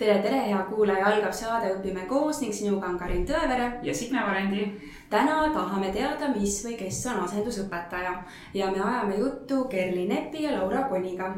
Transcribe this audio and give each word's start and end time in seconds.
tere, 0.00 0.22
tere, 0.24 0.38
hea 0.48 0.60
kuulaja, 0.70 1.08
algab 1.10 1.32
saade 1.36 1.74
Õpime 1.74 2.06
koos 2.08 2.38
ning 2.40 2.54
sinuga 2.56 2.88
on 2.88 2.96
Karin 2.98 3.26
Tõevere. 3.28 3.66
ja 3.84 3.94
Signe 3.94 4.22
Varendi. 4.24 4.64
täna 5.10 5.42
tahame 5.52 5.92
teada, 5.92 6.30
mis 6.36 6.56
või 6.64 6.76
kes 6.78 7.00
on 7.12 7.20
asendusõpetaja 7.24 8.14
ja 8.54 8.70
me 8.70 8.80
ajame 8.80 9.18
juttu 9.18 9.64
Kerli 9.68 10.06
Nepi 10.08 10.44
ja 10.44 10.56
Laura 10.56 10.86
Koniga. 10.88 11.34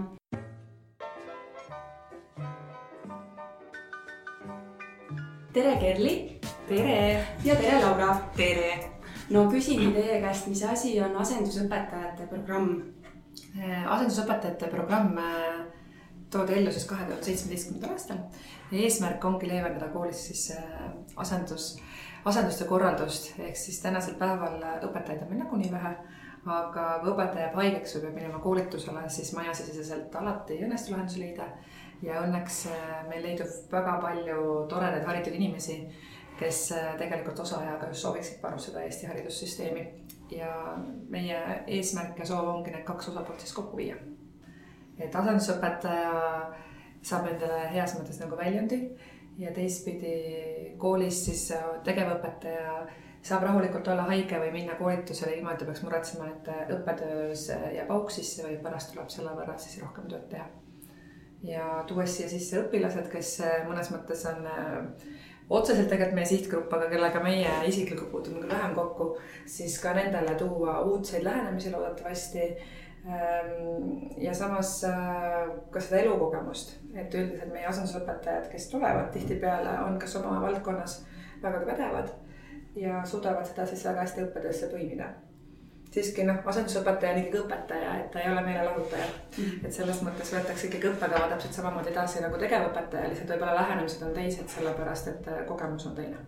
tere, 5.52 5.76
Kerli. 5.80 6.38
tere. 6.68 7.26
ja 7.44 7.56
tere, 7.56 7.82
Laura. 7.82 8.16
tere. 8.36 8.72
no 9.30 9.48
küsingi 9.50 9.90
teie 9.92 10.20
käest, 10.20 10.46
mis 10.46 10.62
asi 10.62 11.00
on 11.00 11.16
asendusõpetajate 11.16 12.30
programm? 12.30 12.82
asendusõpetajate 13.88 14.70
programm 14.70 15.18
toodi 16.32 16.54
ellu 16.58 16.72
siis 16.72 16.86
kahe 16.88 17.04
tuhande 17.04 17.24
seitsmeteistkümnendal 17.24 17.92
aastal. 17.92 18.16
eesmärk 18.72 19.24
ongi 19.24 19.48
leevendada 19.48 19.88
koolis 19.92 20.26
siis 20.26 20.44
äh, 20.56 20.84
asendus, 21.16 21.76
asenduste 22.24 22.64
korraldust, 22.64 23.32
ehk 23.38 23.56
siis 23.56 23.80
tänasel 23.82 24.14
päeval 24.20 24.56
õpetajaid 24.88 25.24
on 25.24 25.32
meil 25.32 25.42
nagunii 25.44 25.72
vähe. 25.72 25.96
aga 26.52 26.84
kui 27.00 27.12
õpetaja 27.12 27.44
jääb 27.44 27.58
haigeks 27.60 27.92
või 27.94 28.00
peab 28.04 28.14
minema 28.18 28.38
koolitusele, 28.42 29.02
siis 29.14 29.28
majasiseselt 29.36 30.16
alati 30.18 30.56
ei 30.56 30.64
õnnestu 30.66 30.94
lahendusi 30.94 31.20
leida. 31.20 31.50
ja 32.02 32.22
õnneks 32.22 32.64
äh, 32.72 32.96
meil 33.08 33.22
leidub 33.28 33.52
väga 33.72 33.98
palju 34.06 34.48
toredaid 34.72 35.06
haritud 35.06 35.36
inimesi, 35.38 35.76
kes 36.40 36.64
äh, 36.78 36.94
tegelikult 36.98 37.44
osaajaga 37.44 37.92
just 37.92 38.08
sooviksid 38.08 38.40
panustada 38.40 38.82
Eesti 38.82 39.06
haridussüsteemi. 39.06 39.86
ja 40.30 40.56
meie 41.12 41.38
eesmärk 41.66 42.18
ja 42.18 42.26
soov 42.26 42.48
ongi 42.56 42.70
need 42.72 42.88
kaks 42.88 43.12
osapoolt 43.12 43.40
siis 43.40 43.52
kokku 43.52 43.76
viia 43.76 43.96
et 45.06 45.16
asendusõpetaja 45.22 46.12
saab 47.02 47.28
endale 47.32 47.66
heas 47.74 47.96
mõttes 47.98 48.20
nagu 48.22 48.38
väljundi 48.38 48.78
ja 49.38 49.52
teistpidi 49.54 50.74
koolis 50.78 51.24
siis 51.26 51.48
tegevõpetaja 51.84 52.82
saab 53.22 53.46
rahulikult 53.46 53.88
olla 53.88 54.06
haige 54.10 54.38
või 54.42 54.50
minna 54.54 54.74
koolitusele 54.78 55.36
ilma, 55.36 55.52
et 55.52 55.62
ta 55.62 55.66
peaks 55.68 55.82
muretsema, 55.86 56.28
et 56.32 56.72
õppetöös 56.74 57.46
jääb 57.76 57.90
auk 57.94 58.10
sisse 58.10 58.42
või 58.46 58.58
pärast 58.62 58.92
tuleb 58.92 59.10
selle 59.14 59.34
võrra 59.36 59.54
siis 59.62 59.78
rohkem 59.82 60.08
tööd 60.10 60.26
teha. 60.30 60.48
ja 61.46 61.84
tuues 61.86 62.16
siia 62.16 62.28
sisse 62.30 62.60
õpilased, 62.64 63.08
kes 63.10 63.36
mõnes 63.68 63.90
mõttes 63.94 64.26
on 64.30 64.46
otseselt 65.50 65.88
tegelikult 65.90 66.16
meie 66.16 66.28
sihtgrupp, 66.30 66.74
aga 66.74 66.88
kellega 66.90 67.22
meie 67.22 67.54
isiklikult 67.68 68.10
puutume 68.10 68.42
küll 68.42 68.54
vähem 68.54 68.74
kokku, 68.74 69.08
siis 69.46 69.78
ka 69.82 69.94
nendele 69.94 70.34
tuua 70.38 70.80
uudseid 70.86 71.26
lähenemisi 71.26 71.70
loodetavasti 71.70 72.46
ja 74.18 74.34
samas 74.34 74.84
äh, 74.84 75.48
ka 75.70 75.80
seda 75.80 76.02
elukogemust, 76.04 76.76
et 76.94 77.14
üldiselt 77.14 77.50
meie 77.52 77.66
asendusõpetajad, 77.66 78.46
kes 78.52 78.68
tulevad 78.70 79.10
tihtipeale, 79.14 79.72
on 79.86 79.98
kas 79.98 80.14
oma 80.20 80.36
valdkonnas 80.44 81.00
väga 81.42 81.64
pädevad 81.66 82.12
ja 82.78 83.02
suudavad 83.04 83.46
seda 83.46 83.66
siis 83.66 83.84
väga 83.84 84.06
hästi 84.06 84.26
õppetöösse 84.26 84.70
põimida. 84.70 85.08
siiski 85.92 86.24
noh, 86.24 86.38
asendusõpetaja 86.48 87.12
on 87.12 87.18
ikkagi 87.24 87.40
õpetaja, 87.42 87.96
et 88.00 88.10
ta 88.12 88.20
ei 88.20 88.30
ole 88.32 88.44
meelelahutaja. 88.46 89.06
-hmm. 89.06 89.66
et 89.66 89.72
selles 89.72 90.02
mõttes 90.02 90.30
võetakse 90.34 90.66
ikkagi 90.66 90.88
õppekava 90.92 91.28
täpselt 91.34 91.58
samamoodi 91.58 91.90
edasi 91.90 92.22
nagu 92.22 92.38
tegevõpetaja, 92.38 93.08
lihtsalt 93.08 93.34
võib-olla 93.34 93.58
lähenemised 93.58 94.06
on 94.06 94.14
teised, 94.14 94.48
sellepärast 94.48 95.08
et 95.08 95.28
äh, 95.28 95.44
kogemus 95.46 95.86
on 95.86 95.98
teine 95.98 96.22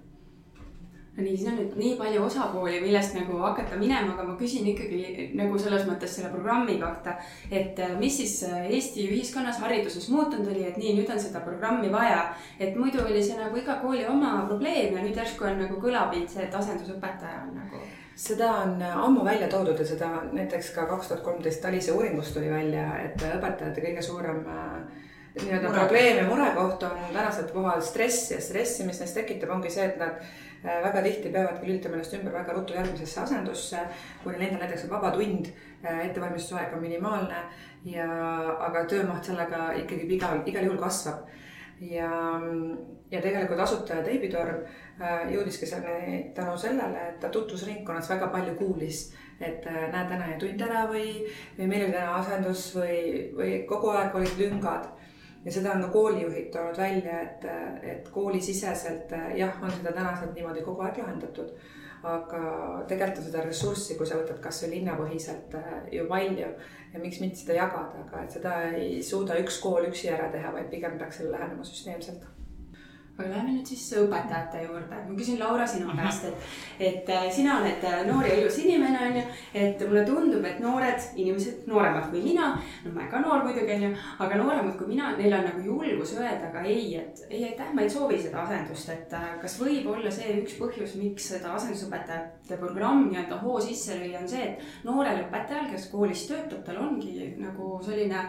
nii, 1.16 1.36
siin 1.36 1.52
on 1.52 1.58
nüüd 1.60 1.74
nii 1.78 1.92
palju 1.98 2.22
osapooli, 2.26 2.80
millest 2.82 3.14
nagu 3.14 3.38
hakata 3.38 3.78
minema, 3.78 4.14
aga 4.14 4.26
ma 4.26 4.36
küsin 4.38 4.66
ikkagi 4.72 5.28
nagu 5.38 5.58
selles 5.62 5.86
mõttes 5.86 6.16
selle 6.16 6.30
programmi 6.32 6.78
kohta. 6.80 7.14
et 7.50 7.78
äh, 7.78 7.94
mis 7.98 8.16
siis 8.18 8.40
äh, 8.48 8.66
Eesti 8.74 9.06
ühiskonnas, 9.12 9.60
hariduses 9.62 10.08
muutunud 10.10 10.50
oli, 10.50 10.64
et 10.66 10.78
nii, 10.80 10.96
nüüd 10.98 11.10
on 11.10 11.20
seda 11.20 11.44
programmi 11.46 11.92
vaja. 11.92 12.34
et 12.58 12.74
muidu 12.76 13.04
oli 13.04 13.22
see 13.22 13.38
nagu 13.38 13.56
iga 13.56 13.78
kooli 13.82 14.06
oma 14.06 14.40
probleem 14.48 14.96
ja 14.96 15.04
nüüd 15.04 15.16
järsku 15.22 15.46
on 15.46 15.62
nagu 15.62 15.78
kõlapilt 15.80 16.34
see, 16.34 16.48
et 16.48 16.54
asendusõpetaja 16.54 17.44
on 17.46 17.54
nagu 17.62 17.84
seda 18.14 18.50
on 18.62 18.82
ammu 18.82 19.24
välja 19.26 19.48
toodud 19.50 19.78
ja 19.78 19.86
seda 19.86 20.08
näiteks 20.32 20.70
ka 20.74 20.86
kaks 20.86 21.08
tuhat 21.08 21.22
kolmteist 21.26 21.62
Talise 21.62 21.92
uuringust 21.92 22.34
tuli 22.34 22.50
välja, 22.50 22.86
et 23.02 23.22
õpetajate 23.22 23.82
kõige 23.82 24.02
suurem 24.02 24.42
äh, 24.50 24.74
nii-öelda 25.38 25.70
probleem 25.70 26.18
ja 26.22 26.26
murekoht 26.26 26.82
on 26.90 26.98
tänasel 27.12 27.50
kohal 27.54 27.82
stress 27.82 28.30
ja 28.30 28.40
stressi, 28.42 28.86
mis 28.86 28.98
neis 29.02 29.14
tekitab, 29.14 29.54
ongi 29.54 29.70
see, 29.70 29.86
et 29.90 29.98
nad 29.98 30.22
Äh, 30.22 30.53
väga 30.64 31.02
tihti 31.04 31.32
peavadki 31.32 31.68
lülitama 31.68 31.98
ennast 31.98 32.14
ümber 32.16 32.32
väga 32.32 32.52
ruttu 32.56 32.76
järgmisesse 32.76 33.20
asendusse, 33.20 33.80
kui 34.22 34.32
neil 34.32 34.46
endal 34.48 34.64
näiteks 34.64 34.86
on 34.86 34.94
vaba 34.94 35.10
tund, 35.14 35.50
äh, 35.84 36.06
ettevalmistusaeg 36.06 36.72
on 36.76 36.84
minimaalne 36.84 37.42
ja, 37.84 38.08
aga 38.68 38.84
töömaht 38.88 39.28
sellega 39.28 39.72
ikkagi 39.82 40.08
igal, 40.16 40.40
igal 40.46 40.70
juhul 40.70 40.80
kasvab. 40.80 41.28
ja, 41.80 42.08
ja 43.10 43.20
tegelikult 43.20 43.60
asutaja 43.60 44.02
Teibitorm 44.06 44.62
äh, 45.00 45.28
jõudiski 45.34 45.66
selleni 45.66 46.30
tänu 46.34 46.56
sellele, 46.56 47.08
et 47.10 47.20
ta 47.20 47.28
tutvusringkonnas 47.28 48.10
väga 48.10 48.28
palju 48.32 48.54
kuulis 48.54 49.10
et 49.40 49.64
näed, 49.66 50.08
täna 50.08 50.28
jäi 50.30 50.38
tund 50.38 50.60
ära 50.62 50.84
või, 50.88 51.08
või 51.58 51.66
meil 51.66 51.88
oli 51.88 51.96
täna 51.96 52.14
asendus 52.20 52.68
või, 52.76 52.98
või 53.34 53.56
kogu 53.68 53.90
aeg 53.90 54.14
olid 54.14 54.38
lüngad 54.38 54.86
ja 55.44 55.52
seda 55.52 55.72
on 55.72 55.82
ka 55.84 55.88
koolijuhid 55.92 56.50
toonud 56.52 56.78
välja, 56.78 57.20
et, 57.22 57.46
et 57.82 58.08
koolisiseselt 58.12 59.12
jah, 59.36 59.62
on 59.62 59.72
seda 59.72 59.92
tänaselt 59.92 60.34
niimoodi 60.34 60.62
kogu 60.66 60.86
aeg 60.86 61.00
lahendatud. 61.02 61.56
aga 62.04 62.40
tegelikult 62.88 63.18
on 63.22 63.24
seda 63.30 63.42
ressurssi, 63.46 63.94
kui 63.96 64.06
sa 64.06 64.18
võtad 64.18 64.40
kasvõi 64.44 64.74
linnapõhiselt 64.74 65.54
ju 65.92 66.04
palju 66.08 66.50
ja 66.92 67.00
miks 67.00 67.20
mitte 67.22 67.40
seda 67.40 67.56
jagada, 67.56 68.02
aga 68.04 68.24
et 68.24 68.36
seda 68.36 68.56
ei 68.76 69.02
suuda 69.02 69.38
üks 69.40 69.56
kool 69.62 69.88
üksi 69.88 70.12
ära 70.12 70.28
teha, 70.32 70.52
vaid 70.52 70.68
pigem 70.72 70.98
peaks 71.00 71.22
sellele 71.22 71.38
lähenema 71.38 71.64
süsteemselt 71.64 72.26
aga 73.14 73.28
lähme 73.30 73.52
nüüd 73.54 73.68
siis 73.68 73.82
õpetajate 74.00 74.64
juurde. 74.64 74.96
ma 75.06 75.16
küsin 75.18 75.38
Laura 75.38 75.66
sinu 75.66 75.86
mhm. 75.86 76.00
käest, 76.02 76.24
et, 76.26 76.46
et 76.88 77.10
äh, 77.14 77.26
sina 77.30 77.60
oled 77.60 77.84
äh, 77.86 78.00
noor 78.08 78.26
ja 78.26 78.38
ilus 78.40 78.58
inimene, 78.64 78.98
on 79.06 79.18
ju. 79.20 79.22
et 79.60 79.84
mulle 79.86 80.02
tundub, 80.08 80.46
et 80.48 80.58
noored 80.62 81.06
inimesed, 81.14 81.60
nooremad 81.70 82.08
kui 82.10 82.24
mina, 82.24 82.48
no 82.84 82.94
ma 82.94 83.04
olen 83.04 83.12
ka 83.12 83.20
noor 83.22 83.44
muidugi, 83.46 83.76
on 83.76 83.86
ju, 83.86 83.92
aga 84.26 84.40
nooremad 84.40 84.74
kui 84.80 84.90
mina, 84.90 85.12
neil 85.20 85.38
on 85.38 85.46
nagu 85.46 85.62
julgus 85.68 86.16
öelda 86.18 86.50
ka 86.54 86.64
ei, 86.66 86.88
et 86.98 87.22
ei 87.30 87.44
aitäh, 87.52 87.70
ma 87.76 87.86
ei 87.86 87.94
soovi 87.94 88.18
seda 88.24 88.42
asendust, 88.42 88.90
et 88.96 89.14
äh, 89.14 89.30
kas 89.44 89.56
võib 89.62 89.86
olla 89.94 90.10
see 90.14 90.40
üks 90.40 90.58
põhjus, 90.58 90.98
miks 90.98 91.30
seda 91.36 91.54
asendusõpetajate 91.54 92.58
programm 92.58 93.06
nii-öelda 93.06 93.38
hoo 93.44 93.62
sisse 93.62 94.00
lüüa, 94.00 94.24
on 94.24 94.28
see, 94.34 94.50
et 94.50 94.84
noorel 94.88 95.22
õpetajal, 95.28 95.70
kes 95.70 95.86
koolis 95.94 96.26
töötab, 96.32 96.66
tal 96.66 96.82
ongi 96.82 97.30
nagu 97.38 97.78
selline 97.84 98.26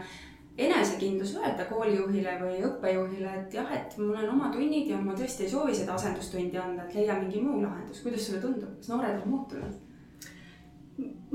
enesekindlus 0.58 1.36
öelda 1.36 1.66
koolijuhile 1.68 2.38
või 2.40 2.62
õppejuhile, 2.64 3.32
et 3.42 3.58
jah, 3.58 3.72
et 3.76 3.98
mul 4.00 4.16
on 4.16 4.30
oma 4.38 4.52
tunnid 4.54 4.88
ja 4.88 5.00
ma 5.02 5.16
tõesti 5.18 5.44
ei 5.44 5.52
soovi 5.52 5.76
seda 5.76 5.98
asendustundi 5.98 6.58
anda, 6.58 6.86
et 6.86 6.96
leia 6.96 7.18
mingi 7.20 7.42
muu 7.44 7.60
lahendus. 7.64 8.02
kuidas 8.04 8.28
sulle 8.28 8.40
tundub, 8.44 8.78
kas 8.78 8.90
noored 8.94 9.20
on 9.22 9.30
muutunud? 9.30 9.82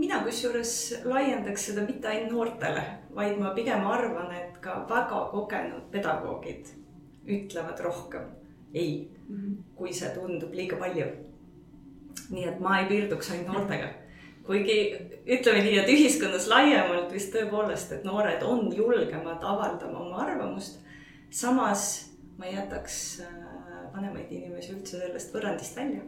mina 0.00 0.22
kusjuures 0.25 0.75
laiendaks 1.04 1.66
seda 1.69 1.84
mitte 1.84 2.08
ainult 2.08 2.32
noortele, 2.32 2.84
vaid 3.14 3.36
ma 3.38 3.53
pigem 3.54 3.84
arvan, 3.86 4.32
et 4.32 4.56
ka 4.64 4.78
väga 4.88 5.25
kogenud 5.34 5.91
pedagoogid 5.92 6.70
ütlevad 7.28 7.81
rohkem 7.84 8.31
ei 8.75 9.10
mm, 9.28 9.37
-hmm. 9.37 9.56
kui 9.75 9.92
see 9.92 10.08
tundub 10.14 10.54
liiga 10.54 10.76
palju. 10.76 11.06
nii 12.31 12.44
et 12.48 12.60
ma 12.60 12.78
ei 12.78 12.87
piirduks 12.87 13.31
ainult 13.31 13.52
noortega 13.52 13.88
kuigi 14.46 14.78
ütleme 15.26 15.64
nii, 15.64 15.78
et 15.82 15.90
ühiskonnas 15.92 16.48
laiemalt 16.50 17.12
vist 17.12 17.34
tõepoolest, 17.34 17.92
et 17.96 18.06
noored 18.08 18.42
on 18.46 18.70
julgemad 18.76 19.44
avaldama 19.44 20.04
oma 20.06 20.24
arvamust. 20.26 20.80
samas 21.30 22.10
ma 22.38 22.46
ei 22.46 22.56
jätaks 22.56 23.20
äh, 23.26 23.36
vanemaid 23.94 24.32
inimesi 24.32 24.74
üldse 24.74 24.98
sellest 24.98 25.34
võrrandist 25.34 25.76
välja 25.76 26.02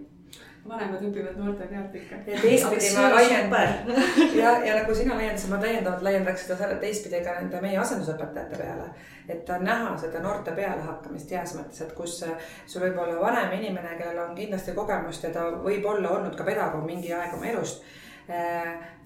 vanemad 0.68 1.02
õpivad 1.02 1.38
noorte 1.38 1.66
pealt 1.66 1.94
ikka. 1.98 2.18
ja 2.26 2.40
teistpidi 2.40 2.90
ma 2.94 3.08
laiendan 3.10 3.72
ja, 4.40 4.52
ja 4.62 4.76
nagu 4.78 4.94
sina 4.94 5.16
laiendasid, 5.18 5.50
ma 5.50 5.58
täiendavalt 5.62 6.04
laiendaks 6.06 6.44
seda 6.46 6.58
selle 6.60 6.76
teistpidi 6.82 7.22
ka 7.24 7.34
nende 7.40 7.62
meie 7.64 7.80
asendusõpetajate 7.82 8.60
peale. 8.60 8.86
et 9.28 9.50
on 9.50 9.66
näha 9.66 9.96
seda 9.98 10.22
noorte 10.22 10.54
pealehakkamist 10.54 11.34
heas 11.34 11.56
mõttes, 11.58 11.82
et 11.82 11.96
kus 11.98 12.20
sul 12.22 12.84
võib 12.84 13.00
olla 13.02 13.18
vanem 13.20 13.56
inimene, 13.58 13.96
kellel 13.98 14.22
on 14.28 14.36
kindlasti 14.38 14.76
kogemust 14.78 15.26
ja 15.26 15.32
ta 15.34 15.48
võib 15.64 15.86
olla 15.94 16.14
olnud 16.18 16.38
ka 16.38 16.46
pedagoog 16.46 16.86
mingi 16.86 17.10
aeg 17.16 17.34
oma 17.34 17.50
elust 17.50 17.82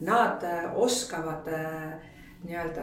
nad 0.00 0.44
äh, 0.44 0.64
oskavad 0.74 1.48
äh, 1.48 1.92
nii-öelda 2.44 2.82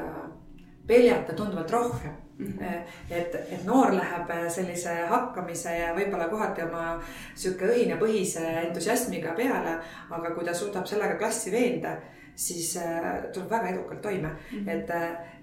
peljata 0.87 1.33
tunduvalt 1.33 1.71
rohkem 1.71 2.11
mm. 2.37 2.45
-hmm. 2.45 2.81
et, 3.09 3.35
et 3.35 3.65
noor 3.65 3.93
läheb 3.95 4.31
sellise 4.49 4.95
hakkamise 5.09 5.77
ja 5.77 5.93
võib-olla 5.95 6.27
kohati 6.29 6.63
oma 6.63 6.99
sihuke 7.35 7.65
õhinapõhise 7.65 8.43
entusiasmiga 8.67 9.33
peale, 9.37 9.77
aga 10.09 10.33
kui 10.35 10.45
ta 10.45 10.53
suudab 10.53 10.85
sellega 10.85 11.15
klassi 11.15 11.51
veenda, 11.51 11.95
siis 12.35 12.79
tuleb 13.33 13.49
väga 13.49 13.69
edukalt 13.69 14.01
toime 14.01 14.27
mm. 14.27 14.65
-hmm. 14.65 14.69
et, 14.69 14.89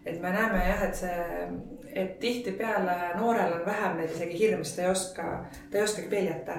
et 0.04 0.20
me 0.20 0.30
näeme 0.30 0.66
jah, 0.68 0.82
et 0.82 0.94
see, 0.94 1.48
et 1.94 2.18
tihtipeale 2.18 2.98
noorel 3.14 3.52
on 3.52 3.66
vähem 3.66 3.96
neid 3.96 4.10
isegi 4.10 4.38
hirme, 4.38 4.64
sest 4.64 4.76
ta 4.76 4.82
ei 4.82 4.90
oska, 4.90 5.44
ta 5.70 5.78
ei 5.78 5.84
oskagi 5.84 6.08
peljata 6.08 6.58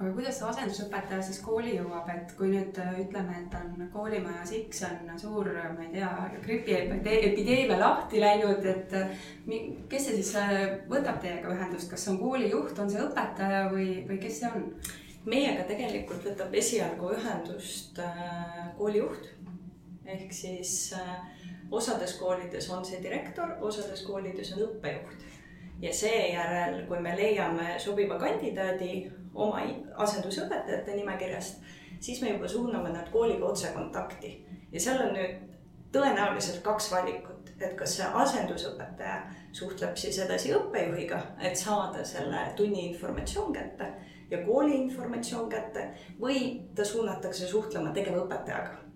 aga 0.00 0.14
kuidas 0.16 0.38
see 0.38 0.46
asendusõpetaja 0.48 1.24
siis 1.24 1.38
kooli 1.44 1.74
jõuab, 1.74 2.06
et 2.14 2.30
kui 2.38 2.48
nüüd 2.48 2.78
äh, 2.80 2.94
ütleme, 3.02 3.36
et 3.42 3.56
on 3.58 3.82
koolimajas 3.92 4.54
X 4.56 4.86
on 4.88 5.10
suur, 5.20 5.50
ma 5.76 5.84
ei 5.84 5.90
tea, 5.92 6.08
gripiepideemia 6.46 7.76
lahti 7.76 8.22
läinud, 8.22 8.64
et 8.64 8.94
äh, 8.96 9.12
kes 9.92 10.08
see 10.08 10.16
siis 10.22 10.32
äh, 10.40 10.56
võtab 10.88 11.20
teiega 11.20 11.52
ühendust, 11.52 11.90
kas 11.92 12.06
see 12.06 12.14
on 12.14 12.20
koolijuht, 12.22 12.80
on 12.80 12.88
see 12.88 13.04
õpetaja 13.04 13.66
või, 13.74 13.90
või 14.08 14.18
kes 14.24 14.40
see 14.40 14.52
on? 14.54 14.66
meiega 15.28 15.66
tegelikult 15.68 16.24
võtab 16.24 16.54
esialgu 16.56 17.10
ühendust 17.12 17.98
koolijuht 18.78 19.26
ehk 20.08 20.32
siis 20.32 20.94
osades 21.68 22.14
koolides 22.16 22.70
on 22.72 22.86
see 22.88 23.02
direktor, 23.04 23.52
osades 23.60 24.00
koolides 24.06 24.54
on 24.56 24.64
õppejuht 24.64 25.28
ja 25.84 25.92
seejärel, 25.92 26.86
kui 26.88 27.04
me 27.04 27.12
leiame 27.20 27.74
sobiva 27.84 28.16
kandidaadi 28.20 28.94
oma 29.34 29.62
asendusõpetajate 29.96 30.96
nimekirjast, 30.96 31.60
siis 32.00 32.22
me 32.22 32.32
juba 32.34 32.48
suuname 32.48 32.92
nad 32.92 33.10
kooliga 33.12 33.46
otsekontakti 33.46 34.32
ja 34.72 34.80
seal 34.80 35.02
on 35.06 35.14
nüüd 35.14 35.38
tõenäoliselt 35.92 36.62
kaks 36.62 36.90
valikut, 36.92 37.52
et 37.60 37.74
kas 37.78 37.96
see 37.98 38.06
asendusõpetaja 38.22 39.22
suhtleb 39.52 39.96
siis 39.98 40.18
edasi 40.22 40.54
õppejuhiga, 40.54 41.18
et 41.42 41.58
saada 41.58 42.04
selle 42.06 42.44
tunni 42.56 42.86
informatsioon 42.90 43.52
kätte 43.52 43.90
ja 44.30 44.44
kooli 44.46 44.76
informatsioon 44.84 45.48
kätte 45.50 45.88
või 46.20 46.68
ta 46.74 46.86
suunatakse 46.86 47.48
suhtlema 47.50 47.90
tegevõpetajaga 47.96 48.89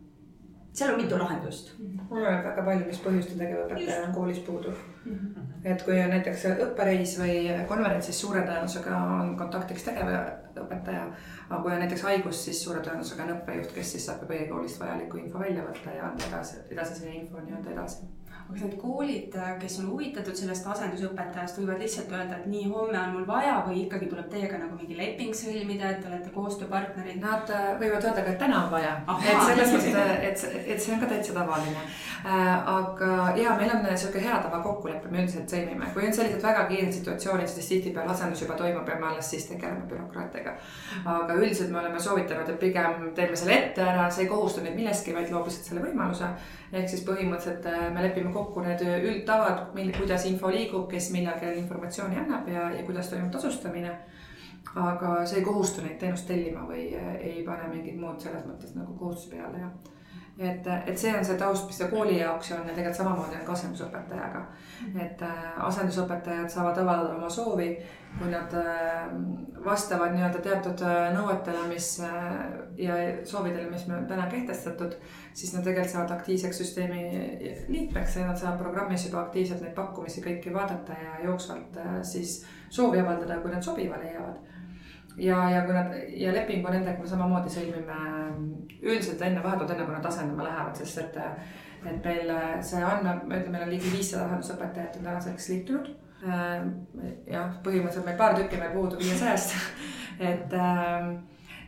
seal 0.75 0.94
on 0.94 1.00
mitu 1.00 1.19
lahendust. 1.19 1.73
oleneb 2.11 2.44
väga 2.44 2.62
palju, 2.67 2.87
mis 2.87 3.00
põhjustel 3.05 3.38
tegevõpetaja 3.41 4.00
on 4.09 4.15
koolis 4.15 4.41
puudu 4.47 4.73
mm. 4.73 5.12
-hmm. 5.12 5.53
et 5.73 5.82
kui 5.87 6.00
on 6.03 6.11
näiteks 6.15 6.44
õppereis 6.67 7.15
või 7.21 7.37
konverents, 7.69 8.11
siis 8.11 8.21
suure 8.21 8.43
tõenäosusega 8.43 8.97
on 9.19 9.37
kontaktiks 9.37 9.87
tegevõpetaja. 9.88 11.06
aga 11.50 11.62
kui 11.62 11.73
on 11.73 11.79
näiteks 11.85 12.03
haigus, 12.03 12.44
siis 12.44 12.65
suure 12.65 12.81
tõenäosusega 12.81 13.23
on 13.29 13.37
õppejuht, 13.37 13.73
kes 13.75 13.93
siis 13.93 14.06
saab 14.06 14.26
põhikoolist 14.29 14.81
vajalikku 14.81 15.23
info 15.23 15.38
välja 15.38 15.62
võtta 15.71 15.97
ja 15.97 16.11
anda 16.11 16.29
edasi, 16.29 16.61
edasi 16.71 17.00
selle 17.00 17.15
info 17.23 17.41
nii-öelda 17.41 17.71
edasi 17.79 18.11
kas 18.49 18.61
need 18.61 18.75
koolid, 18.79 19.37
kes 19.61 19.79
on 19.81 19.87
huvitatud 19.88 20.37
sellest 20.37 20.67
asendusõpetajast, 20.69 21.58
võivad 21.61 21.81
lihtsalt 21.81 22.12
öelda, 22.12 22.38
et 22.38 22.49
nii, 22.50 22.67
homme 22.70 22.99
on 23.00 23.14
mul 23.17 23.26
vaja 23.29 23.55
või 23.67 23.85
ikkagi 23.85 24.08
tuleb 24.11 24.29
teiega 24.32 24.58
nagu 24.61 24.76
mingi 24.76 24.99
leping 24.99 25.32
sõlmida, 25.37 25.91
et 25.91 26.02
te 26.02 26.11
olete 26.11 26.32
koostööpartnerid? 26.35 27.23
Nad 27.23 27.50
äh, 27.55 27.70
võivad 27.81 28.05
öelda 28.05 28.25
ka, 28.26 28.35
et 28.35 28.43
täna 28.43 28.61
on 28.67 28.70
vaja. 28.75 28.93
et 29.17 29.41
selles 29.49 29.73
mõttes, 29.73 29.96
et, 30.29 30.44
et 30.75 30.82
see 30.85 30.94
on 30.94 31.00
ka 31.02 31.08
täitsa 31.14 31.37
tavaline 31.38 31.81
äh,. 31.81 32.69
aga 32.75 33.11
ja 33.41 33.56
meil 33.58 33.73
on 33.75 33.88
sihuke 33.96 34.23
hea 34.23 34.37
tava 34.44 34.61
kokkulepe, 34.64 35.08
me 35.11 35.25
üldiselt 35.25 35.50
sõlmime, 35.50 35.88
kui 35.97 36.05
on 36.08 36.17
sellised 36.17 36.44
väga 36.44 36.67
kiired 36.69 36.93
situatsioonid, 36.93 37.49
siis 37.49 37.70
tihtipeale 37.73 38.12
asendus 38.12 38.44
juba 38.44 38.58
toimub 38.61 38.88
ja 38.88 38.99
me 39.00 39.08
alles 39.11 39.31
siis 39.35 39.49
tegeleme 39.49 39.88
bürokraatiaga. 39.88 40.56
aga 41.17 41.38
üldiselt 41.40 41.73
me 41.73 41.81
oleme 41.81 42.00
soovitanud, 42.00 42.52
et 42.52 42.61
pigem 42.61 43.08
teeme 43.17 43.40
selle 43.40 43.56
ette 43.56 43.88
ära, 43.88 44.11
see 44.11 44.26
ei 44.26 44.31
kohusta 44.31 44.64
meid 44.64 44.76
milleski, 44.76 45.17
vaid 45.17 45.32
loob 45.32 45.49
lihtsalt 45.49 45.73
selle 45.73 45.85
võimaluse 45.88 46.29
ehk 46.75 46.91
siis 46.91 47.05
põhimõtteliselt 47.06 47.67
äh, 47.71 47.87
me 47.94 48.03
lepime 48.05 48.32
kokku 48.35 48.65
need 48.65 48.82
üldtavad, 48.85 49.67
mil, 49.76 49.93
kuidas 49.97 50.26
info 50.31 50.50
liigub, 50.53 50.88
kes 50.91 51.11
millal 51.15 51.38
kellele 51.41 51.62
informatsiooni 51.62 52.21
annab 52.25 52.49
ja, 52.50 52.69
ja 52.75 52.85
kuidas 52.87 53.11
toimub 53.12 53.32
tasustamine. 53.32 53.97
aga 54.75 55.11
see 55.29 55.38
ei 55.38 55.44
kohusta 55.44 55.82
neid 55.85 55.99
teenust 56.00 56.26
tellima 56.26 56.65
või 56.67 56.88
äh, 56.99 57.11
ei 57.21 57.43
pane 57.47 57.69
mingit 57.71 57.99
muud 58.00 58.21
selles 58.21 58.47
mõttes 58.49 58.73
nagu 58.75 58.97
kohustuse 58.99 59.37
peale 59.37 59.61
ja 59.61 59.69
et, 60.38 60.66
et 60.86 60.98
see 60.98 61.12
on 61.14 61.25
see 61.25 61.36
taust, 61.38 61.69
mis 61.69 61.76
see 61.78 61.90
kooli 61.90 62.16
jaoks 62.19 62.50
on 62.56 62.64
ja 62.66 62.75
tegelikult 62.75 62.98
samamoodi 62.98 63.36
on 63.38 63.44
ka 63.46 63.54
asendusõpetajaga. 63.54 64.40
et 65.04 65.22
äh, 65.22 65.44
asendusõpetajad 65.69 66.50
saavad 66.50 66.81
avaldada 66.82 67.14
oma 67.14 67.28
soovi, 67.31 67.69
kui 68.19 68.31
nad 68.32 68.56
äh, 68.58 69.04
vastavad 69.64 70.14
nii-öelda 70.16 70.42
teatud 70.42 70.82
äh, 70.88 71.12
nõuetele, 71.14 71.69
mis 71.70 71.90
ja 72.78 72.96
soovidele, 73.31 73.69
mis 73.70 73.86
on 73.86 74.08
täna 74.10 74.26
kehtestatud, 74.32 74.96
siis 75.32 75.54
nad 75.54 75.62
tegelikult 75.62 75.94
saavad 75.94 76.16
aktiivseks 76.19 76.58
süsteemi 76.64 77.04
liikmeks 77.69 78.19
ja 78.19 78.26
nad 78.26 78.40
saavad 78.40 78.58
programmis 78.62 79.06
juba 79.06 79.22
aktiivselt 79.22 79.62
neid 79.62 79.76
pakkumisi 79.78 80.25
kõiki 80.25 80.54
vaadata 80.54 80.98
ja 80.98 81.22
jooksvalt 81.28 81.78
siis 82.02 82.40
soovi 82.75 82.98
avaldada, 82.98 83.38
kui 83.38 83.54
nad 83.54 83.62
sobiva 83.62 84.02
leiavad 84.02 84.53
ja, 85.16 85.50
ja 85.50 85.62
kui 85.62 85.75
nad 85.75 85.93
ja 86.08 86.32
lepingu 86.34 86.70
nendega 86.72 87.00
me 87.00 87.08
samamoodi 87.08 87.52
sõlmime 87.52 87.99
üldiselt 88.82 89.22
enne, 89.22 89.43
vahetult 89.44 89.70
enne, 89.70 89.87
kui 89.87 89.96
nad 89.96 90.08
asendama 90.11 90.46
lähevad, 90.49 90.78
sest 90.78 91.02
et, 91.02 91.19
et 91.84 92.06
meil 92.06 92.32
see 92.64 92.82
andme, 92.82 93.19
ma 93.25 93.38
ütlen, 93.38 93.52
meil 93.55 93.66
on 93.66 93.75
ligi 93.75 93.93
viissada 93.93 94.26
asendusõpetajat 94.28 94.99
on 94.99 95.11
tänaseks 95.11 95.50
liitunud. 95.52 95.93
jah, 96.25 97.55
põhimõtteliselt 97.64 98.06
meil 98.08 98.19
paar 98.19 98.34
tükki 98.38 98.61
veel 98.61 98.72
puudu 98.72 98.99
viiesajast, 99.00 99.55
et 100.32 100.58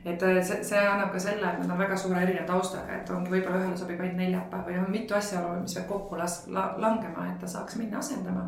et 0.07 0.23
see, 0.47 0.59
see 0.63 0.79
annab 0.79 1.11
ka 1.13 1.19
selle, 1.19 1.49
et 1.51 1.59
nad 1.59 1.71
on 1.75 1.81
väga 1.81 1.97
suure 1.99 2.21
erineva 2.23 2.47
taustaga, 2.47 2.95
et 2.95 3.09
ongi 3.11 3.33
võib-olla 3.33 3.59
ühele 3.59 3.77
sobib 3.77 4.01
ainult 4.01 4.21
neljapäev 4.21 4.69
või 4.69 4.79
on 4.79 4.93
mitu 4.95 5.17
asjaolu, 5.19 5.65
mis 5.65 5.75
peab 5.75 5.89
kokku 5.91 6.19
las- 6.21 6.45
la,, 6.47 6.69
langema, 6.79 7.27
et 7.33 7.41
ta 7.43 7.51
saaks 7.51 7.77
minna 7.81 7.99
asendama. 7.99 8.47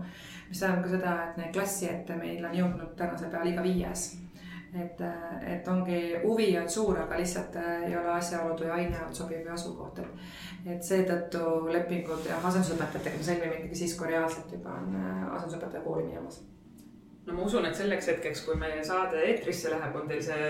mis 0.49 0.61
tähendab 0.61 0.85
ka 0.85 0.91
seda, 0.95 1.17
et 1.25 1.37
neid 1.37 1.53
klassi 1.53 1.91
ette 1.91 2.17
meil 2.17 2.45
on 2.47 2.55
jõudnud 2.57 2.95
tänase 2.97 3.27
peale 3.33 3.51
iga 3.51 3.63
viies 3.67 4.05
et, 4.75 5.01
et 5.55 5.69
ongi, 5.69 6.01
huvi 6.25 6.51
on 6.61 6.69
suur, 6.71 6.99
aga 7.01 7.17
lihtsalt 7.21 7.57
äh, 7.57 7.89
ei 7.89 7.97
ole 7.97 8.13
asjaolud 8.17 8.61
või 8.65 8.71
aine 8.75 9.01
olnud 9.01 9.17
sobiv 9.17 9.41
või 9.47 9.55
asukoht, 9.55 10.03
et. 10.05 10.29
et 10.75 10.85
seetõttu 10.85 11.41
lepingud 11.73 12.29
ja 12.29 12.41
asendusõpetajatega 12.43 13.17
me 13.17 13.29
sõlmime 13.31 13.59
ikkagi 13.61 13.83
siis, 13.83 13.97
kui 13.99 14.13
reaalselt 14.13 14.53
juba 14.53 14.77
on 14.77 14.95
äh, 15.01 15.27
asendusõpetaja 15.39 15.85
kooli 15.87 16.09
minemas 16.11 16.43
no 17.29 17.35
ma 17.37 17.45
usun, 17.45 17.67
et 17.69 17.77
selleks 17.77 18.09
hetkeks, 18.09 18.43
kui 18.47 18.57
meie 18.59 18.81
saade 18.85 19.21
eetrisse 19.21 19.71
läheb, 19.73 19.97
on 20.01 20.09
teil 20.09 20.23
see 20.25 20.47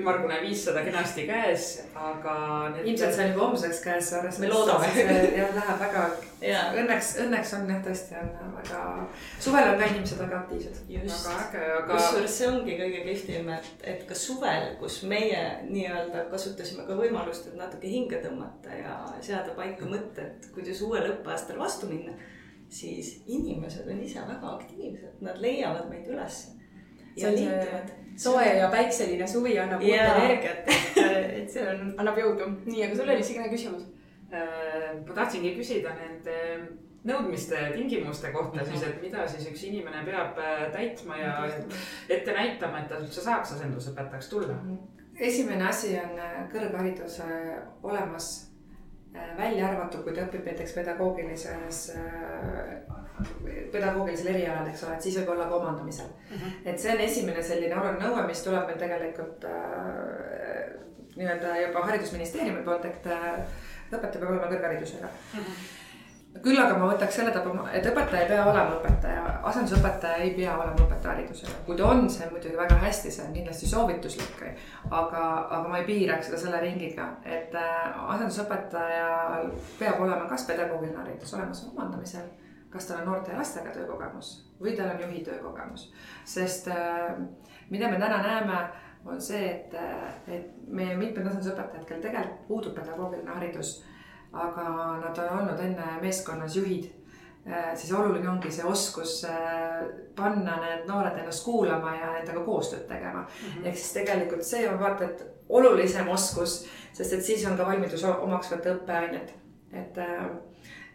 ümmargune 0.00 0.40
viissada 0.42 0.82
kenasti 0.86 1.26
käes, 1.28 1.66
aga 1.94 2.34
need.... 2.74 2.88
ilmselt 2.90 3.14
see 3.14 3.26
on 3.26 3.32
juba 3.32 3.44
homseks 3.44 3.82
käes, 3.84 4.10
arvestades. 4.18 4.40
me 4.42 4.50
loodame. 4.50 4.90
jah, 5.38 5.54
läheb 5.54 5.82
väga 5.84 6.04
ja. 6.42 6.64
õnneks, 6.82 7.12
õnneks 7.24 7.54
on 7.58 7.70
jah, 7.70 7.82
tõesti 7.86 8.18
on 8.22 8.54
väga, 8.58 8.82
suvel 9.46 9.70
on 9.72 9.80
ka 9.80 9.90
inimesed 9.92 10.22
väga 10.24 10.40
aktiivsed. 10.42 10.80
just, 10.96 11.30
aga... 11.32 11.66
kusjuures 11.92 12.38
see 12.40 12.50
ongi 12.50 12.78
kõige 12.82 13.02
kihvtim, 13.06 13.50
et, 13.56 13.72
et 13.94 14.06
ka 14.08 14.18
suvel, 14.18 14.72
kus 14.82 15.02
meie 15.06 15.42
nii-öelda 15.68 16.26
kasutasime 16.32 16.88
ka 16.88 16.98
võimalust, 16.98 17.52
et 17.52 17.60
natuke 17.60 17.90
hinge 17.90 18.18
tõmmata 18.24 18.74
ja 18.74 18.98
seada 19.20 19.54
paika 19.58 19.86
mõtted, 19.86 20.50
kuidas 20.56 20.82
uuel 20.82 21.12
õppeaastal 21.14 21.62
vastu 21.62 21.90
minna 21.92 22.18
siis 22.76 23.22
inimesed 23.26 23.88
on 23.88 24.00
ise 24.04 24.20
väga 24.28 24.54
aktiivsed, 24.56 25.20
nad 25.24 25.40
leiavad 25.40 25.88
meid 25.90 26.08
ülesse. 26.12 26.52
ja 27.16 27.30
liituvad. 27.32 27.92
soe 28.16 28.44
ja 28.44 28.68
päikseline 28.70 29.26
suvi 29.26 29.58
annab 29.58 29.80
uut 29.80 29.92
energiat, 29.92 30.68
et, 30.68 30.98
et 31.42 31.52
see 31.52 31.68
on, 31.68 31.94
annab 31.96 32.18
jõudu. 32.20 32.50
nii, 32.66 32.82
aga 32.84 32.98
sul 32.98 33.12
oli 33.14 33.24
Signe 33.24 33.48
küsimus? 33.52 33.86
Äh, 34.26 34.90
ma 35.06 35.14
tahtsingi 35.14 35.54
küsida 35.54 35.92
nende 35.94 36.36
nõudmiste, 37.06 37.60
tingimuste 37.76 38.32
kohta 38.34 38.64
siis, 38.66 38.82
et 38.82 38.98
mida 39.04 39.22
siis 39.30 39.46
üks 39.52 39.62
inimene 39.68 40.02
peab 40.08 40.40
äh, 40.42 40.66
täitma 40.74 41.20
ja 41.20 41.36
ette 42.16 42.34
näitama, 42.34 42.82
et 42.82 42.90
ta 42.90 42.98
üldse 43.00 43.22
saaks 43.22 43.54
asendusõpetajaks 43.56 44.32
tulla? 44.32 44.58
esimene 45.16 45.68
asi 45.70 45.94
on 46.00 46.18
äh, 46.20 46.42
kõrgharidus 46.52 47.20
olemas 47.86 48.28
välja 49.38 49.68
arvatud, 49.68 50.02
kui 50.04 50.12
ta 50.12 50.26
õpib 50.26 50.44
näiteks 50.44 50.74
pedagoogilises, 50.76 51.78
pedagoogilisel 53.72 54.32
erialal, 54.34 54.66
eks 54.70 54.82
ole, 54.84 54.96
et 54.96 55.06
siis 55.06 55.16
võib 55.20 55.32
olla 55.34 55.46
ka 55.48 55.60
omandamisel. 55.60 56.10
Mhm. 56.30 56.42
-huh. 56.42 56.58
et 56.72 56.80
see 56.80 56.92
on 56.92 57.00
esimene 57.00 57.42
selline 57.42 57.78
oluline 57.78 58.04
nõue, 58.04 58.26
mis 58.26 58.42
tuleb 58.44 58.66
meil 58.66 58.78
tegelikult 58.78 59.44
äh, 59.44 60.76
nii-öelda 61.16 61.56
juba 61.62 61.86
haridusministeeriumi 61.88 62.62
poolt, 62.64 62.84
et 62.84 63.06
äh, 63.06 63.40
õpetaja 63.92 64.20
peab 64.20 64.30
olema 64.30 64.52
kõrgharidusega. 64.52 65.08
Mhm. 65.32 65.42
-huh 65.42 65.74
küll 66.42 66.58
aga 66.60 66.76
ma 66.78 66.88
võtaks 66.90 67.18
selle 67.18 67.32
taha, 67.34 67.66
et 67.76 67.86
õpetaja 67.88 68.24
ei 68.24 68.28
pea 68.30 68.44
olema 68.44 68.76
õpetaja, 68.78 69.24
asendusõpetaja 69.50 70.22
ei 70.24 70.32
pea 70.36 70.54
olema 70.56 70.84
õpetajaharidusega. 70.84 71.54
kui 71.66 71.76
ta 71.78 71.86
on, 71.90 72.08
see 72.10 72.26
on 72.26 72.32
muidugi 72.34 72.58
väga 72.58 72.78
hästi, 72.82 73.12
see 73.14 73.26
on 73.26 73.34
kindlasti 73.34 73.70
soovituslik. 73.70 74.42
aga, 74.90 75.22
aga 75.58 75.68
ma 75.68 75.78
ei 75.78 75.86
piiraks 75.88 76.28
seda 76.30 76.38
selle 76.38 76.60
ringiga, 76.60 77.08
et 77.24 77.54
äh, 77.54 78.00
asendusõpetajal 78.16 79.50
peab 79.78 80.00
olema 80.00 80.28
kas 80.28 80.46
pedagoogiline 80.50 80.98
haridus 80.98 81.34
olemas 81.34 81.64
omandamisel, 81.72 82.28
kas 82.76 82.88
tal 82.88 83.02
on 83.02 83.10
noorte 83.10 83.32
ja 83.32 83.40
lastega 83.40 83.74
töökogemus 83.74 84.32
või 84.60 84.76
tal 84.76 84.94
on 84.94 85.02
juhi 85.06 85.24
töökogemus. 85.26 85.90
sest 86.24 86.68
äh, 86.68 87.16
mida 87.70 87.90
me 87.90 87.98
täna 87.98 88.22
näeme 88.22 88.62
on 89.06 89.20
see, 89.22 89.50
et, 89.50 89.74
et 90.28 90.54
meie 90.66 90.96
mitmed 90.98 91.26
asendusõpetajad, 91.26 91.84
kellel 91.86 92.02
tegelikult 92.02 92.48
puudub 92.48 92.74
pedagoogiline 92.74 93.34
haridus 93.34 93.76
aga 94.32 94.68
nad 95.00 95.18
on 95.18 95.38
olnud 95.38 95.60
enne 95.62 95.86
meeskonnas 96.00 96.56
juhid 96.56 96.88
äh, 97.48 97.72
siis 97.74 97.92
oluline 97.92 98.28
ongi 98.30 98.50
see 98.52 98.66
oskus 98.66 99.20
äh, 99.28 99.86
panna 100.16 100.58
need 100.62 100.88
noored 100.90 101.18
ennast 101.20 101.44
kuulama 101.44 101.94
ja 101.96 102.12
nendega 102.18 102.42
koostööd 102.44 102.86
tegema 102.88 103.22
mm 103.22 103.28
-hmm.. 103.28 103.66
ehk 103.68 103.76
siis 103.76 103.92
tegelikult 104.00 104.42
see 104.42 104.68
on 104.68 104.80
vaata, 104.80 105.04
et 105.04 105.24
olulisem 105.48 106.08
oskus, 106.08 106.66
sest 106.92 107.12
et 107.12 107.24
siis 107.24 107.46
on 107.46 107.56
ka 107.56 107.66
valmidus 107.66 108.04
omaks 108.04 108.52
võtta 108.52 108.74
õppeainet. 108.74 109.34
et, 109.72 109.98
äh, 109.98 110.26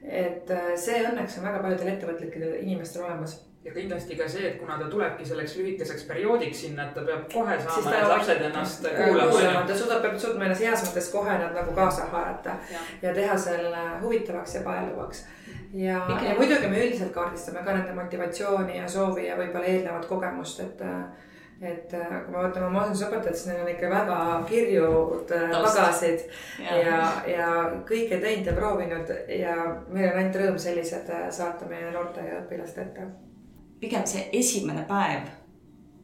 et 0.04 0.52
see 0.82 1.00
õnneks 1.06 1.38
on 1.40 1.48
väga 1.48 1.62
paljudel 1.64 1.94
ettevõtlikel 1.94 2.46
inimestel 2.60 3.04
olemas. 3.06 3.40
ja 3.62 3.72
kindlasti 3.76 4.16
ka 4.18 4.26
see, 4.26 4.48
et 4.48 4.56
kuna 4.58 4.74
ta 4.80 4.88
tulebki 4.90 5.26
selleks 5.26 5.54
lühikeseks 5.60 6.08
perioodiks 6.10 6.64
sinna, 6.64 6.88
et 6.88 6.96
ta 6.96 7.04
peab 7.06 7.28
kohe 7.34 7.58
saama 7.62 7.92
need 7.94 8.08
lapsed 8.10 8.42
ennast 8.48 8.88
kuulama, 8.88 9.28
kuulama. 9.30 9.62
ta 9.68 9.76
suudab, 9.78 10.02
peab 10.02 10.18
suutma 10.24 10.48
ennast 10.48 10.66
heas 10.66 10.86
mõttes 10.88 11.12
kohe 11.14 11.36
nad 11.44 11.54
nagu 11.54 11.76
kaasa 11.78 12.08
haarata 12.10 12.56
Jah. 12.72 12.88
ja 13.02 13.14
teha 13.14 13.38
selle 13.38 13.84
huvitavaks 14.02 14.56
ja 14.56 14.62
paeluvaks. 14.66 15.26
ja, 15.74 16.00
ja 16.26 16.34
muidugi 16.40 16.68
me 16.74 16.82
üldiselt 16.88 17.14
kaardistame 17.14 17.62
ka 17.66 17.78
nende 17.78 17.94
motivatsiooni 18.02 18.80
ja 18.80 18.90
soovi 18.90 19.28
ja 19.28 19.38
võib-olla 19.38 19.70
eelnevat 19.76 20.10
kogemust, 20.10 20.66
et 20.66 20.82
et 21.62 21.92
kui 21.94 22.34
me 22.34 22.42
võtame 22.42 22.68
oma 22.68 22.84
asendusõpetajat, 22.86 23.38
siis 23.38 23.50
neil 23.52 23.62
on 23.62 23.70
ikka 23.70 23.90
väga 23.92 24.18
kirjud 24.50 25.34
äh, 25.36 25.52
pagasid 25.54 26.24
Ja. 26.62 26.78
ja, 26.78 27.02
ja 27.28 27.50
kõike 27.88 28.18
teinud 28.22 28.50
ja 28.50 28.56
proovinud 28.58 29.12
ja 29.30 29.56
meil 29.90 30.10
on 30.10 30.18
ainult 30.22 30.40
rõõm 30.42 30.58
sellised 30.62 31.10
äh, 31.14 31.28
saata 31.30 31.70
meie 31.70 31.92
noorte 31.94 32.26
ja 32.26 32.42
õpilaste 32.42 32.82
ette. 32.82 33.08
pigem 33.80 34.06
see 34.06 34.28
esimene 34.34 34.84
päev, 34.90 35.30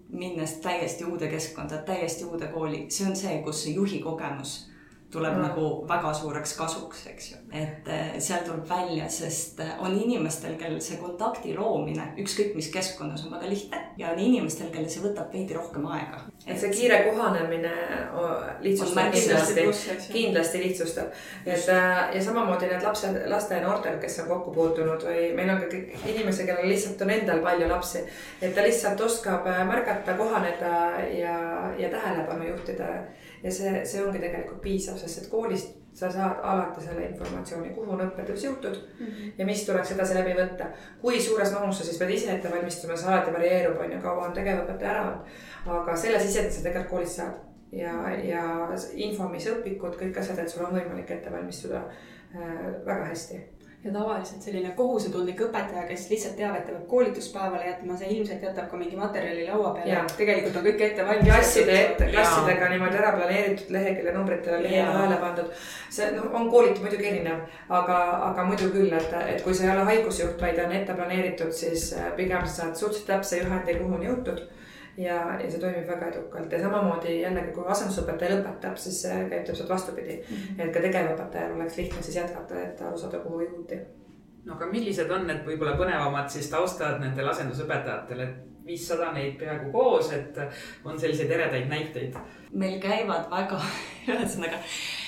minnes 0.09 0.57
täiesti 0.61 1.05
uude 1.05 1.27
keskkonda, 1.27 1.81
täiesti 1.85 2.25
uude 2.25 2.47
kooli, 2.53 2.85
see 2.89 3.09
on 3.09 3.15
see, 3.15 3.41
kus 3.45 3.63
see 3.63 3.73
juhi 3.73 3.99
kogemus 4.01 4.59
tuleb 5.11 5.33
Mm. 5.33 5.41
nagu 5.41 5.87
väga 5.87 6.13
suureks 6.13 6.53
kasuks, 6.57 7.05
eks 7.07 7.31
ju. 7.31 7.37
et 7.51 7.87
eh, 7.87 8.19
seal 8.19 8.41
tuleb 8.45 8.69
välja, 8.69 9.09
sest 9.09 9.59
eh, 9.59 9.69
on 9.79 9.93
inimestel, 9.95 10.55
kellel 10.59 10.81
see 10.81 10.97
kontakti 10.99 11.53
loomine 11.55 12.09
ükskõik 12.19 12.55
mis 12.55 12.67
keskkonnas 12.73 13.23
on 13.25 13.31
väga 13.37 13.49
lihtne 13.49 13.79
ja 13.97 14.09
on 14.11 14.19
inimestel, 14.19 14.67
kellel 14.73 14.89
see 14.91 15.03
võtab 15.05 15.31
veidi 15.33 15.55
rohkem 15.55 15.85
aega. 15.87 16.19
et 16.45 16.59
see 16.59 16.71
kiire 16.73 16.97
kohanemine 17.07 17.71
lihtsustab 18.61 19.13
kindlasti 19.13 20.11
kindlasti 20.11 20.63
lihtsustab. 20.65 21.15
et 21.45 21.69
äh, 21.69 22.15
ja 22.15 22.23
samamoodi 22.23 22.67
need 22.67 22.83
lapsed, 22.83 23.21
laste 23.31 23.55
ja 23.55 23.63
noortel, 23.63 24.01
kes 24.03 24.19
on 24.25 24.27
kokku 24.33 24.51
puutunud 24.51 25.07
või 25.07 25.31
meil 25.39 25.53
on 25.55 25.63
ka 25.63 25.71
inimesi, 26.11 26.43
kellel 26.49 26.67
lihtsalt 26.67 27.01
on 27.07 27.13
endal 27.15 27.39
palju 27.47 27.71
lapsi. 27.71 28.03
et 28.41 28.51
ta 28.55 28.67
lihtsalt 28.67 29.01
oskab 29.07 29.47
märgata, 29.71 30.19
kohaneda 30.19 30.75
ja, 31.15 31.39
ja 31.79 31.89
tähelepanu 31.95 32.51
juhtida. 32.51 32.91
Ja 33.47 33.55
see, 33.55 33.73
see 33.87 34.03
ongi 34.03 34.21
tegelikult 34.21 34.61
piisav, 34.63 34.99
sest 34.99 35.23
et 35.23 35.29
koolist 35.31 35.75
sa 35.97 36.11
saad 36.13 36.43
alati 36.45 36.83
selle 36.83 37.07
informatsiooni, 37.07 37.71
kuhu 37.73 37.95
on 37.95 38.03
õppetöös 38.05 38.43
jõutud 38.45 38.75
ja 39.37 39.45
mis 39.47 39.63
tuleks 39.65 39.95
edasi 39.95 40.13
läbi 40.19 40.35
võtta. 40.37 40.69
kui 41.01 41.17
suures 41.21 41.53
mahus 41.55 41.79
sa 41.79 41.87
siis 41.87 41.97
pead 41.97 42.13
ise 42.13 42.29
ette 42.35 42.51
valmistuma, 42.53 42.97
see 42.97 43.09
alati 43.09 43.33
varieerub, 43.33 43.79
on 43.81 43.95
ju, 43.95 44.01
kaua 44.03 44.27
on 44.27 44.37
tegevõpetaja 44.37 44.91
ära 44.91 45.05
olnud. 45.07 45.35
aga 45.79 45.95
selle 45.97 46.19
sisendit 46.21 46.53
sa 46.53 46.61
tegelikult 46.67 46.91
koolist 46.91 47.21
saad 47.21 47.39
ja, 47.71 47.95
ja 48.23 48.43
info, 48.93 49.29
mis 49.31 49.47
õpikud, 49.51 49.97
kõik 49.99 50.21
asjad, 50.21 50.39
et 50.43 50.53
sul 50.53 50.65
on 50.67 50.77
võimalik 50.77 51.11
ette 51.17 51.33
valmistuda 51.33 51.81
äh, 51.87 52.51
väga 52.85 53.09
hästi. 53.11 53.41
Ja 53.87 53.93
tavaliselt 53.93 54.41
selline 54.43 54.71
kohusetundlik 54.75 55.41
õpetaja, 55.47 55.85
kes 55.87 56.05
lihtsalt 56.11 56.35
teab, 56.39 56.55
et 56.57 56.65
ta 56.67 56.73
peab 56.73 56.87
koolituspäevale 56.91 57.69
jätma, 57.69 57.97
see 57.99 58.09
ilmselt 58.15 58.43
jätab 58.43 58.67
ka 58.71 58.79
mingi 58.79 58.99
materjali 58.99 59.45
laua 59.47 59.73
peale 59.77 59.93
Jaa.. 59.93 60.03
tegelikult 60.17 60.59
on 60.59 60.67
kõik 60.67 60.83
ette 60.87 61.05
valmistatud. 61.07 61.31
klasside 61.31 61.77
ette, 61.83 62.09
klassidega 62.11 62.69
niimoodi 62.73 62.99
ära 63.01 63.13
planeeritud, 63.15 63.71
lehekülje 63.77 64.15
numbritele 64.17 64.61
lehe 64.65 64.81
Jaa. 64.81 64.91
vahele 64.93 65.19
pandud. 65.23 65.51
see 65.99 66.11
noh, 66.17 66.27
on 66.41 66.51
kooliti 66.51 66.83
muidugi 66.83 67.09
erinev, 67.13 67.41
aga, 67.81 67.97
aga 68.29 68.47
muidu 68.51 68.69
küll, 68.75 68.93
et, 68.99 69.17
et 69.35 69.41
kui 69.45 69.55
sa 69.55 69.67
ei 69.67 69.73
ole 69.75 69.87
haigusjuht, 69.91 70.41
vaid 70.41 70.59
on 70.65 70.77
ette 70.81 70.99
planeeritud, 70.99 71.53
siis 71.55 71.89
äh, 71.97 72.11
pigem 72.19 72.45
sa 72.45 72.61
saad 72.61 72.75
suhteliselt 72.75 73.11
täpse 73.13 73.41
juhendi, 73.41 73.79
kuhu 73.79 73.99
on 73.99 74.07
jõutud. 74.09 74.43
ja, 74.97 75.17
ja 75.41 75.51
see 75.51 75.61
toimib 75.61 75.87
väga 75.87 76.09
edukalt 76.11 76.51
ja 76.51 76.59
samamoodi 76.61 77.19
jällegi, 77.21 77.53
kui 77.55 77.65
asendusõpetaja 77.73 78.35
lõpetab, 78.37 78.79
siis 78.81 79.01
see 79.05 79.21
käib 79.31 79.45
täpselt 79.45 79.69
vastupidi 79.69 80.17
mm. 80.17 80.35
-hmm. 80.35 80.65
et 80.65 80.73
ka 80.73 80.83
tegevõpetajal 80.87 81.55
oleks 81.55 81.77
lihtne 81.77 82.03
siis 82.03 82.17
jätkata, 82.17 82.59
et 82.63 82.81
aru 82.81 82.97
saada, 82.97 83.19
kuhu 83.25 83.41
jõuti. 83.45 83.79
no 84.45 84.55
aga 84.55 84.69
millised 84.71 85.11
on 85.11 85.27
need 85.27 85.45
võib-olla 85.45 85.77
põnevamad 85.77 86.29
siis 86.29 86.49
taustad 86.49 86.99
nendel 87.03 87.29
asendusõpetajatel, 87.33 88.19
et 88.19 88.56
viissada 88.67 89.11
neid 89.15 89.37
peaaegu 89.39 89.71
koos, 89.71 90.11
et 90.15 90.37
on 90.85 90.99
selliseid 90.99 91.31
eredaid 91.31 91.69
näiteid? 91.71 92.17
meil 92.57 92.79
käivad 92.81 93.27
väga, 93.31 93.59
ühesõnaga 94.11 94.61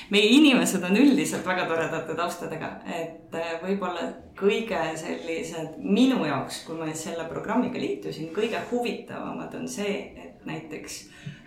meie 0.09 0.29
inimesed 0.35 0.83
on 0.83 0.97
üldiselt 0.97 1.45
väga 1.47 1.65
toredate 1.69 2.15
taustadega, 2.17 2.71
et 2.89 3.35
eh, 3.37 3.51
võib-olla 3.63 4.07
kõige 4.39 4.79
sellised 4.99 5.77
minu 5.83 6.23
jaoks, 6.25 6.63
kui 6.67 6.77
ma 6.79 6.89
selle 6.97 7.27
programmiga 7.29 7.81
liitusin, 7.81 8.31
kõige 8.35 8.61
huvitavamad 8.71 9.55
on 9.59 9.67
see, 9.69 9.99
et 10.17 10.45
näiteks 10.49 11.01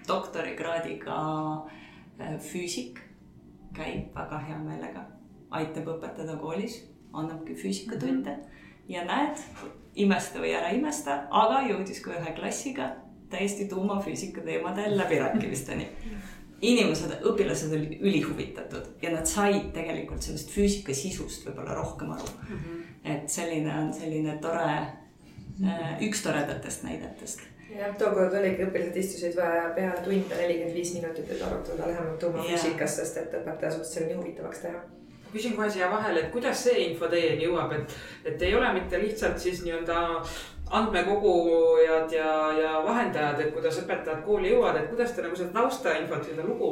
doktorikraadiga 0.09 1.19
eh, 2.21 2.39
füüsik 2.51 3.03
käib 3.77 4.15
väga 4.15 4.41
hea 4.47 4.59
meelega, 4.63 5.07
aitab 5.51 5.95
õpetada 5.97 6.37
koolis, 6.41 6.83
annabki 7.13 7.57
füüsikatunde 7.59 8.37
ja 8.89 9.05
näed, 9.09 9.41
imesta 9.95 10.41
või 10.41 10.55
ära 10.57 10.71
imesta, 10.73 11.25
aga 11.31 11.63
jõudis 11.69 12.01
ka 12.05 12.15
ühe 12.17 12.35
klassiga 12.37 12.95
täiesti 13.33 13.69
tuumafüüsika 13.69 14.41
teemadel 14.45 14.97
läbirääkimisteni 14.99 15.89
inimesed, 16.63 17.15
õpilased 17.27 17.75
olid 17.75 17.95
ülihuvitatud 18.01 19.03
ja 19.03 19.13
nad 19.13 19.27
said 19.27 19.73
tegelikult 19.75 20.23
sellest 20.23 20.53
füüsika 20.55 20.95
sisust 20.95 21.47
võib-olla 21.49 21.75
rohkem 21.79 22.13
aru 22.15 22.29
mm. 22.29 22.59
-hmm. 22.59 22.83
et 23.15 23.31
selline 23.31 23.73
on 23.79 23.91
selline 23.95 24.37
tore, 24.43 24.77
üks 26.07 26.23
toredatest 26.23 26.87
näidetest. 26.87 27.43
jah, 27.75 27.97
tookord 27.99 28.35
oligi, 28.39 28.67
õpilased 28.69 28.99
istusid 29.03 29.37
va- 29.37 29.73
peale 29.75 30.01
tunde 30.07 30.39
nelikümmend 30.39 30.75
viis 30.79 30.95
minutit, 30.95 31.31
et 31.31 31.43
arutada 31.43 31.89
lähemalt 31.89 32.19
tuumafüüsikast, 32.19 33.03
sest 33.03 33.17
et 33.17 33.39
õpetaja 33.41 33.73
suutis 33.73 33.95
selle 33.95 34.13
nii 34.13 34.21
huvitavaks 34.21 34.67
teha. 34.67 34.83
Küsin 35.33 35.57
kohe 35.57 35.71
siia 35.71 35.91
vahele, 35.91 36.21
et 36.21 36.33
kuidas 36.33 36.65
see 36.65 36.89
info 36.89 37.09
teieni 37.13 37.47
jõuab, 37.47 37.73
et, 37.79 37.97
et 38.25 38.43
ei 38.43 38.55
ole 38.55 38.73
mitte 38.77 39.01
lihtsalt 39.01 39.39
siis 39.39 39.63
nii-öelda 39.65 40.03
andmekogujad 40.73 42.13
ja, 42.13 42.29
ja 42.57 42.77
vahendajad, 42.85 43.41
et 43.41 43.51
kuidas 43.55 43.81
õpetajad 43.83 44.23
kooli 44.27 44.53
jõuavad, 44.53 44.83
et 44.83 44.93
kuidas 44.93 45.13
te 45.13 45.25
nagu 45.25 45.37
seda 45.37 45.53
taustainfot, 45.59 46.25
seda 46.31 46.47
lugu 46.47 46.71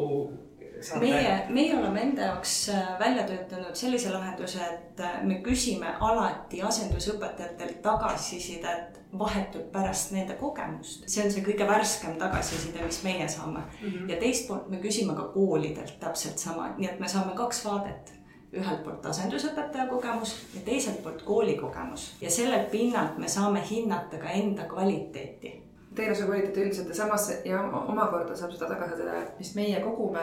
saate? 0.81 1.01
meie, 1.05 1.35
meie 1.49 1.75
oleme 1.77 2.03
enda 2.03 2.31
jaoks 2.31 2.55
äh, 2.73 2.95
välja 3.01 3.27
töötanud 3.29 3.77
sellise 3.77 4.13
lahenduse, 4.13 4.63
et 4.65 5.03
äh, 5.05 5.19
me 5.27 5.41
küsime 5.45 5.93
alati 6.01 6.63
asendusõpetajatelt 6.65 7.83
tagasisidet 7.85 9.01
vahetult 9.19 9.73
pärast 9.73 10.15
nende 10.15 10.37
kogemust. 10.41 11.05
see 11.11 11.25
on 11.25 11.33
see 11.35 11.45
kõige 11.45 11.67
värskem 11.69 12.17
tagasiside, 12.21 12.85
mis 12.87 13.03
meie 13.05 13.29
saame 13.29 13.61
mm. 13.61 13.89
-hmm. 13.89 14.11
ja 14.11 14.21
teist 14.23 14.49
poolt 14.49 14.71
me 14.71 14.81
küsime 14.83 15.17
ka 15.17 15.29
koolidelt 15.35 15.99
täpselt 16.01 16.39
sama, 16.39 16.75
nii 16.79 16.89
et 16.89 17.01
me 17.01 17.09
saame 17.09 17.35
kaks 17.37 17.65
vaadet 17.67 18.15
ühelt 18.53 18.83
poolt 18.85 19.07
asendusõpetaja 19.07 19.87
kogemus 19.91 20.35
ja 20.55 20.61
teiselt 20.67 21.03
poolt 21.03 21.23
kooli 21.23 21.57
kogemus. 21.59 22.11
Ja 22.21 22.31
sellelt 22.31 22.71
pinnalt 22.71 23.19
me 23.19 23.29
saame 23.29 23.63
hinnata 23.71 24.19
ka 24.19 24.31
enda 24.35 24.67
kvaliteeti. 24.71 25.55
Teenuse 25.95 26.27
kvaliteet 26.27 26.57
üldiselt 26.57 26.89
ja 26.89 26.95
samas 26.95 27.29
ja 27.45 27.63
omakorda 27.63 28.37
saab 28.37 28.55
seda 28.55 28.71
tagasisidet, 28.71 29.39
mis 29.39 29.55
meie 29.55 29.81
kogume 29.83 30.23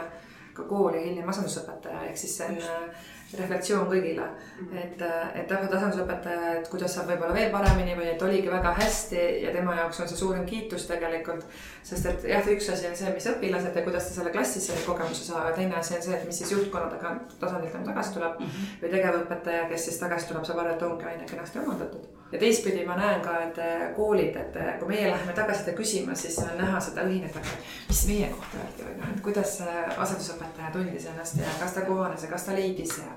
ka 0.57 0.63
kooli 0.67 0.97
ja 0.97 1.05
hiljem 1.05 1.29
asendusõpetaja, 1.29 2.03
ehk 2.09 2.17
siis 2.17 2.37
see 2.37 2.47
on 2.49 2.61
äh, 2.63 3.07
refleksioon 3.35 3.87
kõigile. 3.89 4.27
et, 4.71 5.01
et 5.01 5.47
täpselt 5.47 5.73
asendusõpetaja, 5.73 6.53
et 6.59 6.69
kuidas 6.71 6.93
saab 6.95 7.09
võib-olla 7.11 7.35
veel 7.35 7.51
paremini 7.51 7.95
või 7.97 8.07
et 8.13 8.21
oligi 8.23 8.51
väga 8.51 8.71
hästi 8.77 9.23
ja 9.43 9.51
tema 9.55 9.75
jaoks 9.75 9.99
on 10.01 10.07
see 10.07 10.19
suurim 10.19 10.45
kiitus 10.47 10.87
tegelikult. 10.87 11.43
sest 11.83 12.05
et 12.11 12.27
jah, 12.31 12.47
üks 12.55 12.69
asi 12.73 12.87
on 12.87 12.95
see, 12.95 13.13
mis 13.13 13.27
õpilased 13.31 13.75
ja 13.75 13.83
kuidas 13.83 14.07
ta 14.07 14.15
selle 14.19 14.31
klassis 14.31 14.67
selle 14.67 14.85
kogemuse 14.85 15.27
saab, 15.27 15.53
teine 15.55 15.75
asi 15.75 15.95
on 15.97 16.05
see, 16.07 16.15
et 16.15 16.25
mis 16.27 16.39
siis 16.43 16.51
juhtkonna 16.55 16.89
taga- 16.95 17.17
tasandilt 17.39 17.75
enam 17.75 17.89
tagasi 17.91 18.13
tuleb 18.13 18.39
mm. 18.39 18.45
-hmm. 18.45 18.77
või 18.83 18.93
tegevõpetaja, 18.95 19.67
kes 19.73 19.89
siis 19.89 19.99
tagasi 20.03 20.31
tuleb, 20.31 20.45
saab 20.45 20.63
aru, 20.63 20.75
et 20.75 20.87
ongi 20.89 21.11
aine 21.11 21.25
kenasti 21.29 21.59
omandatud. 21.59 22.07
Ja 22.31 22.39
teistpidi 22.39 22.85
ma 22.85 22.97
näen 22.99 23.21
ka, 23.23 23.37
et 23.47 23.57
eh, 23.63 23.83
koolid, 23.95 24.35
et 24.35 24.55
eh, 24.59 24.73
kui 24.79 24.91
meie 24.91 25.07
läheme 25.11 25.33
tagasiside 25.35 25.75
küsima, 25.77 26.15
siis 26.15 26.37
on 26.43 26.53
näha 26.59 26.79
seda 26.83 27.05
õhinet, 27.07 27.35
aga 27.39 27.55
mis 27.87 28.03
meie 28.09 28.29
kohta 28.33 28.61
öeldi 28.63 28.87
või 28.87 28.95
noh, 28.99 29.13
et 29.13 29.23
kuidas 29.29 29.57
see 29.61 29.85
asendusõpetaja 29.95 30.73
tundis 30.75 31.07
ennast 31.11 31.39
ja 31.39 31.55
kas 31.61 31.77
ta 31.77 31.85
kohanes 31.87 32.25
ja 32.25 32.31
kas 32.33 32.47
ta 32.49 32.57
leidis 32.57 32.97
ja 32.99 33.09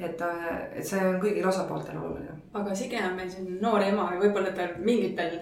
et, 0.00 0.22
et 0.74 0.86
see 0.86 1.00
on 1.02 1.20
kõigil 1.22 1.46
osapooltel 1.48 1.98
oluline. 1.98 2.38
aga 2.54 2.74
Sige 2.78 3.00
on 3.04 3.16
meil 3.18 3.30
selline 3.30 3.60
noor 3.62 3.84
ema 3.86 4.10
ja 4.14 4.22
võib-olla 4.22 4.54
ta 4.56 4.70
mingitel 4.78 5.38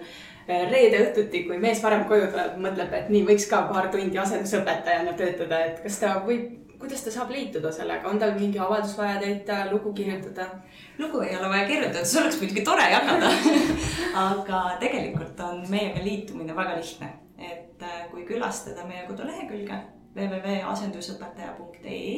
reede 0.47 1.01
õhtuti, 1.03 1.43
kui 1.47 1.57
mees 1.59 1.81
varem 1.83 2.05
koju 2.07 2.29
tuleb, 2.31 2.55
mõtleb, 2.63 2.93
et 2.95 3.09
nii 3.11 3.25
võiks 3.27 3.49
ka 3.49 3.65
paar 3.71 3.89
tundi 3.91 4.17
asendusõpetajana 4.21 5.17
töötada, 5.19 5.59
et 5.65 5.81
kas 5.83 5.99
ta 5.99 6.13
võib, 6.25 6.66
kuidas 6.79 7.01
ta 7.03 7.11
saab 7.11 7.29
liituda 7.33 7.71
sellega, 7.73 8.09
on 8.09 8.19
tal 8.19 8.33
mingi 8.37 8.59
avaldus 8.59 8.97
vaja 8.97 9.19
täita, 9.21 9.71
lugu 9.71 9.93
kirjutada? 9.93 10.45
lugu 10.99 11.21
ei 11.25 11.37
ole 11.37 11.49
vaja 11.49 11.67
kirjutada, 11.67 12.05
see 12.05 12.21
oleks 12.21 12.39
muidugi 12.41 12.61
tore 12.65 12.85
jagada. 12.91 13.29
aga 14.27 14.59
tegelikult 14.81 15.39
on 15.45 15.63
meiega 15.69 16.03
liitumine 16.03 16.55
väga 16.55 16.75
lihtne, 16.79 17.09
et 17.37 17.81
äh, 17.81 18.09
kui 18.11 18.25
külastada 18.29 18.85
meie 18.89 19.03
kodulehekülge 19.09 19.77
www.asendusõpetaja.ee, 20.17 22.13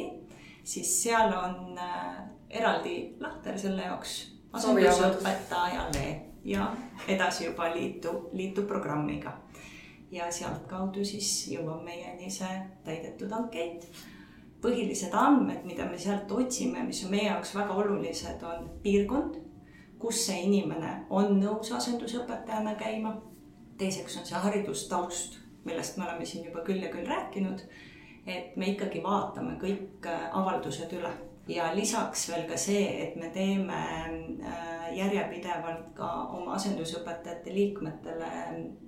siis 0.64 1.02
seal 1.02 1.32
on 1.36 1.78
äh, 1.78 2.16
eraldi 2.50 2.96
lahter 3.20 3.58
selle 3.58 3.82
jaoks 3.88 4.12
asendusõpetajale 4.52 6.06
ja 6.44 6.76
edasi 7.08 7.44
juba 7.44 7.74
liitu, 7.74 8.30
liitu 8.32 8.62
programmiga. 8.62 9.38
ja 10.10 10.26
sealtkaudu 10.32 11.04
siis 11.06 11.46
jõuab 11.52 11.84
meieni 11.86 12.30
see 12.34 12.56
täidetud 12.84 13.30
ankeet 13.32 13.84
põhilised 14.62 15.14
andmed, 15.16 15.64
mida 15.64 15.86
me 15.88 15.98
sealt 15.98 16.32
otsime, 16.32 16.82
mis 16.86 17.04
on 17.04 17.14
meie 17.14 17.28
jaoks 17.28 17.54
väga 17.56 17.76
olulised, 17.82 18.42
on 18.44 18.68
piirkond, 18.82 19.38
kus 20.00 20.24
see 20.26 20.42
inimene 20.46 20.92
on 21.10 21.38
nõus 21.40 21.72
asendusõpetajana 21.76 22.74
käima. 22.80 23.16
teiseks 23.80 24.16
on 24.20 24.26
see 24.28 24.36
haridustaust, 24.36 25.38
millest 25.64 25.96
me 25.96 26.04
oleme 26.04 26.26
siin 26.26 26.44
juba 26.44 26.60
küll 26.64 26.82
ja 26.82 26.90
küll 26.92 27.06
rääkinud. 27.06 27.62
et 28.26 28.56
me 28.56 28.66
ikkagi 28.66 29.02
vaatame 29.02 29.56
kõik 29.58 30.06
äh, 30.06 30.28
avaldused 30.36 30.92
üle 30.92 31.10
ja 31.48 31.70
lisaks 31.74 32.28
veel 32.28 32.44
ka 32.48 32.56
see, 32.56 32.84
et 33.04 33.16
me 33.16 33.30
teeme 33.34 33.78
äh, 34.44 34.90
järjepidevalt 34.96 35.94
ka 35.96 36.10
oma 36.36 36.54
asendusõpetajate 36.58 37.54
liikmetele 37.54 38.30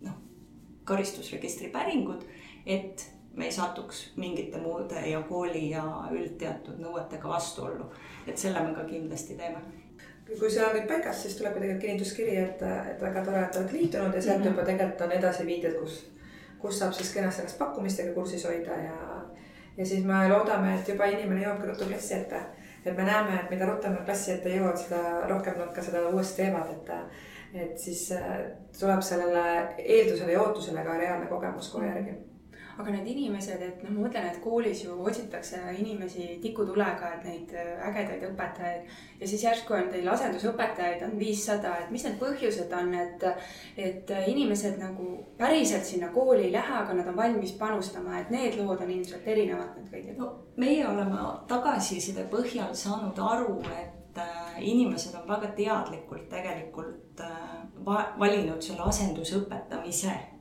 noh, 0.02 0.20
karistusregistri 0.84 1.70
päringud, 1.72 2.24
et 2.66 3.06
me 3.34 3.44
ei 3.44 3.52
satuks 3.52 4.12
mingite 4.16 4.58
muude 4.58 5.00
ja 5.08 5.22
kooli 5.28 5.70
ja 5.70 5.84
üldteatud 6.10 6.80
nõuetega 6.82 7.28
vastuollu. 7.28 7.90
et 8.26 8.38
selle 8.38 8.60
me 8.60 8.74
ka 8.74 8.84
kindlasti 8.84 9.34
teeme 9.34 9.62
kui 10.38 10.50
see 10.50 10.64
on 10.64 10.74
nüüd 10.76 10.88
paigas, 10.88 11.22
siis 11.22 11.36
tuleb 11.36 11.56
ju 11.56 11.60
tegelikult 11.60 11.84
kinnituskiri, 11.84 12.36
et, 12.44 12.62
et 12.92 13.02
väga 13.02 13.24
tore, 13.26 13.42
et 13.42 13.56
olete 13.58 13.76
liitunud 13.76 14.14
ja 14.14 14.22
sealt 14.22 14.38
mm 14.38 14.44
-hmm. 14.44 14.56
juba 14.56 14.64
tegelikult 14.64 15.00
on 15.06 15.12
edasiviided, 15.12 15.74
kus, 15.80 15.98
kus 16.58 16.78
saab 16.78 16.92
siis 16.92 17.12
kenasti 17.14 17.42
ennast 17.42 17.58
pakkumistega 17.58 18.14
kursis 18.14 18.44
hoida 18.44 18.78
ja, 18.86 18.96
ja 19.76 19.86
siis 19.86 20.04
me 20.04 20.28
loodame, 20.28 20.74
et 20.74 20.88
juba 20.88 21.04
inimene 21.04 21.44
jõuabki 21.44 21.68
ruttu 21.68 21.84
klassi 21.84 22.14
ette. 22.14 22.40
et 22.84 22.96
me 22.96 23.02
näeme, 23.02 23.40
et 23.40 23.50
mida 23.50 23.66
rutem 23.66 23.92
nad 23.92 24.04
klassi 24.04 24.32
ette 24.32 24.56
jõuavad, 24.56 24.76
seda 24.76 25.26
rohkem 25.28 25.58
nad 25.58 25.74
ka 25.74 25.82
seda 25.82 26.08
uuesti 26.08 26.42
teevad, 26.42 26.70
et, 26.70 26.90
et 27.54 27.78
siis 27.78 28.12
äh, 28.12 28.38
tuleb 28.80 29.00
sellele 29.00 29.68
eeldusele 29.78 30.32
ja 30.32 30.42
ootusele 30.42 30.84
ka 30.84 30.98
reaalne 30.98 31.26
kogemus 31.26 31.72
kohe 31.72 31.86
järgi 31.86 32.31
aga 32.78 32.94
need 32.94 33.08
inimesed, 33.12 33.60
et 33.62 33.82
noh, 33.84 33.92
ma 33.92 34.06
mõtlen, 34.06 34.28
et 34.30 34.38
koolis 34.42 34.84
ju 34.84 34.94
otsitakse 35.04 35.60
inimesi 35.78 36.38
tikutulega, 36.42 37.12
et 37.16 37.26
neid 37.28 37.52
äh, 37.58 37.72
ägedaid 37.88 38.24
õpetajaid. 38.30 38.92
ja 39.20 39.28
siis 39.28 39.44
järsku 39.44 39.76
on 39.76 39.90
teil 39.92 40.08
asendusõpetajaid 40.08 41.04
on 41.06 41.18
viissada, 41.20 41.74
et 41.82 41.90
mis 41.92 42.04
need 42.06 42.18
põhjused 42.20 42.72
on, 42.78 42.94
et, 42.94 43.26
et 43.76 44.12
inimesed 44.32 44.78
nagu 44.80 45.08
päriselt 45.38 45.84
sinna 45.88 46.08
kooli 46.14 46.48
ei 46.48 46.52
lähe, 46.52 46.74
aga 46.80 46.96
nad 46.96 47.08
on 47.12 47.16
valmis 47.16 47.52
panustama, 47.60 48.18
et 48.20 48.32
need 48.32 48.58
lood 48.60 48.80
on 48.80 48.90
ilmselt 48.96 49.28
erinevad 49.28 49.76
need 49.76 49.92
kõigid 49.92 50.20
no,. 50.20 50.32
meie 50.56 50.86
oleme 50.88 51.26
tagasiside 51.48 52.26
põhjal 52.32 52.74
saanud 52.76 53.18
aru, 53.28 53.58
et 53.76 54.20
äh, 54.20 54.58
inimesed 54.60 55.16
on 55.20 55.28
väga 55.28 55.52
teadlikult 55.58 56.28
tegelikult 56.32 57.20
äh, 57.20 57.58
valinud 58.18 58.62
selle 58.64 58.88
asendusõpetamise 58.88 60.31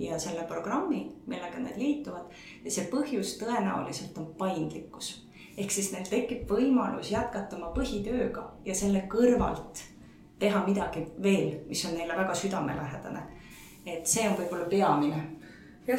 ja 0.00 0.18
selle 0.18 0.44
programmi, 0.48 1.02
millega 1.26 1.60
nad 1.60 1.76
liituvad 1.76 2.30
ja 2.64 2.72
see 2.72 2.86
põhjus 2.92 3.36
tõenäoliselt 3.40 4.16
on 4.18 4.30
paindlikkus. 4.38 5.26
ehk 5.58 5.70
siis 5.70 5.90
neil 5.92 6.06
tekib 6.08 6.48
võimalus 6.48 7.10
jätkata 7.12 7.56
oma 7.56 7.72
põhitööga 7.76 8.46
ja 8.64 8.74
selle 8.74 9.04
kõrvalt 9.12 9.82
teha 10.40 10.62
midagi 10.66 11.04
veel, 11.22 11.58
mis 11.68 11.84
on 11.84 11.98
neile 11.98 12.16
väga 12.16 12.34
südamelähedane. 12.34 13.22
et 13.86 14.06
see 14.06 14.28
on 14.28 14.38
võib-olla 14.38 14.68
peamine, 14.70 15.20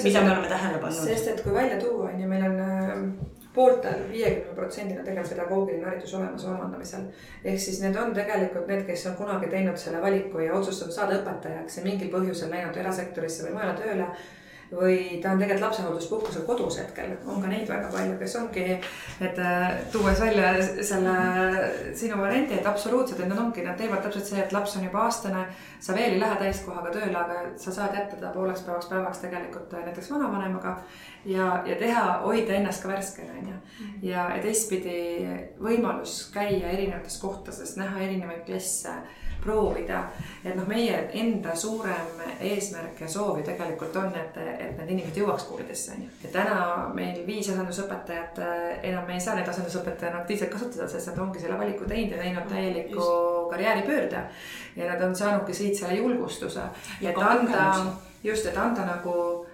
mida 0.04 0.24
me 0.24 0.32
oleme 0.32 0.48
tähele 0.48 0.80
pannud. 0.80 1.06
sest 1.06 1.28
et 1.28 1.44
kui 1.44 1.54
välja 1.54 1.80
tuua, 1.82 2.10
on 2.10 2.22
ju, 2.22 2.28
meil 2.28 2.46
on 2.50 2.60
äh, 2.60 3.31
pooltel 3.56 4.04
viiekümne 4.10 4.56
protsendina 4.56 5.04
tegelikult 5.04 5.34
pedagoogiline 5.36 5.86
haridus 5.86 6.14
olemas 6.14 6.46
omandamisel. 6.46 7.08
ehk 7.44 7.60
siis 7.60 7.82
need 7.82 7.96
on 7.96 8.14
tegelikult 8.16 8.68
need, 8.68 8.86
kes 8.88 9.06
on 9.12 9.18
kunagi 9.20 9.50
teinud 9.52 9.78
selle 9.78 10.02
valiku 10.02 10.40
ja 10.40 10.54
otsustanud 10.60 10.96
saada 10.96 11.18
õpetajaks 11.20 11.78
ja 11.78 11.84
mingil 11.84 12.14
põhjusel 12.14 12.54
läinud 12.54 12.78
erasektorisse 12.78 13.48
või 13.48 13.58
mujale 13.58 13.76
tööle 13.82 14.08
või 14.72 15.20
ta 15.22 15.34
on 15.34 15.42
tegelikult 15.42 15.66
lapsehoolduspuhkusel 15.66 16.46
kodus 16.48 16.78
hetkel, 16.80 17.12
on 17.28 17.42
ka 17.44 17.50
neid 17.52 17.68
väga 17.68 17.90
palju, 17.92 18.16
kes 18.20 18.36
ongi, 18.40 18.66
et 19.28 19.40
äh, 19.44 19.66
tuues 19.92 20.20
välja 20.22 20.54
selle 20.88 21.16
sinu 21.98 22.20
variandi, 22.22 22.56
et 22.60 22.68
absoluutselt, 22.68 23.20
et 23.20 23.32
nad 23.32 23.42
ongi, 23.42 23.66
nad 23.68 23.76
teevad 23.80 24.04
täpselt 24.06 24.30
see, 24.30 24.40
et 24.40 24.56
laps 24.56 24.78
on 24.80 24.86
juba 24.88 25.04
aastane, 25.08 25.44
sa 25.84 25.96
veel 25.98 26.16
ei 26.16 26.22
lähe 26.22 26.38
täiskohaga 26.40 26.94
tööle, 26.96 27.18
aga 27.20 27.42
sa 27.60 27.76
saad 27.76 27.98
jätta 28.00 28.20
ta 28.22 28.32
pooleks 28.36 28.64
päevaks 28.68 28.92
päevaks 28.92 29.24
tegelikult 29.26 29.74
äh, 29.76 29.86
näiteks 29.90 30.12
vanavanemaga 30.14 30.78
ja, 31.26 31.50
ja 31.68 31.80
teha, 31.80 32.06
hoida 32.24 32.56
ennast 32.62 32.86
ka 32.86 32.94
värskena, 32.94 33.40
on 33.42 33.52
ju. 33.52 33.58
ja, 34.12 34.30
ja 34.36 34.44
teistpidi 34.44 35.02
võimalus 35.60 36.24
käia 36.34 36.72
erinevates 36.72 37.20
kohtades, 37.20 37.76
näha 37.82 38.00
erinevaid 38.08 38.48
klasse 38.48 38.96
proovida. 39.42 40.04
et 40.46 40.56
noh, 40.56 40.68
meie 40.68 40.98
enda 41.14 41.56
suurem 41.56 42.22
eesmärk 42.40 43.02
ja 43.02 43.08
soov 43.10 43.38
ju 43.40 43.46
tegelikult 43.46 43.96
on, 44.02 44.16
et, 44.18 44.38
et 44.38 44.78
need 44.80 44.94
inimesed 44.96 45.20
jõuaks 45.22 45.46
koolidesse, 45.50 45.96
on 45.96 46.06
ju. 46.06 46.10
ja 46.24 46.32
täna 46.34 46.56
meil 46.94 47.22
viis 47.28 47.50
asendusõpetajat, 47.54 48.42
enam 48.90 49.06
me 49.08 49.18
ei 49.18 49.24
saa 49.24 49.36
neid 49.38 49.50
asendusõpetajana 49.50 50.24
aktiivselt 50.24 50.54
kasutada, 50.54 50.90
sest 50.90 51.12
nad 51.12 51.22
ongi 51.26 51.44
selle 51.44 51.60
valiku 51.60 51.90
teinud 51.90 52.18
ja 52.18 52.24
teinud 52.24 52.50
täieliku 52.50 53.08
karjääripöörde. 53.52 54.26
ja 54.76 54.92
nad 54.94 55.08
on 55.08 55.16
saanudki 55.16 55.54
siit 55.54 55.78
selle 55.78 56.00
julgustuse, 56.00 56.68
et 57.02 57.18
anda, 57.18 57.72
just, 58.24 58.46
et 58.46 58.58
anda 58.58 58.86
nagu 58.86 59.46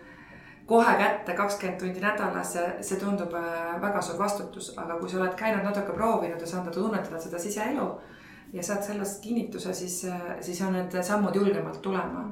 kohe 0.68 0.94
kätte 1.00 1.34
kakskümmend 1.34 1.80
tundi 1.80 2.04
nädalas, 2.04 2.58
see, 2.82 3.00
tundub 3.00 3.34
äh, 3.40 3.82
väga 3.82 4.02
suur 4.04 4.20
vastutus, 4.20 4.74
aga 4.78 5.00
kui 5.00 5.10
sa 5.10 5.22
oled 5.22 5.36
käinud 5.40 5.64
natuke 5.64 5.96
proovinud 5.96 6.42
ja 6.44 6.48
saanud 6.48 6.76
tunnetada 6.76 7.22
seda 7.24 7.40
siseelu 7.40 7.88
ja 8.54 8.64
saad 8.64 8.84
sellest 8.84 9.22
kinnituse, 9.24 9.74
siis, 9.74 10.06
siis 10.42 10.62
on 10.62 10.74
need 10.74 10.96
sammud 11.04 11.36
julgemalt 11.36 11.82
tulema 11.82 12.24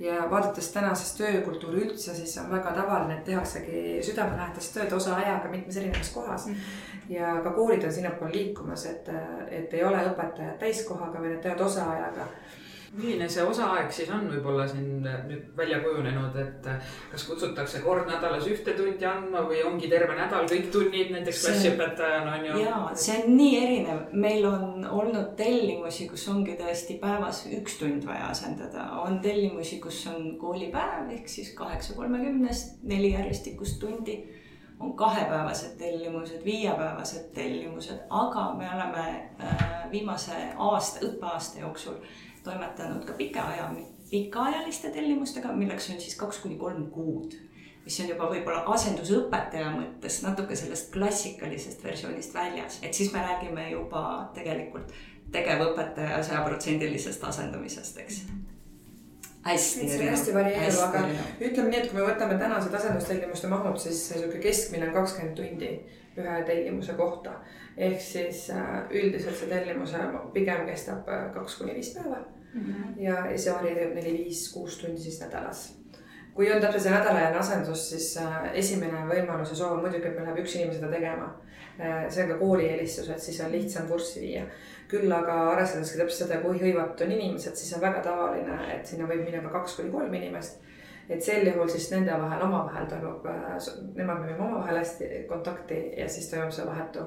ja 0.00 0.30
vaadates 0.30 0.68
tänasest 0.72 1.18
töökultuuri 1.18 1.84
üldse, 1.86 2.14
siis 2.14 2.38
on 2.38 2.50
väga 2.50 2.72
tavaline, 2.74 3.18
et 3.18 3.24
tehaksegi 3.24 4.02
südamelähedast 4.02 4.74
tööd 4.74 4.92
osaajaga 4.92 5.50
mitmes 5.52 5.76
erinevas 5.76 6.10
kohas 6.10 6.46
mm. 6.46 6.54
-hmm. 6.54 7.14
ja 7.14 7.40
ka 7.42 7.50
koolid 7.50 7.84
on 7.84 7.92
sinnapoole 7.92 8.32
liikumas, 8.32 8.86
et, 8.86 9.08
et 9.48 9.74
ei 9.74 9.84
ole 9.84 10.02
õpetajad 10.10 10.58
täiskohaga, 10.58 11.20
vaid 11.20 11.36
nad 11.36 11.42
teevad 11.42 11.60
osaajaga 11.60 12.26
milline 12.94 13.28
see 13.30 13.42
osaaeg 13.42 13.90
siis 13.92 14.10
on 14.14 14.28
võib-olla 14.30 14.66
siin 14.70 15.02
nüüd 15.02 15.46
välja 15.56 15.80
kujunenud, 15.82 16.36
et 16.38 16.68
kas 17.10 17.24
kutsutakse 17.28 17.80
kord 17.84 18.06
nädalas 18.10 18.46
ühte 18.50 18.74
tundi 18.78 19.06
andma 19.08 19.42
või 19.48 19.62
ongi 19.66 19.90
terve 19.90 20.14
nädal 20.18 20.46
kõik 20.50 20.70
tunnid 20.74 21.10
näiteks 21.14 21.42
klassiõpetajana 21.46 22.36
on 22.38 22.46
ju? 22.48 22.60
ja 22.62 22.76
see 23.06 23.16
on 23.22 23.34
nii 23.38 23.56
erinev, 23.62 24.04
meil 24.12 24.46
on 24.48 24.86
olnud 24.86 25.34
tellimusi, 25.38 26.06
kus 26.10 26.28
ongi 26.30 26.54
tõesti 26.60 26.98
päevas 27.02 27.44
üks 27.58 27.78
tund 27.80 28.06
vaja 28.06 28.30
asendada, 28.30 28.86
on 29.02 29.18
tellimusi, 29.24 29.80
kus 29.82 30.04
on 30.12 30.34
koolipäev 30.38 31.10
ehk 31.16 31.28
siis 31.30 31.52
kaheksa 31.58 31.98
kolmekümnest 31.98 32.82
neli 32.86 33.12
järjestikust 33.14 33.80
tundi. 33.82 34.22
On 34.82 34.90
kahepäevased 34.98 35.76
tellimused, 35.78 36.40
viiepäevased 36.44 37.28
tellimused, 37.32 38.00
aga 38.10 38.48
me 38.58 38.66
oleme 38.74 39.04
äh, 39.38 39.60
viimase 39.90 40.34
aasta, 40.58 41.06
õppeaasta 41.06 41.60
jooksul 41.62 42.00
toimetanud 42.44 43.04
ka 43.04 43.16
pikaaja, 43.18 43.70
pikaajaliste 44.10 44.90
tellimustega, 44.90 45.52
milleks 45.52 45.90
on 45.90 46.00
siis 46.00 46.16
kaks 46.20 46.38
kuni 46.44 46.56
kolm 46.60 46.86
kuud. 46.90 47.34
mis 47.84 47.98
on 48.00 48.08
juba 48.08 48.30
võib-olla 48.30 48.62
asendusõpetaja 48.72 49.68
mõttes 49.74 50.22
natuke 50.24 50.56
sellest 50.56 50.88
klassikalisest 50.92 51.82
versioonist 51.84 52.34
väljas, 52.34 52.78
et 52.82 52.94
siis 52.96 53.12
me 53.12 53.20
räägime 53.20 53.66
juba 53.70 54.30
tegelikult 54.34 54.94
tegevõpetaja 55.32 56.22
sajaprotsendilisest 56.22 57.24
asendamisest, 57.28 57.98
eks 58.00 58.22
hästi 59.44 59.80
erinev. 59.80 60.10
hästi 60.10 60.34
varieeruv, 60.34 60.80
aga 60.86 61.02
ütleme 61.40 61.68
nii, 61.68 61.80
et 61.82 61.90
kui 61.90 61.98
me 61.98 62.06
võtame 62.06 62.38
tänased 62.40 62.74
asendustellimuste 62.78 63.50
mahud, 63.52 63.76
siis 63.80 64.00
sihuke 64.08 64.40
keskmine 64.44 64.88
on 64.88 64.96
kakskümmend 64.96 65.36
tundi 65.36 65.70
ühe 66.16 66.40
tellimuse 66.46 66.96
kohta. 66.98 67.38
ehk 67.76 68.00
siis 68.00 68.50
äh, 68.54 68.84
üldiselt 68.90 69.36
see 69.36 69.48
tellimus 69.50 69.96
pigem 70.32 70.66
kestab 70.66 71.08
äh, 71.10 71.24
kaks 71.34 71.56
kuni 71.58 71.74
viis 71.74 71.90
päeva 71.96 72.20
mm. 72.20 72.60
-hmm. 72.60 73.00
ja, 73.02 73.16
ja 73.30 73.38
see 73.38 73.54
varieerub 73.54 73.94
neli-viis-kuus 73.94 74.78
tundi 74.78 75.00
siis 75.00 75.20
nädalas 75.20 75.72
kui 76.34 76.52
on 76.52 76.60
täpselt 76.60 76.82
see 76.82 76.92
nädalajane 76.92 77.38
asendus, 77.38 77.88
siis 77.90 78.16
äh, 78.18 78.50
esimene 78.52 79.02
võimalus 79.10 79.50
ja 79.50 79.56
soov 79.56 79.76
on 79.76 79.82
muidugi, 79.82 80.06
et 80.06 80.14
meil 80.14 80.28
läheb 80.28 80.40
üks 80.44 80.54
inimene 80.54 80.78
seda 80.78 80.90
tegema. 80.90 81.34
see 82.08 82.22
on 82.22 82.28
ka 82.28 82.38
kooli 82.38 82.66
eelistus, 82.70 83.08
et 83.10 83.20
siis 83.20 83.40
on 83.40 83.52
lihtsam 83.52 83.88
kurssi 83.88 84.20
viia. 84.20 84.44
Küll 84.90 85.12
aga 85.12 85.38
arvestades 85.54 85.92
ka 85.92 86.02
täpselt 86.02 86.28
seda, 86.28 86.40
kui 86.42 86.60
hõivatud 86.60 87.06
on 87.06 87.16
inimesed, 87.16 87.56
siis 87.56 87.72
on 87.76 87.84
väga 87.84 88.02
tavaline, 88.04 88.58
et 88.76 88.86
sinna 88.86 89.08
võib 89.10 89.24
minna 89.24 89.42
ka 89.46 89.58
kaks 89.58 89.78
kuni 89.78 89.92
kolm 89.94 90.14
inimest 90.14 90.60
et 91.04 91.20
sel 91.20 91.44
juhul 91.44 91.68
siis 91.68 91.90
nende 91.92 92.14
vahel, 92.16 92.42
omavahel 92.46 92.86
toimub, 92.88 93.26
nemad 93.94 94.22
me 94.22 94.28
viime 94.30 94.40
omavahel 94.40 94.78
hästi 94.80 95.08
kontakti 95.28 95.80
ja 95.98 96.08
siis 96.08 96.30
toimub 96.30 96.52
see 96.52 96.64
vahetu, 96.64 97.02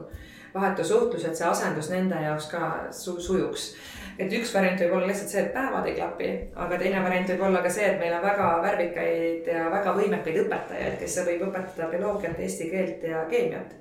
vahetu 0.54 0.86
suhtlus, 0.86 1.26
et 1.26 1.38
see 1.38 1.48
asendus 1.50 1.90
nende 1.90 2.20
jaoks 2.22 2.52
ka 2.52 2.68
su, 2.94 3.16
sujuks 3.22 3.72
et 4.18 4.34
üks 4.34 4.52
variant 4.56 4.80
võib 4.82 4.96
olla 4.98 5.10
lihtsalt 5.12 5.32
see, 5.32 5.44
et 5.46 5.54
päevad 5.54 5.88
ei 5.90 5.96
klapi, 5.98 6.30
aga 6.66 6.80
teine 6.82 7.02
variant 7.06 7.32
võib 7.34 7.44
olla 7.50 7.62
ka 7.66 7.72
see, 7.74 7.86
et 7.86 8.00
meil 8.02 8.16
on 8.18 8.26
väga 8.26 8.50
värvikaid 8.66 9.50
ja 9.54 9.68
väga 9.74 9.94
võimekaid 9.98 10.42
õpetajaid, 10.44 10.98
kes 11.02 11.18
võib 11.28 11.48
õpetada 11.50 11.90
bioloogiat, 11.94 12.40
eesti 12.42 12.70
keelt 12.74 13.06
ja 13.06 13.24
keemiat. 13.30 13.76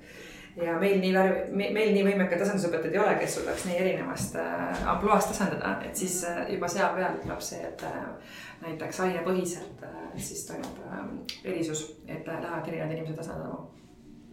Ja 0.65 0.77
meil 0.79 0.99
nii 1.01 1.13
värv, 1.13 1.53
meil 1.53 1.91
nii 1.93 2.03
võimekaid 2.07 2.41
asendusõpetajaid 2.41 2.95
ei 2.95 3.01
ole, 3.03 3.15
kes 3.21 3.37
suudaks 3.37 3.65
nii 3.67 3.77
erinevast 3.81 4.37
äh, 4.41 4.83
ampluaast 4.93 5.33
asendada, 5.35 5.75
et 5.85 5.95
siis 5.99 6.19
äh, 6.29 6.43
juba 6.53 6.69
seal 6.71 6.95
peal 6.97 7.19
tuleb 7.21 7.43
see, 7.45 7.61
et 7.67 7.83
äh, 7.85 7.99
näiteks 8.63 9.01
ainepõhiselt 9.05 9.85
siis 10.17 10.47
toimub 10.47 10.79
erisus, 11.45 11.83
et 12.07 12.25
lähevad 12.25 12.67
erinevad 12.71 12.95
inimesed 12.95 13.21
asendama. 13.21 13.59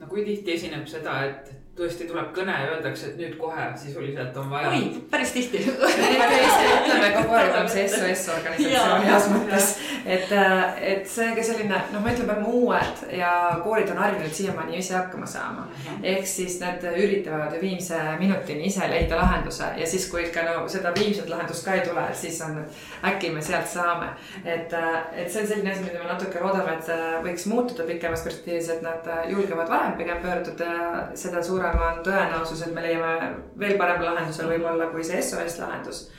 No 0.01 0.09
kui 0.09 0.25
tihti 0.25 0.57
esineb 0.57 0.87
seda, 0.89 1.19
et 1.29 1.53
tõesti 1.75 2.07
tuleb 2.07 2.29
kõne 2.35 2.55
ja 2.55 2.69
öeldakse, 2.71 3.09
et 3.11 3.17
nüüd 3.19 3.35
kohe 3.39 3.65
sisuliselt 3.79 4.37
on 4.39 4.51
vaja. 4.51 4.71
oi, 4.71 5.03
päris 5.11 5.33
tihti. 5.35 5.59
me 5.67 6.29
ütleme 6.31 7.09
kogu 7.17 7.35
aeg, 7.35 7.51
oleme 7.51 7.73
see 7.73 7.87
SOS 7.91 8.29
organisatsioon 8.37 9.07
heas 9.09 9.27
mõttes. 9.33 9.71
et, 10.05 10.33
äh, 10.39 10.77
et 10.93 11.09
see 11.11 11.33
ka 11.35 11.43
selline, 11.43 11.81
noh, 11.93 12.05
ma 12.05 12.13
ütlen, 12.13 12.31
me 12.31 12.53
uued 12.61 13.03
ja 13.19 13.33
koolid 13.65 13.91
on 13.91 13.99
harjunud 14.05 14.37
siiamaani 14.39 14.79
ise 14.79 14.95
hakkama 14.95 15.27
saama. 15.27 15.67
ehk 16.03 16.29
siis 16.31 16.61
nad 16.63 16.85
üritavad 16.93 17.57
ju 17.57 17.63
viimse 17.65 17.99
minutini 18.23 18.71
ise 18.71 18.87
leida 18.91 19.19
lahenduse 19.19 19.73
ja 19.81 19.91
siis, 19.91 20.07
kui 20.11 20.23
ikka 20.29 20.47
no 20.47 20.69
seda 20.71 20.95
viimset 20.95 21.29
lahendust 21.29 21.67
ka 21.67 21.75
ei 21.75 21.83
tule, 21.89 22.07
siis 22.15 22.39
on, 22.47 22.63
äkki 23.11 23.33
me 23.35 23.43
sealt 23.43 23.67
saame. 23.73 24.13
et, 24.45 24.73
äh, 24.73 25.01
et 25.25 25.33
see 25.33 25.43
on 25.43 25.51
selline 25.51 25.75
asi, 25.75 25.83
mida 25.89 25.99
me 25.99 26.13
natuke 26.13 26.39
loodame, 26.39 26.79
et 26.79 26.95
äh, 26.95 27.19
võiks 27.27 27.51
muutuda 27.51 27.91
pikemas 27.91 28.23
perspektiivis, 28.23 28.71
et 28.77 28.87
nad 28.87 29.11
julgevad 29.27 29.75
varem 29.75 29.99
pigem 29.99 30.23
pöörduda 30.23 30.71
ja 30.71 30.89
seda 31.19 31.43
suurem 31.43 31.64
suurem 31.65 31.97
on 31.99 32.05
tõenäosus, 32.05 32.67
et 32.67 32.75
me 32.75 32.83
leiame 32.83 33.31
veel 33.59 33.79
parema 33.79 34.13
lahenduse 34.13 34.47
võib-olla 34.49 34.91
kui 34.93 35.05
see 35.05 35.23
SOS 35.23 35.59
lahendus. 35.63 36.11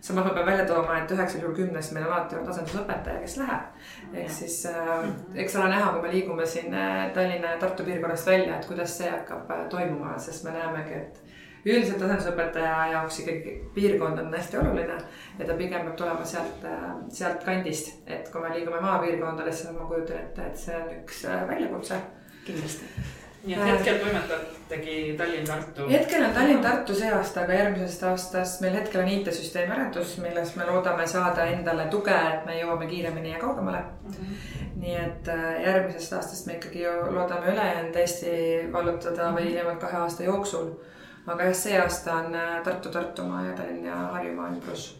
samas 0.00 0.24
ma 0.24 0.30
pean 0.34 0.46
välja 0.46 0.64
tooma, 0.66 0.98
et 1.00 1.10
üheksal 1.10 1.40
juhul 1.42 1.54
kümnest 1.56 1.92
meil 1.92 2.06
on 2.06 2.12
alati 2.12 2.36
olnud 2.36 2.50
asendusõpetaja, 2.52 3.20
kes 3.20 3.36
läheb. 3.40 3.80
ehk 4.14 4.30
siis 4.30 4.66
äh, 4.70 5.08
eks 5.34 5.56
ole 5.56 5.68
näha, 5.68 5.92
kui 5.92 6.02
me 6.02 6.12
liigume 6.12 6.46
siin 6.46 6.74
äh, 6.74 7.12
Tallinna 7.14 7.54
ja 7.54 7.58
Tartu 7.58 7.84
piirkonnast 7.84 8.26
välja, 8.26 8.56
et 8.56 8.66
kuidas 8.66 8.98
see 8.98 9.10
hakkab 9.10 9.50
äh, 9.50 9.66
toimuma, 9.68 10.18
sest 10.18 10.44
me 10.44 10.54
näemegi, 10.54 10.94
et 10.94 11.20
üldiselt 11.66 12.02
asendusõpetaja 12.06 12.86
jaoks 12.92 13.20
ikkagi 13.24 13.56
piirkond 13.74 14.22
on 14.22 14.32
hästi 14.32 14.60
oluline 14.62 14.96
ja 15.38 15.44
ta 15.44 15.58
pigem 15.58 15.90
peab 15.90 15.98
tulema 15.98 16.24
sealt, 16.24 16.64
äh, 16.64 16.88
sealt 17.08 17.44
kandist. 17.44 17.92
et 18.06 18.32
kui 18.32 18.40
me 18.40 18.54
liigume 18.54 18.80
maapiirkondadesse, 18.80 19.76
ma 19.76 19.90
kujutan 19.92 20.24
ette, 20.24 20.50
et 20.50 20.66
see 20.66 20.80
on 20.80 20.98
üks 21.02 21.22
väljakutse. 21.52 22.02
kindlasti 22.46 23.15
nii 23.46 23.54
et 23.54 23.68
hetkel 23.70 23.98
toimetategi 24.02 24.96
Tallinn-Tartu? 25.18 25.86
hetkel 25.90 26.24
on 26.24 26.34
Tallinn-Tartu 26.34 26.94
see 26.98 27.10
aasta, 27.14 27.44
aga 27.44 27.58
järgmisest 27.60 28.02
aastast 28.08 28.64
meil 28.64 28.74
hetkel 28.80 29.04
on 29.04 29.10
IT-süsteemi 29.12 29.74
arendus, 29.74 30.16
milles 30.22 30.54
me 30.58 30.66
loodame 30.66 31.06
saada 31.10 31.46
endale 31.52 31.86
tuge, 31.92 32.16
et 32.16 32.44
me 32.48 32.58
jõuame 32.58 32.90
kiiremini 32.90 33.32
ja 33.36 33.40
kaugemale 33.42 33.84
mm. 33.84 34.18
-hmm. 34.18 34.74
nii 34.82 34.98
et 35.04 35.30
äh, 35.36 35.46
järgmisest 35.68 36.18
aastast 36.18 36.46
me 36.46 36.58
ikkagi 36.58 36.84
loodame 37.10 37.52
ülejäänud 37.52 37.96
Eesti 38.02 38.36
vallutada 38.72 39.30
või 39.38 39.48
hiljemalt 39.48 39.80
kahe 39.80 40.02
aasta 40.02 40.26
jooksul. 40.26 40.70
aga 41.26 41.42
jah, 41.42 41.54
see 41.54 41.80
aasta 41.80 42.14
on 42.14 42.34
äh, 42.34 42.62
Tartu, 42.62 42.90
Tartumaa 42.90 43.46
ja 43.46 43.52
Tallinn 43.52 43.86
ja 43.86 43.96
Harjumaa 43.96 44.48
ümbrus 44.48 44.96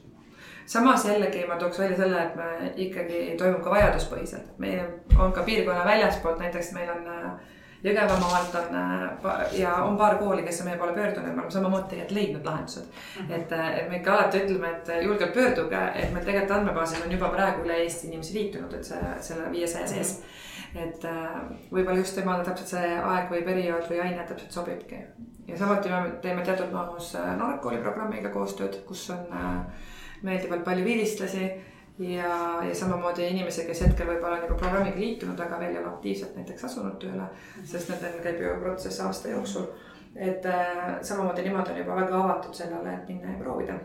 samas 0.66 1.04
jällegi 1.04 1.46
ma 1.46 1.56
tooks 1.56 1.78
välja 1.78 1.96
selle, 1.96 2.22
et 2.22 2.36
me 2.36 2.72
ikkagi 2.76 3.34
toimub 3.38 3.62
ka 3.62 3.70
vajaduspõhiselt, 3.70 4.58
meil 4.58 4.80
on 5.18 5.32
ka 5.32 5.42
piirkonna 5.42 5.84
väljaspoolt, 5.84 6.38
näiteks 6.38 6.72
meil 6.72 6.90
on 6.90 7.06
äh, 7.06 7.30
Jõgevamaalt 7.86 8.54
on 8.58 8.76
äh, 8.76 9.58
ja 9.60 9.74
on 9.84 9.96
paar 9.96 10.16
kooli, 10.18 10.42
kes 10.42 10.60
on 10.60 10.66
meie 10.70 10.78
poole 10.78 10.94
pöördunud, 10.94 11.28
me 11.28 11.42
oleme 11.42 11.54
samamoodi 11.54 11.92
tegelikult 11.92 12.16
leidnud 12.16 12.48
lahendused 12.48 12.86
mm. 12.86 13.26
-hmm. 13.26 13.34
et, 13.36 13.52
äh, 13.52 13.78
et 13.78 13.90
me 13.90 14.00
ikka 14.00 14.14
alati 14.14 14.40
ütleme, 14.42 14.70
et 14.70 15.04
julgelt 15.04 15.34
pöörduge, 15.34 15.82
et 15.94 16.12
meil 16.12 16.24
tegelikult 16.24 16.56
andmebaasis 16.56 17.04
on 17.04 17.12
juba 17.12 17.28
praegu 17.28 17.62
üle 17.62 17.76
Eesti 17.82 18.06
inimesi 18.06 18.34
liitunud, 18.38 18.74
et 18.74 18.84
see, 18.84 19.12
selle 19.20 19.52
viiesaja 19.52 19.86
sees. 19.86 20.22
et 20.74 21.04
äh, 21.04 21.38
võib-olla 21.72 21.98
just 21.98 22.18
temale 22.18 22.44
täpselt 22.44 22.74
see 22.74 22.90
aeg 23.12 23.30
või 23.30 23.44
periood 23.44 23.86
või 23.90 24.00
aine 24.08 24.26
täpselt 24.26 24.52
sobibki. 24.52 24.98
ja 25.46 25.58
samuti 25.58 25.88
me 25.88 26.02
teeme 26.22 26.42
teatud 26.42 26.72
mahus 26.72 27.14
Norra 27.14 27.58
kooli 27.58 27.78
programmiga 27.78 28.34
koostööd, 28.34 28.82
kus 28.86 29.10
on 29.10 29.26
meeldivalt 30.22 30.64
palju 30.64 30.84
vilistlasi 30.84 31.50
ja, 31.98 32.62
ja 32.68 32.74
samamoodi 32.74 33.28
inimesi, 33.28 33.64
kes 33.64 33.82
hetkel 33.86 34.08
võib-olla 34.10 34.40
nagu 34.40 34.54
programmiga 34.54 35.00
liitunud, 35.00 35.40
aga 35.40 35.58
veel 35.60 35.74
ei 35.74 35.82
ole 35.82 35.92
aktiivselt 35.94 36.36
näiteks 36.36 36.68
asunud 36.68 36.96
tööle, 37.02 37.28
sest 37.64 37.92
nendel 37.92 38.22
käib 38.24 38.40
ju 38.42 38.54
protsess 38.62 39.00
aasta 39.04 39.32
jooksul. 39.32 39.68
et 40.14 40.46
äh, 40.46 40.96
samamoodi 41.02 41.42
nemad 41.44 41.68
on 41.68 41.78
juba 41.78 41.96
väga 41.96 42.22
avatud 42.22 42.54
sellele, 42.54 42.94
et 42.94 43.08
minna 43.08 43.32
ja 43.32 43.38
proovida. 43.38 43.78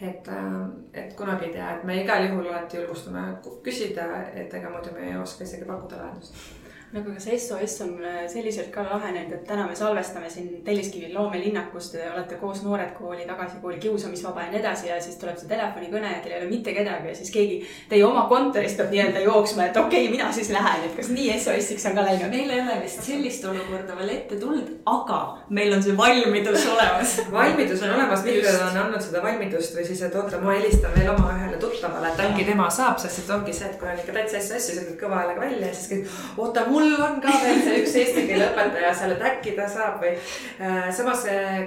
et 0.00 0.28
äh,, 0.28 0.56
et 0.92 1.14
kunagi 1.14 1.44
ei 1.44 1.52
tea, 1.52 1.76
et 1.76 1.84
me 1.84 2.02
igal 2.02 2.28
juhul 2.28 2.46
alati 2.46 2.76
julgustame 2.76 3.22
küsida, 3.62 4.08
et 4.34 4.54
ega 4.54 4.70
muidu 4.70 4.92
me 4.92 5.10
ei 5.10 5.16
oska 5.16 5.44
isegi 5.44 5.64
pakkuda 5.64 5.96
lahendust 5.96 6.62
nagu 6.92 7.14
kas 7.14 7.24
SOS 7.24 7.80
on 7.80 7.92
äh, 8.04 8.28
selliselt 8.28 8.68
ka 8.72 8.82
lahenenud, 8.84 9.32
et 9.32 9.44
täna 9.48 9.64
me 9.66 9.76
salvestame 9.76 10.28
siin 10.30 10.60
Telliskivi 10.64 11.08
loomelinnakust, 11.14 11.94
te 11.96 12.08
olete 12.10 12.36
koos 12.40 12.60
Noored 12.66 12.90
Kooli, 12.98 13.24
Tagasi 13.26 13.62
Kooli, 13.62 13.78
Kiusamisvaba 13.80 14.42
ja 14.44 14.50
nii 14.52 14.60
edasi 14.60 14.90
ja 14.90 14.98
siis 15.00 15.16
tuleb 15.20 15.38
see 15.40 15.48
telefonikõne 15.48 16.10
ja 16.12 16.18
teil 16.20 16.34
ei 16.34 16.42
ole 16.42 16.50
mitte 16.50 16.74
kedagi 16.76 17.08
ja 17.08 17.14
siis 17.16 17.32
keegi 17.32 17.62
teie 17.88 18.04
oma 18.04 18.26
kontorist 18.28 18.76
peab 18.76 18.92
nii-öelda 18.92 19.22
jooksma, 19.24 19.70
et 19.70 19.80
okei 19.80 20.04
okay,, 20.04 20.12
mina 20.12 20.28
siis 20.36 20.50
lähen, 20.52 20.84
et 20.84 20.98
kas 20.98 21.08
nii 21.14 21.30
SOS-iks 21.38 21.88
on 21.88 21.96
ka 21.96 22.04
läinud? 22.10 22.28
meil 22.32 22.52
ei 22.52 22.60
ole 22.60 22.76
vist 22.82 23.00
sellist 23.08 23.48
olukorda 23.48 23.96
veel 24.02 24.12
ette 24.18 24.36
tulnud, 24.42 24.68
aga 24.92 25.22
meil 25.48 25.72
on 25.72 25.82
see 25.82 25.96
valmidus 25.96 26.68
olemas. 26.74 27.16
Valmidus 27.32 27.82
on 27.82 27.94
olemas, 27.94 28.24
mitmed 28.26 28.60
on 28.66 28.76
andnud 28.82 29.00
seda 29.00 29.22
valmidust 29.24 29.76
või 29.76 29.86
siis, 29.88 30.02
et 30.04 30.14
oota, 30.18 30.40
ma 30.42 30.52
helistan 30.58 30.92
veel 30.96 31.08
oma 31.14 31.32
ühele 31.38 31.56
tuttavale, 31.60 32.12
et 32.12 32.20
äkki 32.26 32.44
tema 32.46 32.68
saab, 32.72 33.00
sest 33.00 33.22
et 33.22 33.32
ongi 33.32 33.54
see, 33.56 33.70
et 33.70 33.78
kui 33.80 33.88
on 33.88 34.00
ikka 34.00 34.14
täitsa 34.16 34.40
SOS, 34.40 34.68
siis 34.68 34.80
ütled 34.82 34.98
kõva 35.00 35.22
häälega 35.22 35.44
välja 35.46 35.70
ja 35.70 35.76
siis 35.78 35.90
kõik, 35.92 36.16
oota, 36.44 36.66
mul 36.68 36.81
mul 36.82 37.04
on 37.06 37.20
ka 37.22 37.34
veel 37.44 37.60
see 37.64 37.80
üks 37.82 37.96
eesti 38.02 38.24
keele 38.28 38.48
õpetaja 38.50 38.92
seal, 38.98 39.14
et 39.16 39.26
äkki 39.30 39.54
ta 39.58 39.68
saab 39.70 40.00
või 40.02 40.12
äh,. 40.16 40.88
samas 40.94 41.24
äh, 41.30 41.60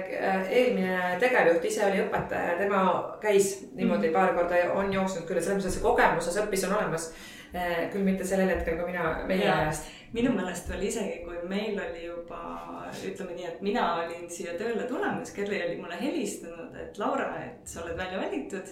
eelmine 0.50 1.16
tegevjuht 1.22 1.64
ise 1.70 1.84
oli 1.88 2.02
õpetaja, 2.04 2.56
tema 2.60 2.82
käis 3.22 3.54
niimoodi 3.76 4.12
paar 4.14 4.34
korda, 4.36 4.66
on 4.76 4.92
jooksnud 4.92 5.26
küll, 5.28 5.40
selles 5.40 5.58
mõttes, 5.60 5.72
et 5.72 5.78
see 5.78 5.86
kogemuses 5.86 6.40
õppis 6.44 6.66
on 6.68 6.76
olemas 6.78 7.10
äh,. 7.52 7.86
küll 7.92 8.06
mitte 8.06 8.26
sellel 8.28 8.52
hetkel, 8.54 8.78
kui 8.80 8.92
mina, 8.92 9.12
meie 9.28 9.48
ajast 9.50 9.92
minu 10.16 10.32
meelest 10.36 10.68
veel 10.70 10.84
isegi, 10.86 11.16
kui 11.24 11.40
meil 11.50 11.78
oli 11.82 12.06
juba, 12.06 12.38
ütleme 12.94 13.34
nii, 13.36 13.48
et 13.50 13.64
mina 13.64 13.88
olin 14.02 14.28
siia 14.32 14.54
tööle 14.58 14.86
tulemas, 14.88 15.32
Kerli 15.36 15.58
oli 15.64 15.80
mulle 15.80 15.98
helistanud, 16.00 16.76
et 16.80 17.00
Laura, 17.00 17.32
et 17.42 17.66
sa 17.68 17.82
oled 17.82 17.98
välja 17.98 18.22
valitud 18.22 18.70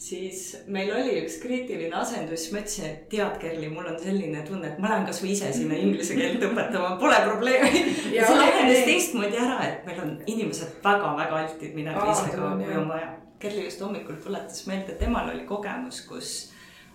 siis 0.00 0.42
meil 0.72 0.90
oli 0.96 1.18
üks 1.20 1.36
kriitiline 1.42 1.94
asendus, 2.00 2.46
ma 2.54 2.62
ütlesin, 2.62 2.86
et 2.88 3.02
tead, 3.12 3.34
Kerli, 3.42 3.68
mul 3.72 3.90
on 3.92 3.98
selline 4.00 4.42
tunne, 4.48 4.72
et 4.72 4.78
ma 4.80 4.94
lähen 4.94 5.08
kasvõi 5.08 5.34
ise 5.34 5.50
sinna 5.54 5.76
inglise 5.76 6.16
keelt 6.16 6.44
õpetama, 6.48 6.94
pole 7.02 7.18
probleemi. 7.26 7.82
see 8.14 8.38
lahenes 8.38 8.84
teistmoodi 8.88 9.40
ära, 9.40 9.58
et 9.68 9.84
meil 9.88 10.00
on 10.04 10.14
inimesed 10.30 10.80
väga-väga 10.84 11.42
altid 11.44 11.76
midagi 11.76 12.14
ise 12.14 12.32
ka, 12.32 12.54
kui 12.62 12.78
on 12.80 12.88
vaja. 12.90 13.12
Kerli 13.40 13.64
just 13.64 13.80
hommikul 13.80 14.18
tuletas 14.20 14.66
meelde, 14.68 14.96
temal 15.00 15.30
oli 15.32 15.46
kogemus, 15.48 16.02
kus 16.08 16.34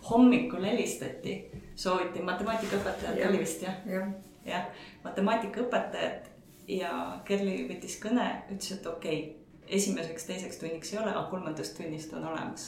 hommikul 0.09 0.65
helistati, 0.65 1.39
sooviti 1.77 2.21
matemaatikaõpetajat 2.25 3.25
oli 3.29 3.41
vist 3.41 3.65
jah? 3.65 3.79
jah 3.89 4.09
ja, 4.45 4.65
matemaatikaõpetajat 5.03 6.29
ja 6.67 6.91
Kerli 7.25 7.65
võttis 7.69 7.97
kõne, 8.01 8.27
ütles, 8.49 8.77
et 8.77 8.87
okei 8.89 9.19
okay, 9.19 9.44
esimeseks, 9.67 10.23
teiseks 10.27 10.57
tunniks 10.61 10.93
ei 10.93 10.99
ole, 10.99 11.09
aga 11.09 11.23
kolmandast 11.29 11.77
tunnist 11.77 12.13
on 12.13 12.25
olemas. 12.27 12.67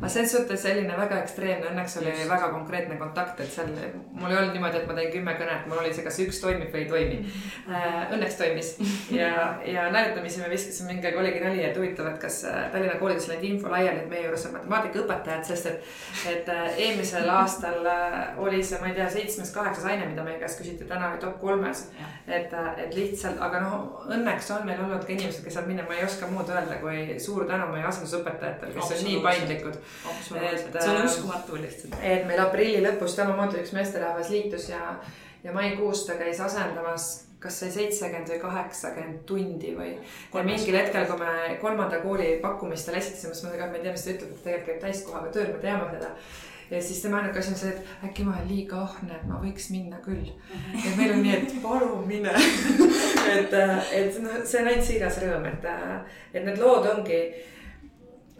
ma 0.00 0.08
selles 0.08 0.32
suhtes 0.32 0.62
selline 0.64 0.94
väga 0.96 1.18
ekstreemne, 1.22 1.66
õnneks 1.68 1.98
oli 2.00 2.08
Just. 2.10 2.28
väga 2.30 2.48
konkreetne 2.54 2.96
kontakt, 2.96 3.40
et 3.40 3.52
seal 3.52 3.68
mul 4.12 4.30
ei 4.30 4.38
olnud 4.38 4.56
niimoodi, 4.56 4.80
et 4.80 4.88
ma 4.88 4.96
teen 4.96 5.12
kümme 5.12 5.34
kõnet, 5.36 5.66
mul 5.68 5.82
oli 5.82 5.92
see, 5.92 6.04
kas 6.06 6.18
üks 6.24 6.40
toimib 6.42 6.72
või 6.72 6.84
ei 6.84 6.88
toimi. 6.88 7.18
Äh, 7.68 7.98
õnneks 8.16 8.38
toimis 8.40 8.72
ja, 9.20 9.32
ja 9.68 9.84
naljatamisi 9.92 10.40
me 10.40 10.48
viskasime 10.52 10.94
mingi 10.94 11.10
aeg 11.10 11.20
oligi 11.20 11.44
nali, 11.44 11.60
et 11.68 11.76
huvitav, 11.76 12.08
et 12.14 12.18
kas 12.24 12.40
äh, 12.48 12.64
Tallinna 12.72 12.96
koolides 13.02 13.28
läinud 13.30 13.46
info 13.50 13.72
laiali, 13.72 14.06
et 14.06 14.10
meie 14.10 14.24
juures 14.24 14.48
on 14.48 14.56
matemaatikaõpetajad, 14.56 15.44
sest 15.52 15.70
et, 15.70 15.92
et 16.32 16.50
äh, 16.54 16.64
eelmisel 16.86 17.28
aastal 17.38 17.86
oli 18.42 18.62
see, 18.64 18.80
ma 18.80 18.88
ei 18.90 18.96
tea, 18.96 19.10
seitsmes-kaheksas 19.12 19.86
aine, 19.92 20.08
mida 20.08 20.24
meie 20.26 20.40
käest 20.40 20.60
küsiti, 20.62 20.88
täna 20.88 21.12
oli 21.12 21.20
top 21.22 21.36
kolmes. 21.44 21.86
et, 22.26 22.52
et 22.80 22.94
lihtsalt, 22.96 23.38
aga 23.42 23.60
noh, 23.62 24.04
õnneks 24.08 24.50
on 24.56 24.66
meil 24.66 24.80
olnud 24.80 25.04
ka 25.04 25.12
inimesed, 25.12 25.44
kes 25.44 25.58
saavad 25.58 25.68
minna, 25.68 25.84
ma 25.86 25.98
ei 25.98 26.06
oska 26.06 26.21
oska 26.22 26.30
muud 26.34 26.50
öelda, 26.50 26.78
kui 26.80 27.18
suur 27.20 27.46
tänu 27.48 27.66
meie 27.72 27.86
asendusõpetajatele, 27.88 28.74
kes 28.76 28.94
on 28.94 29.02
nii 29.06 29.18
paindlikud. 29.24 29.74
et 29.74 30.78
see 30.78 30.90
on 30.92 31.00
äh, 31.00 31.04
uskumatu 31.04 31.58
lihtsalt. 31.58 31.96
et 32.02 32.26
meil 32.28 32.42
aprilli 32.42 32.82
lõpus 32.84 33.16
samamoodi 33.18 33.62
üks 33.62 33.74
meesterahvas 33.74 34.30
liitus 34.30 34.68
ja, 34.70 34.94
ja 35.42 35.54
maikuus 35.56 36.06
ta 36.06 36.18
käis 36.20 36.40
asendamas 36.40 37.10
kas 37.42 37.58
see 37.58 37.72
seitsekümmend 37.74 38.30
või 38.30 38.38
kaheksakümmend 38.44 39.24
tundi 39.26 39.74
või. 39.74 39.96
ja 40.34 40.46
mingil 40.46 40.78
hetkel, 40.78 41.08
kui 41.10 41.18
me 41.18 41.58
kolmanda 41.64 41.98
kooli 42.04 42.36
pakkumistele 42.42 43.02
esitasime, 43.02 43.34
siis 43.34 43.48
ma, 43.48 43.56
ei 43.66 43.82
tea, 43.82 43.96
mis 43.96 44.06
ta 44.06 44.14
ütleb, 44.14 44.30
et 44.36 44.46
tegelikult 44.46 44.70
käib 44.70 44.82
täiskohaga 44.86 45.34
tööl, 45.34 45.50
me 45.56 45.62
teame 45.64 45.90
seda 45.90 46.14
ja 46.70 46.82
siis 46.82 47.02
tema 47.02 47.20
ainuke 47.20 47.38
asi 47.38 47.52
on 47.52 47.60
see, 47.60 47.70
et 47.72 48.08
äkki 48.08 48.26
ma 48.26 48.36
olen 48.36 48.48
liiga 48.48 48.82
ahne, 48.82 49.14
et 49.16 49.24
ma 49.28 49.40
võiks 49.42 49.70
minna 49.74 50.00
küll. 50.04 50.30
Ja 50.72 50.96
meil 50.96 51.14
on 51.16 51.22
nii, 51.24 51.38
et 51.38 51.56
palun 51.62 52.06
mine 52.08 52.34
et, 53.36 53.54
äh, 53.54 53.94
et 54.02 54.20
noh, 54.22 54.42
see 54.44 54.62
on 54.62 54.70
ainult 54.70 54.86
siiras 54.86 55.18
rõõm, 55.22 55.48
et, 55.52 55.66
äh, 55.68 56.20
et 56.32 56.46
need 56.46 56.60
lood 56.62 56.88
ongi 56.94 57.22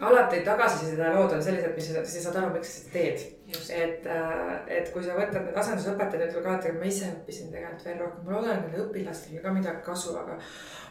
alati 0.09 0.43
tagasiside 0.47 1.13
lood 1.15 1.37
on 1.37 1.43
sellised, 1.43 1.75
mis 1.77 1.89
sa, 1.93 2.03
sa 2.05 2.25
saad 2.27 2.41
aru, 2.41 2.53
miks 2.57 2.75
sa 2.75 2.83
seda 2.83 2.93
teed. 2.99 3.25
et, 3.53 4.07
äh, 4.09 4.53
et 4.79 4.93
kui 4.93 5.03
sa 5.05 5.17
võtad 5.17 5.45
need 5.45 5.57
asendusõpetajad, 5.61 6.31
ütlevad 6.31 6.47
alati, 6.55 6.73
ma 6.79 6.87
ise 6.89 7.11
õppisin 7.13 7.51
tegelikult 7.53 7.85
veel 7.85 7.99
rohkem, 8.01 8.23
ma 8.25 8.37
loodan, 8.37 8.55
et 8.55 8.63
nendel 8.65 8.87
õpilastel 8.87 9.43
ka 9.45 9.53
midagi 9.53 9.85
kasu, 9.85 10.15
aga 10.17 10.39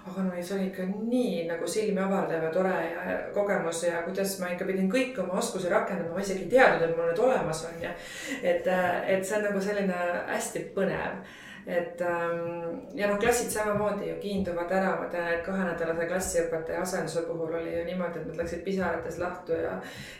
aga 0.01 0.23
no 0.25 0.33
see 0.41 0.55
oli 0.55 0.67
ikka 0.71 0.85
nii 0.89 1.43
nagu 1.49 1.67
silmi 1.69 2.01
avardav 2.01 2.47
ja 2.47 2.53
tore 2.53 2.71
ja 2.73 3.17
kogemus 3.35 3.83
ja 3.85 4.01
kuidas 4.05 4.33
ma 4.41 4.49
ikka 4.53 4.65
pidin 4.69 4.89
kõiki 4.89 5.21
oma 5.21 5.37
oskusi 5.41 5.69
rakendama, 5.69 6.15
ma 6.15 6.23
isegi 6.23 6.47
ei 6.47 6.53
teadnud, 6.55 6.87
et 6.87 6.97
mul 6.97 7.09
need 7.11 7.21
olemas 7.21 7.61
on 7.69 7.83
ja 7.83 7.93
et, 8.41 8.65
et 8.65 9.25
see 9.25 9.37
on 9.37 9.47
nagu 9.49 9.61
selline 9.61 9.99
hästi 10.31 10.65
põnev 10.77 11.21
et 11.67 12.01
ähm, 12.01 12.79
ja 12.93 13.07
noh, 13.07 13.19
klassid 13.19 13.51
samamoodi 13.53 14.09
ju 14.09 14.15
kiinduvad 14.21 14.71
ära, 14.71 14.95
ma 14.99 15.07
tean, 15.11 15.29
et 15.33 15.43
kahenädalase 15.45 16.07
klassiõpetaja 16.09 16.81
asenduse 16.81 17.23
puhul 17.27 17.53
oli 17.59 17.75
ju 17.75 17.85
niimoodi, 17.85 18.21
et 18.21 18.31
nad 18.31 18.41
läksid 18.41 18.63
pisarates 18.65 19.19
lahtu 19.21 19.57
ja 19.57 19.75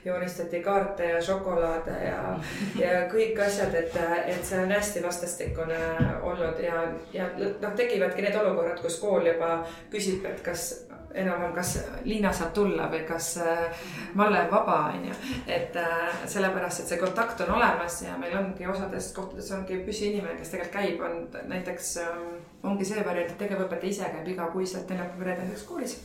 joonistati 0.05 0.61
kaarte 0.63 1.09
ja 1.15 1.21
šokolaade 1.25 1.97
ja, 2.05 2.21
ja 2.79 3.03
kõik 3.11 3.41
asjad, 3.45 3.75
et, 3.75 3.97
et 4.35 4.45
see 4.45 4.61
on 4.61 4.71
hästi 4.71 5.03
vastastikune 5.03 5.81
olnud 6.21 6.61
ja, 6.63 6.85
ja 7.13 7.29
noh, 7.37 7.75
tekivadki 7.75 8.27
need 8.27 8.41
olukorrad, 8.43 8.81
kus 8.83 8.99
kool 9.01 9.25
juba 9.25 9.61
küsib, 9.91 10.25
et 10.29 10.43
kas 10.45 10.71
enam-vähem, 11.13 11.53
kas 11.55 11.73
Liina 12.05 12.31
saab 12.33 12.53
tulla 12.55 12.87
või 12.91 13.01
kas 13.07 13.33
äh, 13.43 13.83
Malle 14.17 14.43
on 14.45 14.51
vaba, 14.51 14.77
on 14.93 15.05
ju. 15.09 15.15
et 15.47 15.75
äh, 15.79 16.23
sellepärast, 16.25 16.83
et 16.83 16.91
see 16.93 17.01
kontakt 17.01 17.41
on 17.45 17.53
olemas 17.57 18.01
ja 18.05 18.17
meil 18.21 18.37
ongi 18.39 18.67
osades 18.67 19.11
kohtades 19.15 19.51
ongi 19.55 19.81
püsiinimene, 19.85 20.37
kes 20.39 20.53
tegelikult 20.53 20.77
käib, 20.77 21.03
on 21.05 21.49
näiteks 21.51 21.93
ähm, 22.05 22.27
ongi 22.63 22.87
see 22.87 23.05
variant, 23.05 23.33
et 23.33 23.39
tegevõpetaja 23.41 23.95
ise 23.95 24.11
käib 24.15 24.33
igakuiselt 24.35 24.89
neljapäeval 24.91 25.31
reedel 25.31 25.65
koolis 25.67 25.97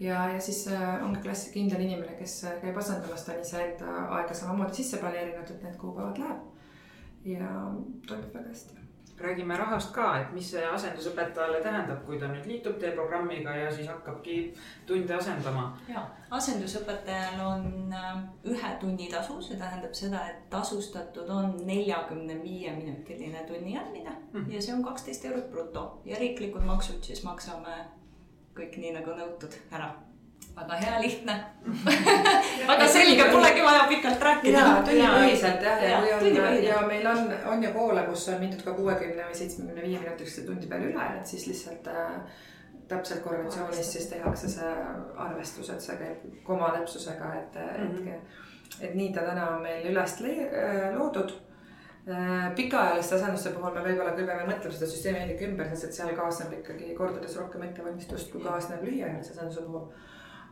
ja, 0.00 0.26
ja 0.34 0.40
siis 0.40 0.66
äh, 0.72 1.04
ongi 1.04 1.22
klassi 1.24 1.54
kindel 1.54 1.86
inimene, 1.86 2.18
kes 2.20 2.42
käib 2.62 2.76
asendamas, 2.82 3.24
ta 3.24 3.36
on 3.36 3.44
iseenda 3.46 3.96
aega 4.18 4.36
samamoodi 4.36 4.82
sisse 4.82 5.02
planeerinud, 5.02 5.56
et 5.56 5.64
need 5.68 5.80
kuupäevad 5.80 6.22
läheb. 6.24 6.46
ja 7.24 7.48
toimib 8.08 8.34
väga 8.34 8.48
hästi 8.48 8.79
räägime 9.20 9.56
rahast 9.56 9.92
ka, 9.94 10.06
et 10.20 10.32
mis 10.34 10.50
see 10.52 10.62
asendusõpetajale 10.66 11.60
tähendab, 11.64 12.02
kui 12.06 12.18
ta 12.18 12.28
nüüd 12.30 12.46
liitub 12.48 12.78
teie 12.80 12.92
programmiga 12.96 13.54
ja 13.56 13.70
siis 13.74 13.88
hakkabki 13.90 14.36
tunde 14.88 15.14
asendama? 15.16 15.66
ja, 15.88 16.04
asendusõpetajal 16.38 17.40
on 17.46 17.94
äh, 17.96 18.10
ühe 18.52 18.74
tunni 18.80 19.08
tasu, 19.12 19.40
see 19.44 19.60
tähendab 19.60 19.94
seda, 19.96 20.24
et 20.32 20.44
tasustatud 20.52 21.30
on 21.30 21.56
neljakümne 21.66 22.40
viie 22.42 22.74
minutiline 22.76 23.46
tunni 23.48 23.74
jäämine 23.76 24.16
mm 24.32 24.50
ja 24.50 24.62
see 24.62 24.74
on 24.74 24.84
kaksteist 24.84 25.24
eurot 25.24 25.50
bruto 25.50 25.82
ja 26.04 26.18
riiklikud 26.18 26.64
maksud 26.66 27.04
siis 27.04 27.22
maksame 27.24 27.76
kõik 28.56 28.78
nii 28.82 28.94
nagu 28.96 29.14
nõutud 29.18 29.54
ära 29.70 29.92
väga 30.56 30.76
hea, 30.82 31.00
lihtne 31.00 31.36
väga 32.70 32.88
selge, 32.88 33.24
polegi 33.32 33.62
vaja 33.64 33.86
pikalt 33.88 34.22
rääkida. 34.28 34.58
ja 34.58 34.76
tunnipõhiselt 34.86 35.64
jah, 35.64 35.82
ja, 35.82 35.98
ja 36.10 36.18
kui 36.18 36.36
on 36.40 36.62
ja 36.64 36.80
meil 36.86 37.06
on, 37.06 37.32
on 37.52 37.64
ju 37.64 37.72
koole, 37.74 38.04
kus 38.10 38.28
on 38.28 38.40
mindud 38.42 38.62
ka 38.66 38.74
kuuekümne 38.76 39.26
või 39.28 39.40
seitsmekümne 39.40 39.86
viie 39.86 40.00
minutiliste 40.02 40.46
tundi 40.46 40.70
peale 40.70 40.90
üle, 40.92 41.10
et 41.20 41.26
siis 41.32 41.46
lihtsalt 41.50 41.90
äh, 41.92 42.16
täpselt 42.90 43.22
korrelatsioonis 43.24 43.92
siis 43.92 44.08
tehakse 44.10 44.48
see 44.50 44.72
arvestus, 45.16 45.70
et 45.70 45.84
see 45.84 45.98
käib 46.00 46.24
koma 46.46 46.72
täpsusega, 46.78 47.34
et 47.42 47.60
mm, 47.60 47.86
-hmm. 47.86 48.08
et, 48.08 48.24
mhm. 48.24 48.88
et 48.88 48.98
nii 48.98 49.12
ta 49.14 49.28
täna 49.28 49.46
on 49.54 49.62
meil 49.62 49.86
üles 49.92 50.18
äh, 50.26 50.98
loodud 50.98 51.32
äh, 52.10 52.54
pikaajaliste 52.56 53.14
asenduste 53.14 53.54
puhul 53.56 53.74
me 53.74 53.84
võib-olla 53.86 54.14
küll 54.18 54.26
peame 54.26 54.48
mõtlema 54.50 54.76
seda 54.76 54.90
süsteemi 54.90 55.22
veidike 55.22 55.50
ümber, 55.50 55.68
sest 55.70 55.84
et 55.84 55.98
seal 56.00 56.14
kaasneb 56.16 56.58
ikkagi 56.58 56.94
kordades 56.98 57.36
rohkem 57.36 57.62
ettevalmistust, 57.68 58.32
kui 58.32 58.42
kaasneb 58.44 58.82
lühiajalise 58.86 59.36
asenduse 59.36 59.66
puhul 59.66 59.86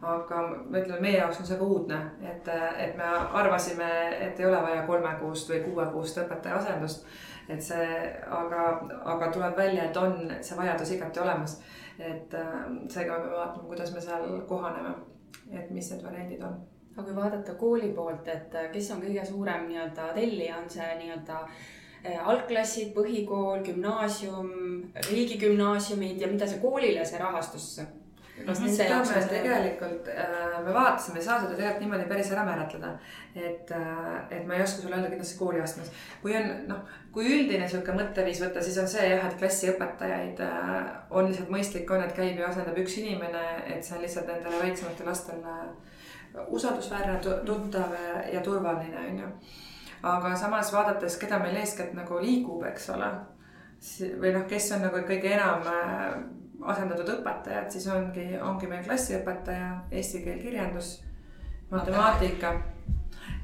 aga 0.02 0.42
ma 0.70 0.78
ütlen, 0.78 1.00
meie 1.02 1.18
jaoks 1.18 1.40
on 1.40 1.48
see 1.48 1.58
ka 1.58 1.66
uudne, 1.66 1.98
et, 2.22 2.50
et 2.78 2.94
me 2.96 3.08
arvasime, 3.40 3.88
et 4.28 4.38
ei 4.40 4.46
ole 4.46 4.61
vaja 4.62 4.84
kolmekuust 4.87 5.50
või 5.50 5.64
kuuekuust 5.64 6.22
õpetaja 6.22 6.61
asendust. 6.61 7.06
et 7.48 7.62
see, 7.64 7.84
aga, 8.38 8.64
aga 9.04 9.30
tuleb 9.32 9.56
välja, 9.56 9.88
et 9.88 9.96
on 9.96 10.32
see 10.40 10.56
vajadus 10.56 10.90
igati 10.94 11.20
olemas. 11.20 11.61
et 11.98 12.34
seega 12.88 13.18
me 13.18 13.30
vaatame, 13.34 13.66
kuidas 13.66 13.92
me 13.94 14.00
seal 14.00 14.40
kohaneme, 14.46 14.94
et 15.50 15.70
mis 15.70 15.90
need 15.90 16.04
variandid 16.04 16.42
on 16.42 16.58
aga 16.98 17.06
kui 17.06 17.16
vaadata 17.16 17.54
kooli 17.54 17.92
poolt, 17.94 18.28
et 18.28 18.54
kes 18.72 18.90
on 18.90 19.02
kõige 19.02 19.24
suurem 19.26 19.68
nii-öelda 19.68 20.08
tellija, 20.16 20.56
on 20.58 20.70
see 20.70 20.88
nii-öelda 20.98 21.37
eh, 22.02 22.18
algklassid, 22.18 22.90
põhikool, 22.96 23.62
gümnaasium, 23.66 24.50
riigigümnaasiumid 25.11 26.20
ja 26.20 26.30
mida 26.30 26.48
see 26.50 26.58
koolile 26.62 27.06
see 27.06 27.20
rahastus 27.22 27.68
kas 28.46 28.61
nende 28.62 28.87
jaoks 28.90 29.11
on 29.16 29.29
tegelikult 29.31 30.09
äh,, 30.12 30.59
me 30.64 30.74
vaatasime, 30.74 31.18
ei 31.18 31.24
saa 31.24 31.40
seda 31.42 31.57
tegelikult 31.57 31.85
niimoodi 31.85 32.09
päris 32.11 32.33
ära 32.35 32.44
määratleda. 32.46 32.92
et 33.35 33.70
äh,, 33.70 34.16
et 34.31 34.46
ma 34.46 34.57
ei 34.57 34.62
oska 34.62 34.83
sulle 34.83 34.96
öelda 34.96 35.11
kindlasti 35.12 35.38
kooliastmes. 35.38 35.92
kui 36.22 36.37
on 36.37 36.51
noh, 36.70 36.83
kui 37.12 37.27
üldine 37.27 37.64
niisugune 37.64 38.03
mõtteviis 38.03 38.42
võtta, 38.44 38.62
siis 38.62 38.79
on 38.83 38.88
see 38.90 39.09
jah, 39.11 39.27
et 39.29 39.38
klassiõpetajaid 39.40 40.42
äh, 40.46 40.74
on 41.11 41.31
lihtsalt 41.31 41.53
mõistlik 41.55 41.90
on, 41.94 42.05
et 42.05 42.16
käib 42.16 42.40
ja 42.40 42.51
asendab 42.51 42.79
üks 42.85 42.98
inimene, 43.03 43.46
et 43.66 43.85
see 43.85 43.96
on 43.96 44.05
lihtsalt 44.05 44.31
nendele 44.31 44.62
väiksematele 44.64 45.11
lastele 45.11 45.57
usaldusväärne, 46.48 47.18
tuttav 47.46 47.94
ja 48.33 48.40
turvaline, 48.44 48.98
on 49.11 49.18
ju. 49.18 49.29
aga 50.03 50.37
samas 50.37 50.72
vaadates, 50.72 51.16
keda 51.18 51.38
meil 51.42 51.57
eeskätt 51.59 51.94
nagu 51.96 52.20
liigub, 52.22 52.62
eks 52.68 52.90
ole, 52.94 53.09
või 54.20 54.35
noh, 54.35 54.44
kes 54.51 54.72
on 54.77 54.85
nagu 54.87 55.01
kõige 55.09 55.33
enam 55.35 55.66
äh, 55.72 56.20
asendatud 56.62 57.12
õpetajad, 57.18 57.70
siis 57.70 57.86
ongi, 57.92 58.26
ongi 58.42 58.66
meil 58.66 58.82
klassiõpetaja, 58.84 59.70
eesti 59.90 60.24
keel, 60.24 60.40
kirjandus, 60.42 60.98
matemaatika. 61.70 62.54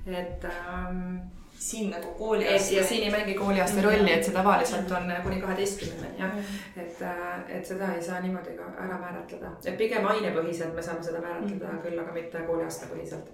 et 0.06 0.44
ähm, 0.44 1.16
siin 1.58 1.90
nagu 1.90 2.06
kooliaasta. 2.18 2.74
ja 2.74 2.84
siin 2.84 3.02
ei 3.02 3.10
mängi 3.10 3.34
kooliaasta 3.34 3.82
rolli, 3.82 4.12
et 4.12 4.24
see 4.24 4.34
tavaliselt 4.34 4.90
on 4.90 5.12
kuni 5.22 5.40
kaheteistkümneni 5.40 6.18
jah. 6.18 6.36
et, 6.76 7.02
äh, 7.02 7.56
et 7.58 7.66
seda 7.66 7.92
ei 7.94 8.02
saa 8.02 8.20
niimoodi 8.20 8.56
ka 8.58 8.68
ära 8.86 8.98
määratleda, 8.98 9.54
et 9.64 9.78
pigem 9.78 10.06
ainepõhiselt 10.06 10.74
me 10.74 10.82
saame 10.82 11.02
seda 11.02 11.20
määratleda 11.20 11.66
mm 11.66 11.78
-hmm. 11.78 11.82
küll, 11.86 12.00
aga 12.00 12.12
mitte 12.12 12.46
kooliaasta 12.46 12.86
põhiselt. 12.92 13.30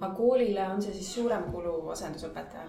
aga 0.00 0.14
koolile 0.14 0.68
on 0.68 0.82
see 0.82 0.94
siis 0.94 1.14
suurem 1.14 1.42
kulu 1.52 1.90
asendusõpetajal? 1.90 2.68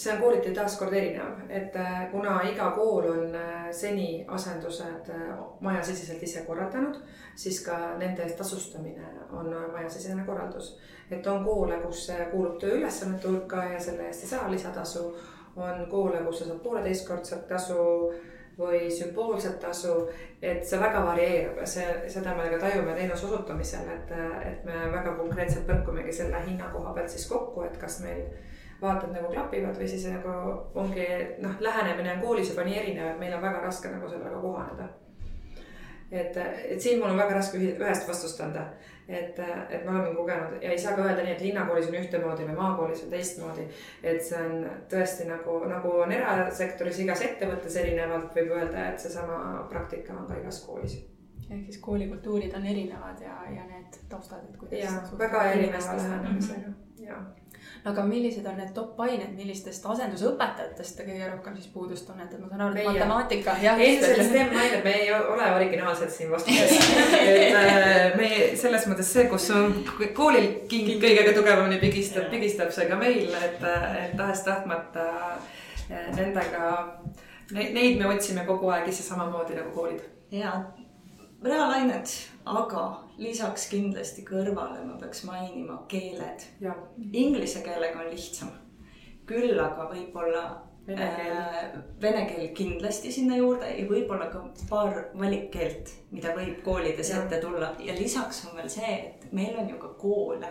See 0.00 0.12
on 0.12 0.20
kooliti 0.20 0.52
taaskord 0.56 0.94
erinev, 0.96 1.42
et 1.48 1.76
äh, 1.76 2.06
kuna 2.10 2.38
iga 2.48 2.70
kool 2.76 3.08
on 3.10 3.34
äh, 3.36 3.66
seni 3.70 4.24
asendused 4.28 5.10
äh, 5.12 5.34
majasiseselt 5.60 6.22
ise 6.22 6.44
korraldanud, 6.46 6.96
siis 7.36 7.60
ka 7.66 7.76
nende 8.00 8.24
eest 8.24 8.38
tasustamine 8.40 9.12
on 9.32 9.52
majasisene 9.72 10.24
korraldus. 10.26 10.78
et 11.10 11.26
on 11.26 11.44
koole, 11.44 11.76
kus 11.82 12.06
see 12.06 12.26
kuulub 12.30 12.58
tööülesannete 12.62 13.28
hulka 13.28 13.64
ja 13.72 13.80
selle 13.80 14.06
eest 14.06 14.22
ei 14.24 14.28
saa 14.28 14.50
lisatasu. 14.50 15.14
on 15.56 15.86
koole, 15.90 16.18
kus 16.24 16.38
sa 16.38 16.44
saad 16.44 16.60
pooleteistkordset 16.62 17.48
tasu 17.48 18.12
või 18.58 18.90
sümboolset 18.90 19.58
tasu, 19.60 19.94
et 20.42 20.62
see 20.66 20.78
väga 20.80 21.00
varieerub 21.04 21.58
ja 21.58 21.66
see, 21.66 21.86
seda 22.08 22.34
me 22.36 22.46
ka 22.52 22.58
tajume 22.62 22.94
teenuse 22.94 23.26
osutamisel, 23.26 23.88
et, 23.96 24.12
et 24.46 24.64
me 24.64 24.84
väga 24.92 25.16
konkreetselt 25.18 25.66
põrkumegi 25.66 26.12
selle 26.12 26.44
hinna 26.46 26.70
koha 26.72 26.94
pealt 26.94 27.10
siis 27.10 27.26
kokku, 27.28 27.64
et 27.66 27.76
kas 27.80 27.98
meil 28.04 28.22
vaatad 28.82 29.12
nagu 29.14 29.32
klapivad 29.32 29.76
või 29.78 29.88
siis 29.88 30.06
nagu 30.12 30.32
ongi 30.74 31.06
noh, 31.44 31.58
lähenemine 31.60 32.14
on 32.14 32.24
koolis 32.24 32.50
juba 32.52 32.64
nii 32.64 32.78
erinev, 32.82 33.12
et 33.12 33.20
meil 33.20 33.36
on 33.36 33.42
väga 33.42 33.60
raske 33.64 33.92
nagu 33.92 34.08
sellega 34.08 34.40
kohaneda. 34.40 34.88
et, 36.10 36.36
et 36.36 36.80
siin 36.80 36.98
mul 36.98 37.10
on 37.10 37.18
väga 37.18 37.36
raske 37.36 37.58
ühest 37.58 38.08
vastust 38.08 38.40
anda, 38.40 38.64
et, 39.08 39.38
et 39.70 39.84
me 39.84 39.90
oleme 39.90 40.14
kogenud 40.14 40.62
ja 40.62 40.70
ei 40.70 40.78
saa 40.78 40.96
ka 40.96 41.04
öelda 41.04 41.22
nii, 41.22 41.36
et 41.36 41.44
linnakoolis 41.44 41.88
on 41.92 42.00
ühtemoodi 42.00 42.48
või 42.48 42.56
maakoolis 42.56 43.04
on 43.04 43.14
teistmoodi. 43.14 43.68
et 44.02 44.24
see 44.24 44.42
on 44.42 44.66
tõesti 44.90 45.28
nagu, 45.28 45.60
nagu 45.70 45.94
on 46.06 46.12
erasektoris 46.12 47.04
igas 47.04 47.22
ettevõttes 47.28 47.76
erinevalt, 47.76 48.34
võib 48.34 48.56
öelda, 48.58 48.90
et 48.90 49.00
seesama 49.00 49.66
praktika 49.70 50.16
on 50.16 50.26
ka 50.26 50.40
igas 50.42 50.64
koolis 50.66 51.00
ehk 51.50 51.64
siis 51.66 51.78
koolikultuurid 51.82 52.54
on 52.54 52.66
erinevad 52.66 53.20
ja, 53.20 53.36
ja 53.50 53.64
need 53.66 53.96
taustad, 54.08 54.44
et 54.48 54.56
kuidas. 54.56 55.18
väga 55.18 55.42
erineva 55.50 55.96
lähenemisega 55.96 56.72
ja 57.02 57.22
aga 57.84 58.02
millised 58.04 58.46
on 58.46 58.58
need 58.60 58.72
top 58.76 58.98
ained, 59.00 59.30
millistest 59.38 59.86
asendusõpetajatest 59.88 60.98
te 60.98 61.06
kõige 61.06 61.28
rohkem 61.30 61.54
siis 61.56 61.70
puudust 61.72 62.06
tunnete, 62.08 62.38
ma 62.40 62.50
saan 62.50 62.64
aru, 62.66 62.76
et 62.76 62.88
matemaatika. 62.90 63.54
ei, 63.76 63.94
sellest 64.02 64.28
STEM 64.30 64.52
ained, 64.62 64.82
me 64.84 64.92
ei 65.02 65.12
ole 65.14 65.46
originaalsed 65.54 66.12
siin 66.12 66.32
vastuses. 66.32 66.90
Et 67.20 67.56
äh, 67.56 68.18
me 68.18 68.28
selles 68.60 68.84
mõttes 68.90 69.12
see, 69.14 69.24
kus 69.32 69.48
on 69.56 69.72
koolil 70.16 70.50
king 70.68 70.90
kõigega 71.00 71.32
tugevamini 71.36 71.80
pigistab, 71.82 72.28
pigistab 72.32 72.74
see 72.76 72.88
ka 72.90 73.00
meil, 73.00 73.32
et, 73.48 73.64
et 74.04 74.14
tahes-tahtmata 74.18 75.08
äh, 75.88 76.10
nendega, 76.18 76.74
neid 77.56 77.96
me 77.96 78.12
otsime 78.12 78.44
kogu 78.48 78.68
aeg 78.74 78.92
ise 78.92 79.06
samamoodi 79.08 79.56
nagu 79.56 79.72
koolid. 79.76 80.04
ja, 80.36 80.58
reaalained, 81.44 82.12
aga 82.50 82.84
lisaks 83.20 83.68
kindlasti 83.70 84.24
kõrvale 84.26 84.82
ma 84.86 84.96
peaks 85.00 85.22
mainima 85.28 85.82
keeled. 85.88 86.46
Inglise 87.12 87.62
keelega 87.66 88.02
on 88.04 88.10
lihtsam. 88.10 88.50
küll 89.30 89.60
aga 89.62 89.84
võib-olla 89.86 90.40
vene 90.86 91.06
keel 91.16 91.36
äh,, 91.36 91.74
vene 92.02 92.24
keel 92.26 92.48
kindlasti 92.56 93.12
sinna 93.12 93.36
juurde 93.38 93.68
ja 93.68 93.84
võib-olla 93.86 94.26
ka 94.32 94.42
paar 94.70 94.96
valikkeelt, 95.18 95.92
mida 96.10 96.34
võib 96.34 96.62
koolides 96.66 97.12
ja. 97.12 97.22
ette 97.22 97.38
tulla 97.42 97.74
ja 97.78 97.94
lisaks 97.94 98.44
on 98.48 98.56
veel 98.58 98.70
see, 98.72 98.92
et 98.98 99.32
meil 99.32 99.58
on 99.60 99.70
ju 99.70 99.78
ka 99.78 99.92
koole, 100.00 100.50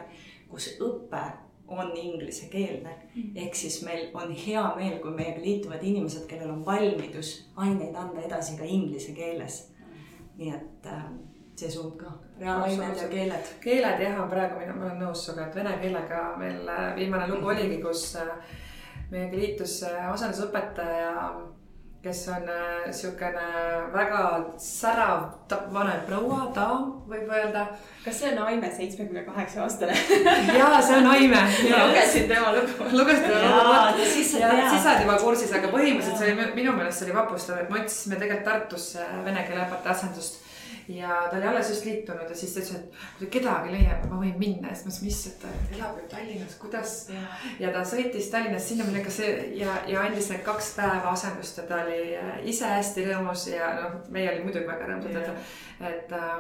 kus 0.50 0.72
õpe 0.80 1.24
on 1.70 1.92
inglisekeelne 1.98 2.94
mm.. 3.16 3.34
ehk 3.44 3.56
siis 3.56 3.82
meil 3.86 4.08
on 4.18 4.32
hea 4.46 4.64
meel, 4.78 4.98
kui 5.04 5.12
meiega 5.14 5.42
liituvad 5.44 5.84
inimesed, 5.84 6.26
kellel 6.30 6.54
on 6.56 6.64
valmidus 6.66 7.34
aineid 7.56 7.96
anda 7.96 8.24
edasi 8.26 8.58
ka 8.58 8.66
inglise 8.66 9.14
keeles. 9.18 9.66
nii 10.40 10.54
et 10.56 10.88
äh, 10.88 11.04
see 11.60 11.72
suund 11.72 11.98
ka, 12.00 12.14
reaalained 12.40 13.04
ja 13.04 13.12
keeled. 13.12 13.54
keeled 13.64 14.04
jah, 14.06 14.18
on 14.24 14.32
praegu, 14.32 14.60
mina, 14.62 14.76
ma 14.76 14.90
olen 14.90 15.04
nõus 15.04 15.26
sinuga, 15.26 15.50
et 15.50 15.62
vene 15.62 15.78
keelega 15.84 16.24
meil 16.40 16.74
äh, 16.74 16.90
viimane 16.98 17.30
lugu 17.32 17.54
oligi, 17.54 17.80
kus 17.84 18.10
äh, 18.22 18.58
meiega 19.12 19.40
liitus 19.40 19.82
äh, 19.90 20.04
asendusõpetaja 20.14 21.16
kes 22.00 22.20
on 22.32 22.46
siukene 22.96 23.48
väga 23.92 24.20
särav 24.64 25.26
vanem 25.74 26.06
proua, 26.08 26.46
daam, 26.56 26.94
võib 27.12 27.28
öelda. 27.28 27.66
kas 28.06 28.22
see 28.22 28.30
on 28.32 28.40
Aime, 28.46 28.70
seitsmekümne 28.72 29.26
kaheksa 29.26 29.66
aastane? 29.66 29.98
ja 30.60 30.70
see 30.80 30.96
on 30.96 31.10
Aime. 31.12 31.42
lugesin 31.68 32.28
tema 32.32 32.54
lugu. 32.56 32.88
lugesid 33.02 33.28
Jaa, 33.34 33.92
lugu? 33.92 34.06
siis 34.14 34.32
sa 34.32 34.94
oled 34.94 35.04
juba 35.04 35.18
kursis, 35.20 35.52
aga 35.52 35.74
põhimõtteliselt 35.74 36.24
see 36.24 36.32
oli 36.32 36.52
minu 36.62 36.78
meelest 36.78 37.04
see 37.04 37.10
oli 37.10 37.20
vapustav, 37.20 37.60
et 37.60 37.74
me 37.74 37.84
otsisime 37.84 38.16
tegelikult 38.16 38.48
Tartusse 38.48 39.10
vene 39.26 39.44
keele 39.44 39.66
õpetaja 39.68 39.98
asendust. 39.98 40.40
Ja 40.90 41.28
ta 41.30 41.38
oli 41.38 41.48
alles 41.48 41.70
just 41.70 41.86
liitunud 41.86 42.30
ja 42.30 42.36
siis 42.36 42.54
ta 42.54 42.62
ütles, 42.64 42.78
et 43.22 43.30
kedagi 43.32 43.74
leiate, 43.74 44.08
ma 44.10 44.20
võin 44.24 44.38
minna 44.42 44.72
ja 44.72 44.78
siis 44.78 44.86
ma 44.86 44.92
mõtlesin, 44.92 45.08
mis, 45.08 45.20
et 45.30 45.42
ta 45.44 45.76
elab 45.78 46.00
ju 46.00 46.06
Tallinnas, 46.10 46.56
kuidas. 46.62 46.94
ja 47.62 47.74
ta 47.76 47.84
sõitis 47.86 48.30
Tallinnast 48.34 48.72
sinna 48.72 48.88
millega 48.88 49.14
see 49.14 49.34
ja, 49.60 49.76
ja 49.88 50.06
andis 50.08 50.32
need 50.34 50.42
kaks 50.48 50.72
päeva 50.80 51.14
asendust 51.14 51.62
ja 51.62 51.68
ta 51.70 51.84
oli 51.86 52.00
äh, 52.18 52.32
ise 52.50 52.72
hästi 52.74 53.06
rõõmus 53.10 53.46
ja 53.54 53.74
noh, 53.84 54.00
meie 54.10 54.32
olime 54.32 54.50
muidugi 54.50 54.70
väga 54.70 54.90
rõõmsad, 54.90 55.20
et, 55.22 55.60
et 55.92 56.18
äh, 56.18 56.40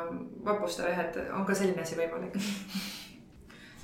vapustav 0.49 0.89
jah, 0.89 1.05
et 1.05 1.21
on 1.29 1.45
ka 1.45 1.57
selline 1.57 1.85
asi 1.85 1.99
võimalik. 1.99 2.39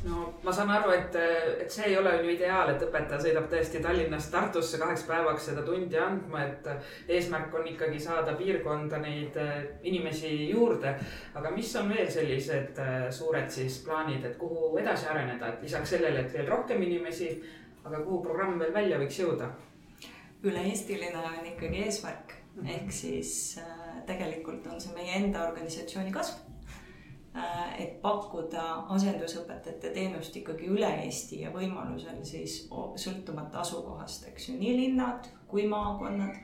no 0.06 0.26
ma 0.44 0.54
saan 0.54 0.70
aru, 0.70 0.92
et, 0.94 1.16
et 1.64 1.72
see 1.72 1.90
ei 1.90 1.98
ole 1.98 2.14
ju 2.20 2.30
ideaal, 2.36 2.72
et 2.74 2.84
õpetaja 2.86 3.22
sõidab 3.24 3.48
tõesti 3.52 3.82
Tallinnast 3.84 4.32
Tartusse 4.34 4.80
kaheks 4.82 5.06
päevaks 5.10 5.50
seda 5.50 5.64
tundi 5.66 5.98
andma, 6.00 6.46
et 6.46 6.70
eesmärk 7.18 7.54
on 7.58 7.68
ikkagi 7.72 8.00
saada 8.02 8.36
piirkonda 8.38 9.00
neid 9.02 9.38
eh, 9.42 9.54
inimesi 9.90 10.32
juurde. 10.52 10.96
aga 11.34 11.52
mis 11.56 11.76
on 11.82 11.90
veel 11.94 12.10
sellised 12.12 12.82
eh, 12.82 12.96
suured 13.12 13.50
siis 13.52 13.82
plaanid, 13.86 14.26
et 14.26 14.38
kuhu 14.42 14.76
edasi 14.82 15.10
areneda, 15.12 15.54
et 15.54 15.66
lisaks 15.66 15.96
sellele, 15.98 16.26
et 16.26 16.34
veel 16.34 16.50
rohkem 16.54 16.82
inimesi, 16.86 17.32
aga 17.84 18.02
kuhu 18.02 18.22
programm 18.24 18.60
veel 18.60 18.74
välja 18.74 19.02
võiks 19.02 19.22
jõuda? 19.22 19.54
üle-eestiline 20.46 21.18
on 21.18 21.46
ikkagi 21.50 21.80
eesmärk, 21.88 22.36
ehk 22.70 22.92
siis 22.94 23.32
äh, 23.58 23.96
tegelikult 24.06 24.68
on 24.70 24.82
see 24.82 24.94
meie 24.94 25.16
enda 25.18 25.48
organisatsiooni 25.48 26.14
kasv. 26.14 26.44
Et 27.78 27.98
pakkuda 28.02 28.64
asendusõpetajate 28.96 29.92
teenust 29.96 30.36
ikkagi 30.40 30.70
üle 30.72 30.88
Eesti 31.04 31.42
ja 31.42 31.52
võimalusel 31.52 32.22
siis 32.24 32.62
sõltumata 33.02 33.60
asukohast, 33.64 34.30
eks 34.30 34.50
ju, 34.50 34.58
nii 34.60 34.76
linnad 34.80 35.28
kui 35.52 35.68
maakonnad. 35.68 36.36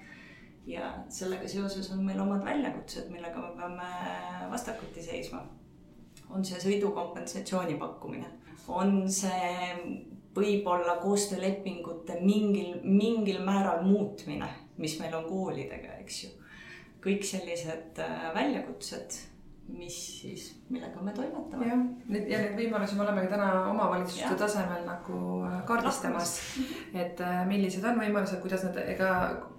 ja 0.68 0.92
sellega 1.10 1.48
seoses 1.50 1.88
on 1.92 2.04
meil 2.06 2.20
omad 2.22 2.44
väljakutsed, 2.46 3.08
millega 3.10 3.42
me 3.42 3.56
peame 3.58 4.50
vastakuti 4.52 5.02
seisma. 5.02 5.42
on 6.30 6.46
see 6.46 6.60
sõidukompensatsiooni 6.60 7.80
pakkumine, 7.80 8.28
on 8.68 9.10
see 9.12 10.02
võib-olla 10.36 10.96
koostöölepingute 11.02 12.20
mingil, 12.22 12.78
mingil 12.84 13.42
määral 13.44 13.84
muutmine, 13.84 14.48
mis 14.78 15.00
meil 15.00 15.16
on 15.16 15.28
koolidega, 15.28 15.98
eks 16.04 16.24
ju. 16.24 16.30
kõik 17.02 17.26
sellised 17.26 18.00
äh, 18.00 18.28
väljakutsed, 18.36 19.18
mis 19.72 19.98
siis, 20.22 20.46
millega 20.70 21.02
me 21.02 21.14
toimetame. 21.16 21.68
jah, 21.68 21.80
need 22.12 22.28
ja 22.32 22.40
neid 22.44 22.58
võimalusi 22.60 22.98
me 22.98 23.06
oleme 23.06 23.24
täna 23.32 23.48
omavalitsuste 23.70 24.36
tasemel 24.40 24.84
nagu 24.88 25.22
äh, 25.48 25.58
kaardistamas. 25.70 26.36
et 26.94 27.22
äh, 27.22 27.42
millised 27.48 27.86
on 27.88 28.00
võimalused, 28.02 28.42
kuidas 28.44 28.66
need, 28.68 28.78
ega 28.96 29.12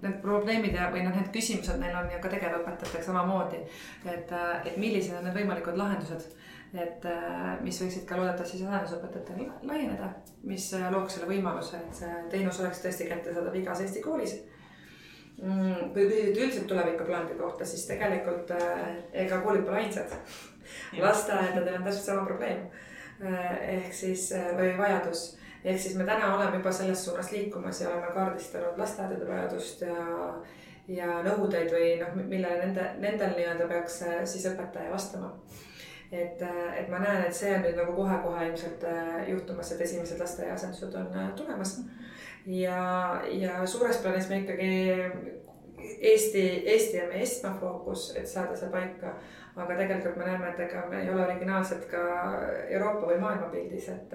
need 0.05 0.20
probleemid 0.25 0.77
ja, 0.79 0.90
või 0.94 1.05
noh, 1.07 1.16
need 1.16 1.33
küsimused 1.35 1.81
neil 1.83 1.96
on 1.98 2.11
ju 2.12 2.20
ka 2.22 2.33
tegevõpetajatel 2.37 3.07
samamoodi. 3.09 3.64
et, 4.05 4.33
et 4.64 4.77
millised 4.77 5.16
on 5.18 5.29
need 5.29 5.38
võimalikud 5.40 5.79
lahendused, 5.81 6.31
et 6.72 7.05
äh, 7.09 7.59
mis 7.64 7.83
võiksid 7.83 8.07
ka 8.09 8.20
loodetavasti 8.20 8.59
siis 8.59 8.68
asendusõpetajatele 8.68 9.48
la- 9.48 9.61
laieneda, 9.72 10.14
mis 10.48 10.70
äh, 10.79 10.88
looks 10.94 11.18
selle 11.18 11.29
võimaluse, 11.31 11.81
et 11.81 12.03
see 12.03 12.25
teenus 12.33 12.61
oleks 12.64 12.85
tõesti 12.85 13.09
kättesaadav 13.11 13.61
igas 13.61 13.85
Eesti 13.85 14.05
koolis 14.05 14.38
kui 15.43 16.07
küsida 16.07 16.45
üldiselt 16.45 16.67
tulevikuplaanide 16.71 17.35
kohta, 17.35 17.67
siis 17.67 17.87
tegelikult 17.89 18.51
äh, 18.55 18.97
ega 19.25 19.41
koolid 19.43 19.65
pole 19.67 19.83
ainsad. 19.83 20.17
lasteaedadel 20.99 21.75
on 21.75 21.85
täpselt 21.85 22.05
sama 22.05 22.27
probleem. 22.27 22.67
ehk 23.23 23.93
siis 23.95 24.33
äh, 24.33 24.51
või 24.59 24.73
vajadus, 24.79 25.37
ehk 25.65 25.79
siis 25.81 25.95
me 25.95 26.05
täna 26.05 26.35
oleme 26.37 26.57
juba 26.57 26.73
selles 26.73 27.05
suunas 27.05 27.33
liikumas 27.33 27.81
ja 27.81 27.89
oleme 27.89 28.11
kaardistanud 28.15 28.79
lasteaedade 28.79 29.29
vajadust 29.29 29.83
ja 29.87 29.97
ja 30.89 31.21
nõudeid 31.23 31.71
või 31.71 31.93
noh, 32.01 32.15
millele 32.17 32.59
nende, 32.65 32.87
nendel 33.03 33.37
nii-öelda 33.37 33.69
peaks 33.71 34.01
äh, 34.07 34.23
siis 34.29 34.47
õpetaja 34.51 34.91
vastama. 34.91 35.33
et, 36.13 36.43
et 36.77 36.89
ma 36.93 36.99
näen, 37.01 37.25
et 37.27 37.35
see 37.35 37.55
on 37.55 37.63
nüüd 37.65 37.79
nagu 37.79 37.95
kohe-kohe 37.97 38.49
ilmselt 38.49 38.83
äh, 38.85 39.29
juhtumas, 39.31 39.73
et 39.73 39.81
esimesed 39.87 40.21
lasteaiaasendused 40.21 40.95
on 41.01 41.15
äh, 41.17 41.31
tulemas 41.39 41.79
ja, 42.47 43.23
ja 43.31 43.67
suures 43.67 44.03
plaanis 44.03 44.29
me 44.29 44.43
ikkagi 44.43 44.73
Eesti, 46.01 46.63
Eesti 46.67 47.01
on 47.03 47.09
meie 47.09 47.23
esmafookus, 47.23 48.13
et 48.17 48.27
saada 48.29 48.57
see 48.57 48.71
paika. 48.71 49.15
aga 49.53 49.75
tegelikult 49.77 50.15
me 50.17 50.25
näeme, 50.25 50.47
et 50.49 50.61
ega 50.65 50.87
me 50.89 51.03
ei 51.03 51.11
ole 51.13 51.27
originaalsed 51.27 51.83
ka 51.91 51.99
Euroopa 52.73 53.11
või 53.11 53.19
maailmapildis, 53.21 53.89
et, 53.93 54.15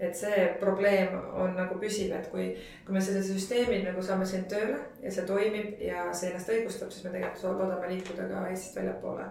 et 0.00 0.16
see 0.16 0.46
probleem 0.60 1.12
on 1.36 1.52
nagu 1.58 1.76
püsiv, 1.82 2.14
et 2.16 2.30
kui, 2.32 2.46
kui 2.86 2.96
me 2.96 3.02
selle 3.04 3.20
süsteemi 3.26 3.82
nagu 3.84 4.00
saame 4.02 4.24
siin 4.26 4.46
tööle 4.48 4.78
ja 5.02 5.12
see 5.12 5.26
toimib 5.28 5.82
ja 5.84 6.06
see 6.16 6.30
ennast 6.30 6.54
õigustab, 6.54 6.88
siis 6.88 7.04
me 7.04 7.12
tegelikult 7.12 7.60
loodame 7.60 7.92
liikuda 7.92 8.30
ka 8.30 8.46
Eestist 8.48 8.80
väljapoole. 8.80 9.28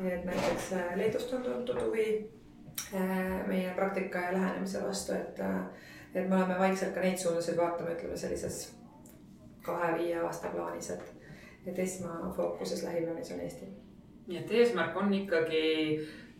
et 0.00 0.24
näiteks 0.24 0.72
äh, 0.72 0.96
Leedust 0.96 1.34
on 1.36 1.42
tuntud 1.44 1.82
huvi 1.84 2.08
äh, 2.94 3.46
meie 3.46 3.74
praktika 3.76 4.24
ja 4.30 4.32
lähenemise 4.32 4.80
vastu, 4.86 5.12
et 5.12 5.44
äh, 5.44 5.60
et 6.14 6.28
me 6.28 6.36
oleme 6.36 6.58
vaikselt 6.58 6.94
ka 6.94 7.00
neid 7.00 7.18
suunasid 7.18 7.56
vaatama, 7.56 7.94
ütleme 7.94 8.16
sellises 8.16 8.60
kahe-viie 9.62 10.18
aasta 10.18 10.48
plaanis, 10.48 10.90
et, 10.90 11.14
et 11.66 11.78
esmafookuses 11.78 12.82
lähiplaanis 12.82 13.32
on 13.32 13.40
Eesti. 13.40 13.68
nii 14.26 14.38
et 14.38 14.50
eesmärk 14.50 14.96
on 14.96 15.14
ikkagi 15.14 15.62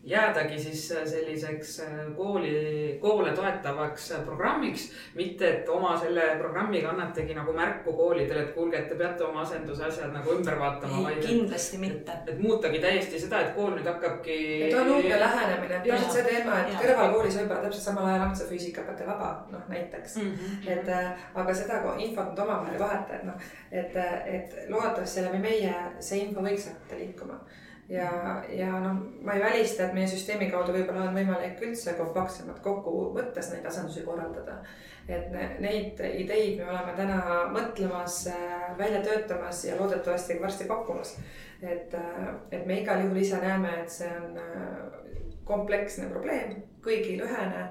jäädagi 0.05 0.59
siis 0.59 0.89
selliseks 0.89 1.83
kooli, 2.17 2.99
koole 3.01 3.33
toetavaks 3.33 4.13
programmiks, 4.25 4.91
mitte 5.15 5.49
et 5.49 5.69
oma 5.69 5.93
selle 6.01 6.23
programmiga 6.39 6.89
annategi 6.91 7.35
nagu 7.37 7.53
märku 7.53 7.93
koolidele, 7.93 8.43
et 8.43 8.55
kuulge, 8.55 8.79
et 8.79 8.89
te 8.89 8.97
peate 8.97 9.25
oma 9.25 9.43
asenduse 9.45 9.85
asjad 9.85 10.15
nagu 10.15 10.33
ümber 10.39 10.59
vaatama, 10.59 10.97
ei, 10.99 11.05
vaid 11.05 11.21
et, 11.21 11.29
kindlasti 11.29 11.83
mitte. 11.83 12.17
et 12.27 12.41
muutagi 12.41 12.81
täiesti 12.81 13.21
seda, 13.21 13.43
et 13.45 13.55
kool 13.55 13.77
nüüd 13.77 13.93
hakkabki. 13.93 14.41
et 14.71 14.75
on 14.81 14.91
uue 14.97 15.21
lähenemine, 15.21 15.77
et 15.77 15.93
täpselt 15.93 16.17
see 16.17 16.27
teema, 16.31 16.59
et 16.65 16.77
kõrvalkoolis 16.81 17.41
võib-olla 17.43 17.69
täpselt 17.69 17.89
samal 17.91 18.09
ajal 18.09 18.35
see 18.41 18.51
füüsikaõpetaja 18.55 19.13
vaba, 19.13 19.33
noh 19.53 19.69
näiteks. 19.69 20.17
mm. 20.17 20.31
-hmm. 20.33 20.69
et 20.79 20.89
äh, 20.89 21.31
aga 21.35 21.55
seda 21.55 21.83
infot 21.99 22.33
nüüd 22.33 22.45
omavahel 22.47 22.75
ei 22.75 22.85
vaheta, 22.87 23.17
et 23.17 23.25
noh, 23.25 23.49
et, 23.71 23.97
et 24.37 24.61
loodetavasti 24.69 25.29
läbi 25.29 25.45
meie 25.45 25.75
see 26.01 26.25
info 26.25 26.41
võiks 26.41 26.73
hakata 26.73 27.05
liikuma. 27.05 27.45
ja, 27.91 28.11
ja 28.49 28.71
noh, 28.81 29.03
ma 29.23 29.35
ei 29.35 29.43
välista, 29.43 29.87
et 29.87 29.97
meie 29.97 30.09
süsteemi 30.11 30.51
kaudu 30.53 30.75
võib-olla 30.77 31.09
on 31.09 31.17
võimalik 31.17 31.61
üldse 31.67 31.97
kompaktsemalt 31.99 32.63
kokku 32.65 32.95
võttes 33.17 33.51
neid 33.53 33.67
asendusi 33.67 34.05
korraldada. 34.07 34.61
et 35.09 35.31
ne- 35.33 35.57
neid 35.59 36.01
ideid 36.07 36.59
me 36.59 36.69
oleme 36.71 36.93
täna 36.97 37.19
mõtlemas, 37.51 38.29
välja 38.79 39.03
töötamas 39.03 39.65
ja 39.65 39.77
loodetavasti 39.81 40.39
varsti 40.43 40.65
pakkumas. 40.65 41.19
et, 41.63 41.95
et 42.51 42.67
me 42.67 42.81
igal 42.81 43.03
juhul 43.05 43.17
ise 43.17 43.37
näeme, 43.43 43.83
et 43.83 43.91
see 43.91 44.09
on 44.21 44.39
äh, 44.39 45.01
kompleksne 45.45 46.09
probleem, 46.11 46.63
kõigil 46.85 47.25
ühene 47.27 47.67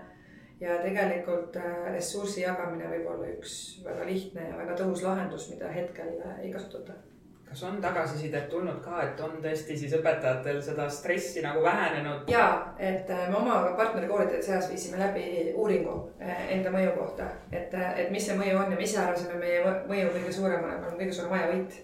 ja 0.59 0.81
tegelikult 0.83 1.55
äh, 1.55 1.93
ressursi 1.93 2.41
jagamine 2.41 2.89
võib 2.91 3.07
olla 3.13 3.29
üks 3.31 3.53
väga 3.85 4.05
lihtne 4.09 4.49
ja 4.49 4.57
väga 4.57 4.75
tõhus 4.81 5.03
lahendus, 5.05 5.47
mida 5.53 5.71
hetkel 5.71 6.19
äh, 6.19 6.41
ei 6.43 6.51
kasutata. 6.51 6.93
Kas 7.49 7.63
on 7.63 7.81
tagasisidet 7.81 8.49
tulnud 8.49 8.77
ka, 8.83 9.01
et 9.03 9.19
on 9.25 9.39
tõesti 9.41 9.77
siis 9.77 9.93
õpetajatel 9.97 10.61
seda 10.61 10.85
stressi 10.93 11.41
nagu 11.41 11.63
vähenenud? 11.65 12.29
ja 12.29 12.45
et 12.77 13.09
äh, 13.09 13.25
me 13.29 13.39
oma 13.41 13.59
partnerkoolide 13.77 14.41
seas 14.45 14.69
viisime 14.69 15.01
läbi 15.01 15.53
uuringu 15.55 15.95
äh, 16.21 16.45
enda 16.55 16.71
mõju 16.73 16.93
kohta, 16.97 17.29
et, 17.51 17.73
et 17.73 18.11
mis 18.13 18.25
see 18.25 18.37
mõju 18.37 18.57
on 18.61 18.73
ja 18.73 18.77
me 18.77 18.85
ise 18.85 19.01
arvasime 19.01 19.39
meie 19.41 19.63
mõ- 19.65 19.85
mõju 19.89 20.11
kõige 20.17 20.33
suurem 20.35 20.65
on, 20.67 20.83
on 20.91 20.99
kõige 20.99 21.15
suurem 21.17 21.33
ajavõit. 21.39 21.79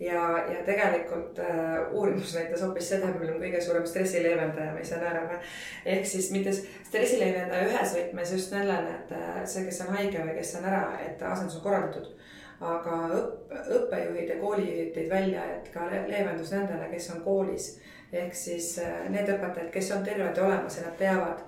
ja, 0.00 0.20
ja 0.52 0.60
tegelikult 0.66 1.40
äh, 1.42 1.88
uurimus 1.90 2.34
näitas 2.36 2.62
hoopis 2.62 2.92
seda, 2.92 3.08
et 3.08 3.18
meil 3.18 3.32
on 3.32 3.40
kõige 3.42 3.64
suurem 3.64 3.86
stressileevendaja, 3.88 4.74
me 4.74 4.84
ise 4.84 5.00
naerame. 5.00 5.40
ehk 5.86 6.06
siis 6.06 6.30
mitte 6.36 6.52
stressileevendaja 6.52 7.72
ühes 7.72 7.96
võtmes 7.96 8.36
just 8.36 8.52
sellele, 8.52 8.94
et 9.00 9.16
äh, 9.16 9.40
see, 9.44 9.64
kes 9.64 9.80
on 9.86 9.96
haige 9.96 10.20
või 10.20 10.36
kes 10.36 10.54
on 10.60 10.68
ära, 10.68 10.84
et 11.08 11.22
asendus 11.32 11.56
on 11.62 11.64
korraldatud. 11.64 12.12
Aga 12.60 12.96
õpp, 13.14 13.52
õppejuhid 13.76 14.32
ja 14.32 14.38
koolijuhid 14.40 14.90
tõid 14.94 15.10
välja, 15.10 15.44
et 15.54 15.68
ka 15.74 15.86
le- 15.90 16.06
leevendus 16.10 16.50
nendele, 16.52 16.88
kes 16.90 17.10
on 17.14 17.22
koolis 17.22 17.76
ehk 18.12 18.34
siis 18.34 18.78
äh, 18.82 19.04
need 19.12 19.28
õpetajad, 19.28 19.70
kes 19.72 19.90
on 19.94 20.04
terved 20.04 20.36
ja 20.36 20.44
olemas 20.44 20.78
ja 20.78 20.86
nad 20.86 20.96
teavad, 20.98 21.42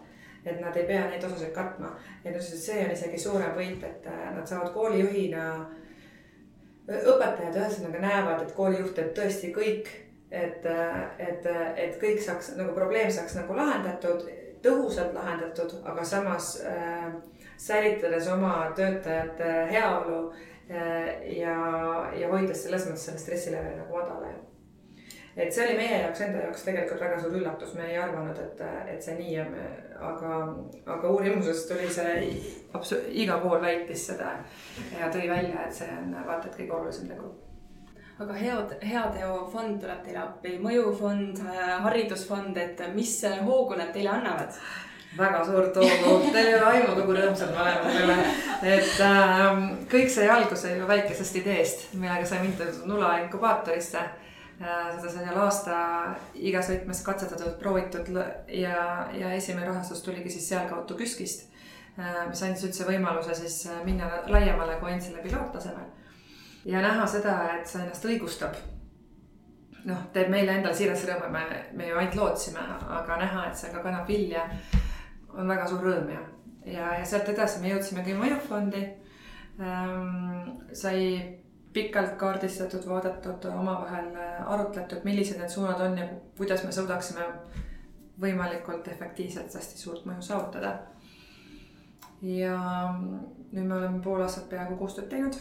et 0.45 0.61
nad 0.61 0.77
ei 0.77 0.87
pea 0.87 1.07
neid 1.09 1.25
osasid 1.25 1.53
katma. 1.57 1.95
et 2.25 2.43
see 2.43 2.85
on 2.85 2.93
isegi 2.93 3.19
suurem 3.19 3.57
võit, 3.57 3.83
et 3.85 4.07
äh, 4.07 4.27
nad 4.37 4.47
saavad 4.47 4.73
koolijuhina, 4.75 5.47
õpetajad 6.91 7.57
ühesõnaga 7.57 8.03
näevad, 8.03 8.43
et 8.43 8.55
koolijuht 8.55 8.95
teeb 8.95 9.11
tõesti 9.15 9.53
kõik, 9.55 9.91
et, 10.31 10.67
et, 11.19 11.47
et 11.77 11.99
kõik 12.01 12.23
saaks 12.23 12.55
nagu 12.59 12.75
probleem 12.75 13.11
saaks 13.11 13.35
nagu 13.39 13.55
lahendatud, 13.57 14.27
tõhusalt 14.63 15.15
lahendatud, 15.15 15.75
aga 15.89 16.05
samas 16.05 16.53
äh, 16.67 17.11
säilitades 17.57 18.29
oma 18.29 18.73
töötajate 18.77 19.53
heaolu 19.71 20.21
äh, 20.29 20.47
ja, 20.71 21.57
ja 22.15 22.31
hoides 22.31 22.65
selles 22.65 22.87
mõttes 22.87 23.09
selle 23.09 23.19
stressilevel 23.23 23.77
nagu 23.81 23.99
madala 23.99 24.31
et 25.37 25.53
see 25.55 25.67
oli 25.67 25.77
meie 25.79 26.01
jaoks 26.03 26.23
enda 26.27 26.43
jaoks 26.45 26.65
tegelikult 26.67 27.03
väga 27.05 27.19
suur 27.21 27.37
üllatus, 27.39 27.75
me 27.79 27.87
ei 27.89 27.99
arvanud, 27.99 28.39
et, 28.43 28.65
et 28.93 29.05
see 29.05 29.15
nii 29.19 29.37
on, 29.45 29.55
aga, 30.11 30.41
aga 30.97 31.13
uurimusest 31.15 31.71
tuli 31.71 31.87
see, 31.93 32.17
iga 33.23 33.39
kool 33.43 33.61
väitis 33.63 34.09
seda 34.11 34.35
ja 34.99 35.13
tõi 35.13 35.29
välja, 35.31 35.67
et 35.67 35.77
see 35.77 35.89
on 35.95 36.13
vaata 36.27 36.51
et 36.51 36.59
kõige 36.59 36.77
olulisem 36.77 37.09
tegur 37.13 37.39
aga 38.21 38.37
head, 38.37 38.77
heateofond 38.85 39.81
tuleb 39.81 40.05
teile 40.05 40.21
appi, 40.21 40.59
mõjufond, 40.61 41.41
haridusfond, 41.87 42.59
et 42.61 42.83
mis 42.95 43.15
hoogu 43.47 43.79
nad 43.81 43.95
teile 43.95 44.13
annavad? 44.19 44.59
Väga 45.19 45.45
suurt 45.45 45.77
hoogu, 45.77 46.31
teil 46.33 46.47
ei 46.47 46.55
ole 46.55 46.67
aimugi, 46.71 47.05
kui 47.07 47.17
rõõmsad 47.19 47.51
me 47.55 47.63
oleme 47.65 47.95
selle, 47.97 48.17
et 48.77 49.05
äh, 49.07 49.63
kõik 49.91 50.11
sai 50.13 50.29
alguse 50.31 50.77
ju 50.77 50.89
väikesest 50.89 51.41
ideest, 51.43 51.87
millega 51.95 52.29
sai 52.29 52.45
mindud 52.45 52.85
Nula 52.87 53.17
inkubaatorisse 53.25 54.05
Äh, 54.61 54.89
seda 54.93 55.09
sai 55.09 55.23
seal 55.25 55.39
aasta 55.41 55.77
igas 56.37 56.67
võtmes 56.69 56.99
katsetatud, 57.01 57.55
proovitud 57.63 58.11
ja, 58.53 59.07
ja 59.17 59.31
esimene 59.33 59.65
rahastus 59.65 60.03
tuligi 60.05 60.29
siis 60.35 60.51
sealkaudu 60.51 60.99
KÜSK-ist, 60.99 61.47
äh, 61.97 62.19
mis 62.29 62.43
andis 62.45 62.67
üldse 62.69 62.85
võimaluse 62.85 63.39
siis 63.39 63.57
äh, 63.71 63.79
minna 63.87 64.11
laiemale 64.29 64.75
kui 64.83 64.91
ainult 64.91 65.07
selle 65.07 65.25
piloottasemel. 65.25 65.87
ja 66.69 66.83
näha 66.85 67.07
seda, 67.09 67.39
et 67.55 67.73
see 67.73 67.81
ennast 67.81 68.05
õigustab. 68.05 68.61
noh, 69.89 70.05
teeb 70.13 70.29
meile 70.29 70.59
endale 70.59 70.77
siiras 70.77 71.07
rõõmu, 71.09 71.33
me, 71.33 71.65
me 71.73 71.89
ju 71.89 71.97
ainult 71.97 72.21
lootsime, 72.21 72.67
aga 73.01 73.17
näha, 73.25 73.47
et 73.49 73.57
see 73.57 73.73
ka 73.73 73.81
kannab 73.81 74.13
vilja, 74.13 74.45
on 75.35 75.49
väga 75.49 75.67
suur 75.71 75.85
rõõm 75.87 76.11
ja, 76.13 76.23
ja, 76.67 76.95
ja 76.99 77.05
sealt 77.07 77.29
edasi 77.33 77.63
me 77.63 77.75
jõudsimegi 77.75 78.17
mõjufondi 78.19 78.83
ähm,. 79.61 80.51
sai 80.73 81.03
pikalt 81.73 82.17
kaardistatud, 82.19 82.87
vaadatud, 82.89 83.45
omavahel 83.55 84.15
äh, 84.19 84.53
arutletud, 84.53 85.05
millised 85.07 85.39
need 85.39 85.53
suunad 85.53 85.81
on 85.85 85.99
ja 85.99 86.09
kuidas 86.37 86.65
me 86.67 86.73
suudaksime 86.75 87.27
võimalikult 88.21 88.89
efektiivselt 88.89 89.55
hästi 89.55 89.79
suurt 89.79 90.07
mõju 90.09 90.23
saavutada. 90.23 90.79
ja 92.23 92.57
nüüd 93.53 93.65
me 93.65 93.75
oleme 93.75 94.03
pool 94.05 94.21
aastat 94.21 94.49
peaaegu 94.51 94.77
koostööd 94.77 95.09
teinud. 95.09 95.39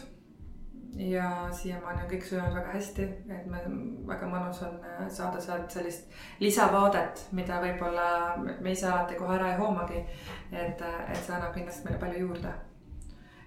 Ja 0.98 1.48
siiamaani 1.52 2.02
on 2.04 2.08
kõik 2.10 2.24
sujunud 2.26 2.54
väga 2.54 2.72
hästi, 2.74 3.04
et 3.30 3.46
me, 3.50 3.60
väga 4.08 4.30
mõnus 4.30 4.62
on 4.66 4.80
äh, 4.84 5.04
saada 5.12 5.40
sealt 5.42 5.70
sellist 5.70 6.10
lisavaadet, 6.40 7.26
mida 7.36 7.60
võib-olla 7.62 8.08
me 8.40 8.72
ise 8.72 8.88
alati 8.90 9.18
kohe 9.18 9.36
ära 9.36 9.52
ei 9.52 9.60
hoomagi. 9.60 10.02
et, 10.50 10.82
äh, 10.82 11.00
et 11.12 11.22
see 11.22 11.34
annab 11.36 11.54
kindlasti 11.54 11.86
meile 11.86 12.00
palju 12.02 12.26
juurde 12.26 12.54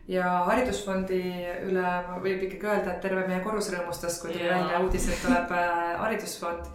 ja 0.07 0.29
Haridusfondi 0.47 1.21
üle 1.69 1.91
võib 2.23 2.47
ikkagi 2.47 2.67
öelda, 2.67 2.95
et 2.95 3.01
terve 3.03 3.27
meie 3.27 3.43
korrus 3.43 3.71
rõõmustas, 3.71 4.19
kui 4.21 4.33
tuli 4.33 4.49
välja 4.49 4.79
uudis, 4.83 5.07
et 5.09 5.23
tuleb 5.23 5.51
äh, 5.55 5.95
Haridusfond. 5.99 6.67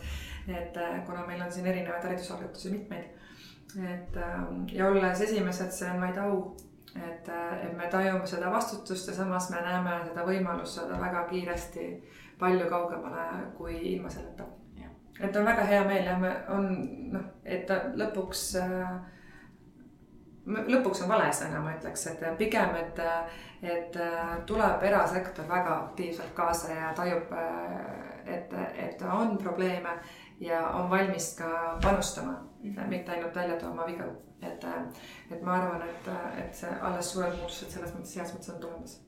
et 0.48 0.78
kuna 1.06 1.26
meil 1.26 1.42
on 1.44 1.50
siin 1.52 1.66
erinevaid 1.66 2.04
haridusalgatusi 2.04 2.70
mitmeid. 2.72 3.04
et 3.76 4.16
ähm, 4.16 4.64
ja 4.72 4.86
olles 4.88 5.20
esimesed, 5.20 5.72
see 5.72 5.90
on 5.90 6.00
vaid 6.00 6.16
au. 6.18 6.56
Et, 6.96 7.28
äh, 7.28 7.66
et 7.66 7.76
me 7.76 7.86
tajume 7.90 8.26
seda 8.26 8.50
vastutust 8.52 9.08
ja 9.08 9.14
samas 9.14 9.50
me 9.50 9.60
näeme 9.62 9.98
seda 10.08 10.24
võimalust 10.26 10.78
saada 10.78 11.00
väga 11.00 11.24
kiiresti 11.30 11.90
palju 12.38 12.70
kaugemale 12.70 13.26
kui 13.56 13.76
ilma 13.94 14.10
selleta. 14.10 14.44
et 15.20 15.36
on 15.36 15.44
väga 15.44 15.62
hea 15.66 15.84
meel 15.84 16.04
ja 16.06 16.18
me 16.18 16.34
on 16.48 16.66
noh, 17.12 17.24
et 17.44 17.70
lõpuks 17.94 18.42
äh, 18.62 18.98
lõpuks 20.48 21.02
on 21.04 21.08
vale 21.08 21.32
sõna, 21.32 21.60
ma 21.60 21.74
ütleks, 21.76 22.06
et 22.06 22.22
pigem, 22.38 22.76
et, 22.78 23.00
et 23.62 23.98
tuleb 24.46 24.82
erasektor 24.82 25.48
väga 25.48 25.74
aktiivselt 25.82 26.32
kaasa 26.34 26.72
ja 26.72 26.92
tajub, 26.96 27.34
et, 28.24 28.54
et 28.86 29.02
on 29.02 29.36
probleeme 29.38 29.98
ja 30.40 30.62
on 30.68 30.90
valmis 30.90 31.34
ka 31.38 31.78
panustama, 31.82 32.38
mitte 32.62 33.12
ainult 33.12 33.34
välja 33.34 33.56
tooma 33.60 33.86
vigu. 33.86 34.08
et, 34.42 34.64
et 35.30 35.42
ma 35.42 35.52
arvan, 35.52 35.82
et, 35.82 36.10
et 36.44 36.54
see 36.54 36.70
alles 36.80 37.12
suured 37.12 37.34
muutused 37.40 37.74
selles 37.74 37.94
mõttes 37.94 38.16
heas 38.20 38.34
mõttes 38.34 38.54
on 38.54 38.60
tulemas 38.62 39.00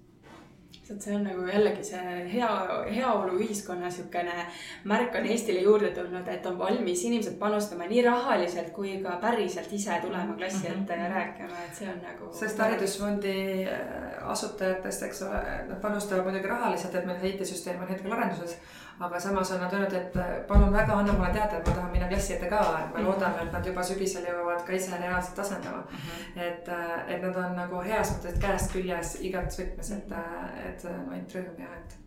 et 0.94 1.02
see 1.02 1.14
on 1.14 1.22
nagu 1.24 1.44
jällegi 1.46 1.84
see 1.86 2.14
hea, 2.32 2.48
heaoluühiskonna 2.90 3.86
niisugune 3.86 4.46
märk 4.90 5.14
on 5.18 5.28
Eestile 5.30 5.62
juurde 5.62 5.90
tulnud, 5.94 6.28
et 6.28 6.46
on 6.50 6.58
valmis 6.58 7.04
inimesed 7.06 7.36
panustama 7.38 7.86
nii 7.90 8.02
rahaliselt 8.06 8.72
kui 8.74 8.96
ka 9.04 9.16
päriselt 9.22 9.72
ise 9.76 10.00
tulema 10.02 10.34
klassi 10.38 10.66
mhm. 10.68 10.82
ette 10.82 10.98
ja 11.02 11.08
rääkima, 11.14 11.64
et 11.66 11.78
see 11.78 11.90
on 11.92 12.02
nagu. 12.06 12.32
sest 12.40 12.62
haridusfondi 12.64 13.36
äh, 13.70 14.30
asutajatest, 14.34 15.06
eks 15.08 15.24
ole, 15.28 15.42
nad 15.70 15.80
panustavad 15.82 16.26
muidugi 16.26 16.50
rahaliselt, 16.50 16.94
et 16.98 17.06
meil 17.06 17.26
IT-süsteem 17.32 17.82
on 17.82 17.94
hetkel 17.94 18.18
arenduses 18.18 18.58
aga 19.00 19.20
samas 19.20 19.50
on 19.50 19.60
nad 19.60 19.72
öelnud, 19.72 19.94
et 19.96 20.16
äh, 20.16 20.32
palun 20.48 20.72
väga, 20.72 20.98
anna 20.98 21.12
mulle 21.12 21.30
teada, 21.32 21.58
et 21.58 21.68
ma 21.68 21.74
tahan 21.74 21.92
minna 21.92 22.08
klassi 22.08 22.34
ette 22.34 22.50
ka, 22.52 22.60
et 22.80 22.92
me 22.94 23.00
mhm. 23.00 23.06
loodame, 23.08 23.46
et 23.46 23.52
nad 23.52 23.66
juba 23.66 23.84
sügisel 23.90 24.26
jõuavad 24.28 24.66
ka 24.66 24.76
ise 24.76 24.98
reaalselt 25.00 25.38
asendama 25.38 25.78
mm. 25.78 25.96
-hmm. 25.96 26.42
et, 26.48 26.68
äh, 26.68 27.14
et 27.14 27.22
nad 27.22 27.36
on 27.36 27.56
nagu 27.56 27.80
heas 27.86 28.12
mõttes 28.12 28.38
käest 28.40 28.72
küljes 28.72 29.16
igas 29.20 29.58
võtmes, 29.60 29.92
et, 29.96 30.12
äh, 30.12 30.68
et 30.68 30.84
ainult 30.84 31.34
rõõm 31.38 31.64
ja 31.64 31.72
et 31.80 31.98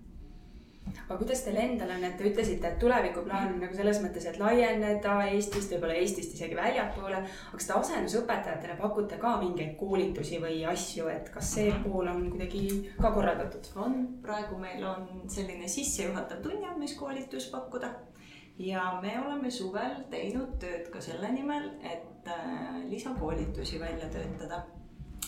aga 1.04 1.18
kuidas 1.20 1.44
teil 1.46 1.58
endal 1.60 1.92
on, 1.96 2.04
et 2.08 2.16
te 2.18 2.26
ütlesite, 2.28 2.70
et 2.70 2.80
tulevikuplaan 2.82 3.54
on 3.54 3.60
nagu 3.64 3.76
selles 3.78 4.00
mõttes, 4.04 4.26
et 4.30 4.40
laieneda 4.40 5.16
Eestist, 5.32 5.74
võib-olla 5.74 5.98
Eestist 6.00 6.36
isegi 6.38 6.58
väljapoole. 6.58 7.20
aga 7.24 7.58
kas 7.60 7.68
te 7.68 7.76
asendusõpetajatele 7.78 8.78
pakute 8.80 9.20
ka 9.22 9.36
mingeid 9.42 9.76
koolitusi 9.80 10.40
või 10.44 10.64
asju, 10.70 11.10
et 11.12 11.30
kas 11.34 11.54
see 11.58 11.74
pool 11.84 12.10
on 12.12 12.30
kuidagi 12.32 12.64
ka 13.02 13.12
korraldatud? 13.12 13.70
on, 13.76 14.00
praegu 14.24 14.58
meil 14.60 14.84
on 14.88 15.30
selline 15.30 15.68
sissejuhatav 15.68 16.42
tunniandmiskoolitus 16.44 17.50
pakkuda 17.52 17.94
ja 18.60 19.00
me 19.02 19.16
oleme 19.26 19.52
suvel 19.52 20.04
teinud 20.12 20.60
tööd 20.62 20.90
ka 20.94 21.02
selle 21.02 21.32
nimel, 21.34 21.72
et 21.84 22.28
äh, 22.30 22.84
lisakoolitusi 22.90 23.80
välja 23.80 24.10
töötada. 24.14 24.64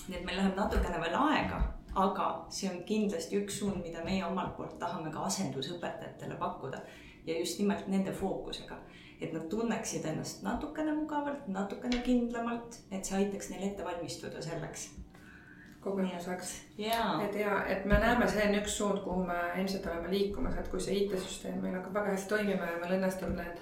nii 0.08 0.20
et 0.20 0.26
meil 0.26 0.38
läheb 0.38 0.56
natukene 0.56 1.00
veel 1.02 1.16
aega 1.18 1.64
aga 1.96 2.28
see 2.52 2.70
on 2.70 2.84
kindlasti 2.88 3.40
üks 3.40 3.60
suund, 3.62 3.80
mida 3.84 4.04
meie 4.04 4.26
omalt 4.28 4.56
poolt 4.58 4.76
tahame 4.80 5.12
ka 5.14 5.26
asendusõpetajatele 5.30 6.38
pakkuda. 6.40 6.82
Ja 7.26 7.40
just 7.40 7.58
nimelt 7.60 7.88
nende 7.90 8.12
fookusega, 8.14 8.76
et 9.22 9.32
nad 9.34 9.48
tunneksid 9.50 10.06
ennast 10.06 10.44
natukene 10.46 10.94
mugavalt, 10.94 11.48
natukene 11.50 12.04
kindlamalt, 12.06 12.78
et 12.92 13.08
see 13.08 13.18
aitaks 13.18 13.50
neil 13.50 13.64
ette 13.72 13.86
valmistuda 13.86 14.44
selleks. 14.46 14.92
Kogemuseks. 15.82 16.52
Et 17.26 17.36
ja, 17.40 17.60
et 17.70 17.86
me 17.86 17.98
näeme, 18.02 18.28
see 18.30 18.46
on 18.46 18.56
üks 18.60 18.78
suund, 18.78 19.02
kuhu 19.06 19.26
me 19.26 19.38
ilmselt 19.62 19.86
oleme 19.90 20.12
liikumas, 20.14 20.58
et 20.58 20.70
kui 20.70 20.82
see 20.82 20.98
IT-süsteem 21.04 21.60
meil 21.62 21.78
hakkab 21.78 22.02
väga 22.02 22.14
hästi 22.14 22.34
toimima 22.34 22.70
ja 22.72 22.80
meil 22.82 22.98
õnnestub 23.00 23.34
need 23.38 23.62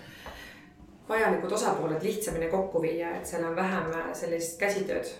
vajalikud 1.07 1.51
osapooled 1.51 2.03
lihtsamini 2.03 2.47
kokku 2.51 2.81
viia, 2.83 3.11
et 3.17 3.27
seal 3.27 3.43
on 3.47 3.55
vähem 3.59 3.91
sellist 4.15 4.59
käsitööd 4.59 5.11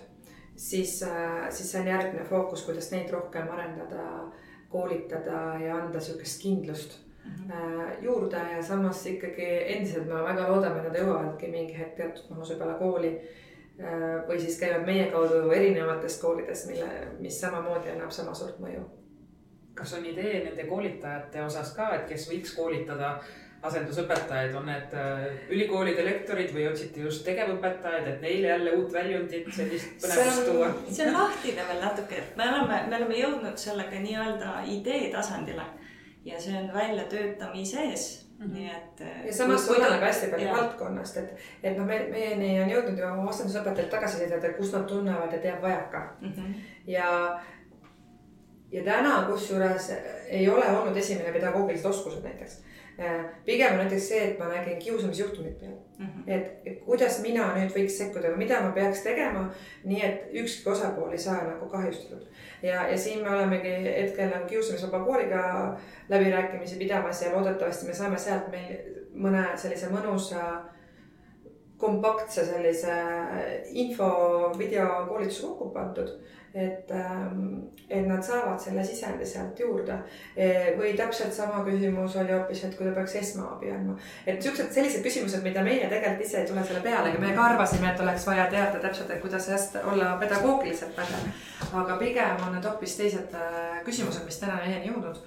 siis, 0.56 1.02
äh, 1.02 1.50
siis 1.50 1.72
see 1.72 1.80
on 1.80 1.88
järgmine 1.88 2.24
fookus, 2.24 2.64
kuidas 2.66 2.90
neid 2.92 3.10
rohkem 3.10 3.50
arendada, 3.50 4.04
koolitada 4.68 5.58
ja 5.62 5.76
anda 5.76 6.00
sihukest 6.00 6.42
kindlust 6.42 6.98
mm 7.24 7.30
-hmm. 7.30 8.04
juurde 8.04 8.36
ja 8.56 8.62
samas 8.62 9.06
ikkagi 9.06 9.46
endiselt 9.76 10.06
me 10.06 10.22
väga 10.22 10.48
loodame, 10.48 10.82
nad 10.82 10.96
jõuavadki 10.96 11.50
mingi 11.50 11.78
hetk 11.78 11.96
teatud 11.96 12.30
vanuse 12.30 12.54
peale 12.54 12.74
kooli. 12.78 13.20
Äh, 13.80 14.28
või 14.28 14.38
siis 14.38 14.58
käivad 14.58 14.86
meie 14.86 15.10
kaudu 15.10 15.50
erinevates 15.50 16.20
koolides, 16.22 16.66
mille, 16.66 16.86
mis 17.18 17.40
samamoodi 17.40 17.90
annab 17.90 18.10
sama 18.10 18.34
suurt 18.34 18.60
mõju. 18.60 18.84
kas 19.74 19.92
on 19.94 20.04
idee 20.06 20.44
nende 20.44 20.64
koolitajate 20.64 21.42
osas 21.42 21.72
ka, 21.74 21.94
et 21.94 22.04
kes 22.08 22.28
võiks 22.30 22.52
koolitada 22.56 23.20
asendusõpetajaid, 23.64 24.54
on 24.58 24.66
need 24.68 24.96
äh, 24.98 25.22
ülikoolide 25.52 26.04
lektorid 26.04 26.52
või 26.54 26.66
otsite 26.68 27.04
just 27.06 27.24
tegevõpetajaid, 27.26 28.08
et 28.10 28.24
neile 28.24 28.50
jälle 28.52 28.74
uut 28.78 28.92
väljundit, 28.92 29.48
sellist 29.56 29.94
põnevust 30.02 30.50
tuua? 30.50 30.68
see 30.90 31.06
on 31.08 31.16
lahtine 31.16 31.64
veel 31.70 31.80
natuke, 31.84 32.18
et 32.20 32.36
me 32.40 32.48
oleme, 32.50 32.82
me 32.90 32.98
oleme 32.98 33.22
jõudnud 33.22 33.60
sellega 33.60 34.02
nii-öelda 34.02 34.58
idee 34.74 35.08
tasandile 35.14 35.64
ja 36.28 36.40
see 36.40 36.58
on 36.60 36.70
väljatöötamise 36.74 37.88
ees 37.88 38.12
Mm 38.34 38.46
-hmm. 38.46 38.54
nii 38.54 38.70
et. 38.70 39.00
ja 39.26 39.32
samas 39.34 39.68
oleneb 39.70 40.00
hästi 40.00 40.26
palju 40.26 40.48
valdkonnast, 40.50 41.16
et, 41.16 41.36
et 41.62 41.76
noh, 41.78 41.86
me, 41.86 41.98
meieni 42.10 42.48
on 42.62 42.70
jõudnud 42.70 42.98
ju 42.98 43.28
asendusõpetajad 43.30 43.90
tagasisidet, 43.90 44.44
et 44.44 44.56
kus 44.56 44.72
nad 44.72 44.88
tunnevad, 44.90 45.32
et 45.32 45.44
jääb 45.44 45.62
vajaka 45.62 46.00
mm. 46.20 46.32
-hmm. 46.32 46.54
ja, 46.86 47.40
ja 48.72 48.84
täna 48.84 49.22
kusjuures 49.30 49.92
ei 50.28 50.48
ole 50.48 50.66
olnud 50.66 50.96
esimene 50.96 51.32
pedagoogilised 51.32 51.86
oskused 51.90 52.26
näiteks 52.26 52.58
Äh, 52.58 52.83
pigem 53.44 53.72
on 53.72 53.78
näiteks 53.78 54.08
see, 54.08 54.20
et 54.24 54.38
ma 54.38 54.48
nägin 54.48 54.78
kiusamisjuhtumit 54.78 55.60
peal 55.60 55.72
mm. 55.98 56.06
-hmm. 56.06 56.22
et, 56.26 56.52
et 56.66 56.80
kuidas 56.84 57.18
mina 57.22 57.48
nüüd 57.56 57.72
võiks 57.74 57.98
sekkuda 57.98 58.30
või 58.30 58.44
mida 58.44 58.60
ma 58.62 58.70
peaks 58.72 59.02
tegema, 59.02 59.48
nii 59.84 60.02
et 60.06 60.36
ükski 60.42 60.70
osapool 60.70 61.12
ei 61.12 61.18
saa 61.18 61.40
nagu 61.44 61.66
kahjustatud. 61.66 62.26
ja, 62.62 62.88
ja 62.88 62.98
siin 62.98 63.22
me 63.22 63.30
olemegi 63.30 63.72
hetkel 63.84 64.30
nagu 64.30 64.46
kiusamisvaba 64.46 65.04
kooliga 65.04 65.42
läbirääkimisi 66.08 66.76
pidamas 66.76 67.22
ja 67.22 67.32
loodetavasti 67.32 67.86
me 67.86 67.94
saame 67.94 68.18
sealt 68.18 68.50
meil 68.50 68.76
mõne 69.14 69.56
sellise 69.56 69.90
mõnusa 69.90 70.44
kompaktse 71.84 72.46
sellise 72.48 72.96
info, 73.84 74.08
videokoolituse 74.58 75.46
kokku 75.46 75.70
pandud 75.76 76.16
et, 76.54 76.90
ähm, 76.90 77.58
et 77.90 78.06
nad 78.06 78.22
saavad 78.22 78.58
selle 78.60 78.84
sisendi 78.84 79.26
sealt 79.26 79.58
juurde. 79.58 79.96
Või 80.78 80.92
täpselt 80.96 81.34
sama 81.34 81.64
küsimus 81.66 82.14
oli 82.20 82.32
hoopis, 82.32 82.62
et 82.64 82.76
kui 82.78 82.86
ta 82.86 82.92
peaks 82.94 83.16
esmaabi 83.18 83.72
andma. 83.74 83.96
et 84.26 84.42
siuksed, 84.42 84.70
sellised 84.72 85.02
küsimused, 85.02 85.42
mida 85.42 85.62
meie 85.62 85.88
tegelikult 85.90 86.26
ise 86.26 86.40
ei 86.40 86.46
tule 86.48 86.64
selle 86.64 86.80
pealegi, 86.80 87.18
me 87.18 87.32
ka 87.34 87.48
arvasime, 87.50 87.90
et 87.90 88.00
oleks 88.00 88.26
vaja 88.26 88.46
teada 88.50 88.78
täpselt, 88.78 89.10
et 89.10 89.20
kuidas 89.20 89.48
hästi 89.48 89.82
olla 89.92 90.16
pedagoogiliselt 90.20 90.94
pädev. 90.96 91.26
aga 91.72 91.96
pigem 91.96 92.46
on 92.46 92.54
need 92.54 92.70
hoopis 92.70 92.96
teised 92.96 93.34
äh, 93.34 93.82
küsimused, 93.84 94.24
mis 94.24 94.38
täna 94.38 94.60
meieni 94.62 94.92
jõudnud. 94.92 95.18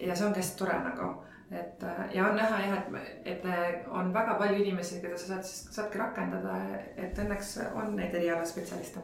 ja 0.00 0.14
see 0.14 0.26
ongi 0.26 0.40
hästi 0.40 0.58
tore 0.58 0.78
nagu 0.84 1.10
et 1.50 1.82
äh, 1.82 2.14
ja 2.14 2.28
on 2.28 2.36
näha 2.36 2.60
jah, 2.62 2.76
et, 2.78 3.16
et 3.24 3.44
äh, 3.44 3.88
on 3.90 4.14
väga 4.14 4.36
palju 4.38 4.62
inimesi, 4.62 5.00
keda 5.02 5.18
sa 5.18 5.34
saad 5.34 5.48
saadki 5.48 5.98
rakendada, 5.98 6.58
et 6.96 7.18
õnneks 7.18 7.56
on 7.74 7.96
neid 7.98 8.14
erialaspetsialiste. 8.14 9.02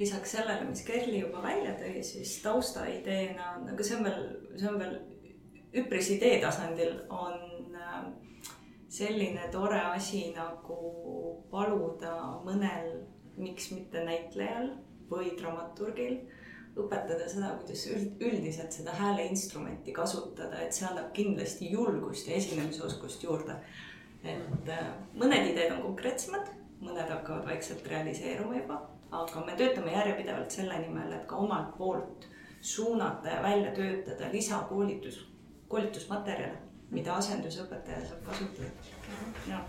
Lisaks 0.00 0.32
sellele, 0.38 0.64
mis 0.64 0.80
Kerli 0.86 1.20
juba 1.20 1.42
välja 1.44 1.74
tõi, 1.76 2.00
siis 2.06 2.38
taustaideena 2.40 3.56
on, 3.58 3.68
aga 3.74 3.84
see 3.84 3.98
on 3.98 4.06
veel, 4.08 4.22
see 4.56 4.70
on 4.70 4.78
veel 4.80 4.96
üpris 5.82 6.08
idee 6.16 6.38
tasandil, 6.40 6.96
on 7.12 7.76
äh, 7.76 8.06
selline 8.88 9.50
tore 9.52 9.82
asi 9.92 10.30
nagu 10.36 10.80
paluda 11.52 12.14
mõnel, 12.46 12.94
miks 13.40 13.70
mitte 13.74 14.00
näitlejal 14.04 14.72
või 15.10 15.34
dramaturgil 15.36 16.22
õpetada 16.76 17.26
seda, 17.28 17.54
kuidas 17.58 17.86
üld, 17.90 18.22
üldiselt 18.22 18.72
seda 18.72 18.94
hääleinstrumenti 18.98 19.92
kasutada, 19.92 20.60
et 20.62 20.76
see 20.76 20.86
annab 20.88 21.10
kindlasti 21.16 21.72
julgust 21.72 22.28
ja 22.28 22.38
esinemisoskust 22.38 23.24
juurde. 23.24 23.58
et 24.22 24.68
äh, 24.68 24.88
mõned 25.16 25.50
ideed 25.50 25.72
on 25.72 25.82
konkreetsemad, 25.82 26.50
mõned 26.80 27.08
hakkavad 27.08 27.46
vaikselt 27.46 27.86
realiseeruma 27.88 28.56
juba 28.60 28.80
aga 29.10 29.44
me 29.46 29.56
töötame 29.58 29.92
järjepidevalt 29.92 30.54
selle 30.54 30.78
nimel, 30.84 31.12
et 31.12 31.26
ka 31.30 31.36
omalt 31.36 31.74
poolt 31.78 32.26
suunata 32.60 33.28
ja 33.28 33.42
välja 33.42 33.72
töötada 33.74 34.30
lisakoolitus, 34.32 35.20
koolitusmaterjale, 35.68 36.58
mida 36.90 37.14
asendusõpetaja 37.18 38.06
saab 38.06 38.24
kasutada. 38.28 39.60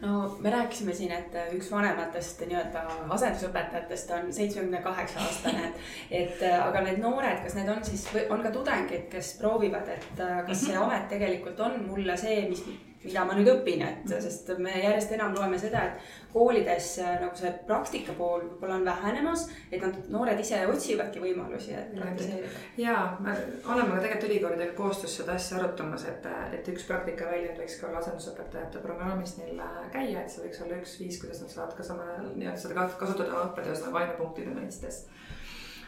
No 0.00 0.36
me 0.40 0.50
rääkisime 0.50 0.94
siin, 0.94 1.12
et 1.12 1.36
üks 1.56 1.70
vanematest 1.72 2.44
nii-öelda 2.46 2.84
asendusõpetajatest 3.16 4.14
on 4.16 4.32
seitsmekümne 4.32 4.82
kaheksa 4.84 5.20
aastane, 5.24 5.70
et 6.10 6.42
aga 6.54 6.82
need 6.86 7.02
noored, 7.02 7.42
kas 7.44 7.58
need 7.58 7.70
on 7.72 7.84
siis, 7.84 8.06
on 8.30 8.42
ka 8.44 8.52
tudengid, 8.54 9.08
kes 9.12 9.36
proovivad, 9.40 9.88
et 9.94 10.10
kas 10.18 10.66
see 10.66 10.74
mhm. 10.74 10.82
amet 10.84 11.08
tegelikult 11.12 11.60
on 11.60 11.80
mulle 11.88 12.16
see, 12.20 12.48
mis 12.50 12.64
mida 13.04 13.24
ma 13.24 13.36
nüüd 13.36 13.50
õpin, 13.52 13.82
et 13.84 14.12
sest 14.24 14.50
me 14.58 14.72
järjest 14.72 15.12
enam 15.16 15.34
loeme 15.36 15.58
seda, 15.60 15.82
et 15.84 16.32
koolides 16.34 16.88
äh, 17.04 17.14
nagu 17.22 17.36
see 17.38 17.50
praktika 17.68 18.14
pool 18.18 18.42
võib-olla 18.42 18.78
on 18.80 18.86
vähenemas, 18.88 19.46
et 19.70 19.82
nad, 19.84 19.98
noored 20.12 20.40
ise 20.42 20.62
otsivadki 20.70 21.22
võimalusi 21.22 21.76
praktiseerida. 21.94 22.62
ja 22.80 22.96
me 23.20 23.36
oleme 23.70 23.94
ka 23.94 24.02
tegelikult 24.06 24.30
ülikoolidega 24.30 24.76
koostöös 24.78 25.18
seda 25.20 25.36
asja 25.38 25.60
arutamas, 25.60 26.06
et, 26.10 26.28
et 26.56 26.72
üks 26.74 26.88
praktikaväljund 26.88 27.60
võiks 27.62 27.78
ka 27.80 27.90
olla 27.90 28.02
asendusõpetajate 28.02 28.82
programmis 28.84 29.36
neil 29.40 29.60
äh, 29.62 29.80
käia, 29.94 30.24
et 30.24 30.32
see 30.32 30.46
võiks 30.46 30.64
olla 30.64 30.80
üks 30.80 30.98
viis, 31.02 31.20
kuidas 31.22 31.44
nad 31.44 31.54
saavad 31.54 31.76
ka 31.78 31.86
sama 31.86 32.08
nii-öelda 32.32 32.60
seda 32.60 32.88
kasutada 32.98 33.44
õppetöös 33.48 33.84
nagu 33.86 34.02
ainepunktide 34.02 34.56
mõistes 34.56 35.04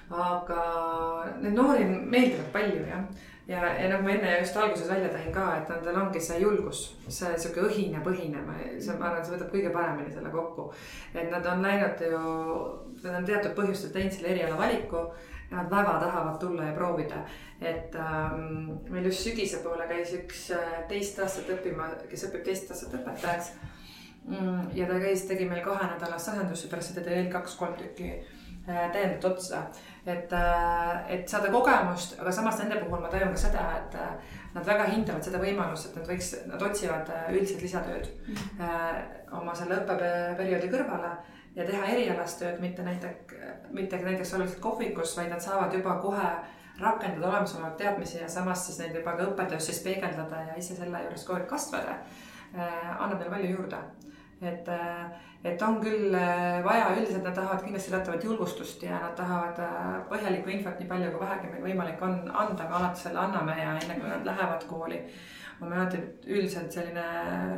aga 0.07 0.61
neid 1.43 1.57
noori 1.57 1.87
meeldivad 1.87 2.53
palju 2.55 2.85
jah 2.87 3.09
ja, 3.49 3.61
ja 3.81 3.89
nagu 3.93 4.03
ma 4.07 4.15
enne 4.17 4.35
just 4.41 4.57
alguses 4.57 4.91
välja 4.91 5.13
tõin 5.13 5.31
ka, 5.35 5.47
et 5.61 5.71
nendel 5.71 6.01
ongi 6.01 6.23
see 6.23 6.41
julgus, 6.43 6.83
see 7.09 7.33
sihuke 7.39 7.69
õhine 7.69 8.03
põhine, 8.05 8.43
see, 8.81 8.97
ma 8.99 9.11
arvan, 9.11 9.25
see 9.25 9.37
võtab 9.37 9.55
kõige 9.55 9.73
paremini 9.75 10.13
selle 10.13 10.33
kokku. 10.35 10.69
et 11.15 11.31
nad 11.31 11.47
on 11.47 11.63
läinud 11.63 12.05
ju, 12.11 12.21
nad 13.05 13.15
on 13.21 13.31
teatud 13.31 13.57
põhjustel 13.59 13.95
teinud 13.95 14.17
selle 14.17 14.35
eriala 14.35 14.59
valiku 14.61 15.09
nad 15.51 15.71
väga 15.71 16.01
tahavad 16.01 16.41
tulla 16.41 16.65
ja 16.65 16.73
proovida. 16.75 17.17
et 17.61 17.95
ähm, 17.95 18.71
meil 18.91 19.05
just 19.05 19.23
sügise 19.25 19.63
poole 19.63 19.87
käis 19.89 20.13
üks 20.13 20.51
äh, 20.53 20.83
teist 20.89 21.19
aastat 21.19 21.49
õppima, 21.55 21.87
kes 22.11 22.27
õpib 22.29 22.43
teist 22.45 22.71
aastat 22.71 22.99
õpetajaks 22.99 23.53
mm,. 24.27 24.75
ja 24.75 24.89
ta 24.91 24.99
käis, 25.01 25.25
tegi 25.25 25.47
meil 25.49 25.63
kahenädalast 25.65 26.35
asendust 26.35 26.67
ja 26.67 26.73
pärast 26.75 26.93
seda 26.93 27.07
tegi 27.07 27.23
veel 27.23 27.31
kaks-kolm 27.33 27.79
tükki 27.79 28.11
täiendavat 28.67 29.25
otsa 29.25 29.67
et, 30.07 30.33
äh, 30.33 31.11
et 31.11 31.29
saada 31.29 31.51
kogemust, 31.51 32.15
aga 32.21 32.33
samas 32.33 32.61
nende 32.63 32.79
puhul 32.85 33.03
ma 33.03 33.11
tajun 33.11 33.33
ka 33.35 33.41
seda, 33.43 33.65
et 33.81 33.95
äh, 33.99 34.35
nad 34.55 34.67
väga 34.67 34.87
hindavad 34.93 35.25
seda 35.27 35.41
võimalust, 35.43 35.91
et 35.91 35.97
nad 35.99 36.11
võiks, 36.11 36.33
nad 36.47 36.63
otsivad 36.63 37.11
äh, 37.13 37.31
üldiselt 37.35 37.65
lisatööd 37.67 38.07
-hmm. 38.27 39.41
oma 39.41 39.55
selle 39.55 39.81
õppeperioodi 39.81 40.71
kõrvale 40.71 41.11
ja 41.57 41.67
teha 41.67 41.89
erialast 41.95 42.39
tööd, 42.39 42.61
mitte 42.61 42.83
näiteks, 42.87 43.35
mitte 43.71 43.99
näiteks 43.99 44.35
olla 44.35 44.45
lihtsalt 44.45 44.63
kohvikus, 44.63 45.17
vaid 45.17 45.31
nad 45.31 45.43
saavad 45.43 45.75
juba 45.75 45.99
kohe 46.03 46.31
rakendada 46.81 47.29
olemasolevaid 47.29 47.77
teadmisi 47.77 48.19
ja 48.19 48.29
samas 48.29 48.67
siis 48.67 48.79
neid 48.79 48.95
juba 48.95 49.17
ka 49.17 49.27
õppetöös 49.31 49.67
siis 49.67 49.81
peegeldada 49.83 50.43
ja 50.51 50.57
ise 50.57 50.77
selle 50.77 51.03
juures 51.03 51.25
kogu 51.25 51.39
aeg 51.39 51.49
kasvada. 51.49 51.99
annab 52.99 53.19
neile 53.19 53.31
palju 53.31 53.51
juurde, 53.51 53.77
et 54.43 54.69
et 55.47 55.63
on 55.63 55.79
küll 55.83 56.15
äh, 56.17 56.65
vaja, 56.65 56.91
üldiselt 56.97 57.25
nad 57.25 57.35
tahavad 57.37 57.63
kindlasti 57.65 57.93
teatavat 57.93 58.25
julgustust 58.25 58.83
ja 58.83 58.99
nad 59.03 59.15
tahavad 59.19 59.61
äh, 59.63 59.87
põhjalikku 60.11 60.53
infot 60.53 60.81
nii 60.81 60.91
palju, 60.91 61.13
kui 61.15 61.23
vähegi 61.23 61.53
meil 61.53 61.67
võimalik 61.69 62.03
on 62.03 62.19
anda, 62.27 62.67
me 62.67 62.79
alati 62.81 63.05
selle 63.05 63.23
anname 63.23 63.57
ja 63.61 63.75
enne 63.77 63.99
kui 64.01 64.11
nad 64.11 64.27
lähevad 64.27 64.67
kooli 64.71 65.01
meil 65.61 65.79
alati 65.79 66.03
üldiselt 66.27 66.75
selline 66.75 67.05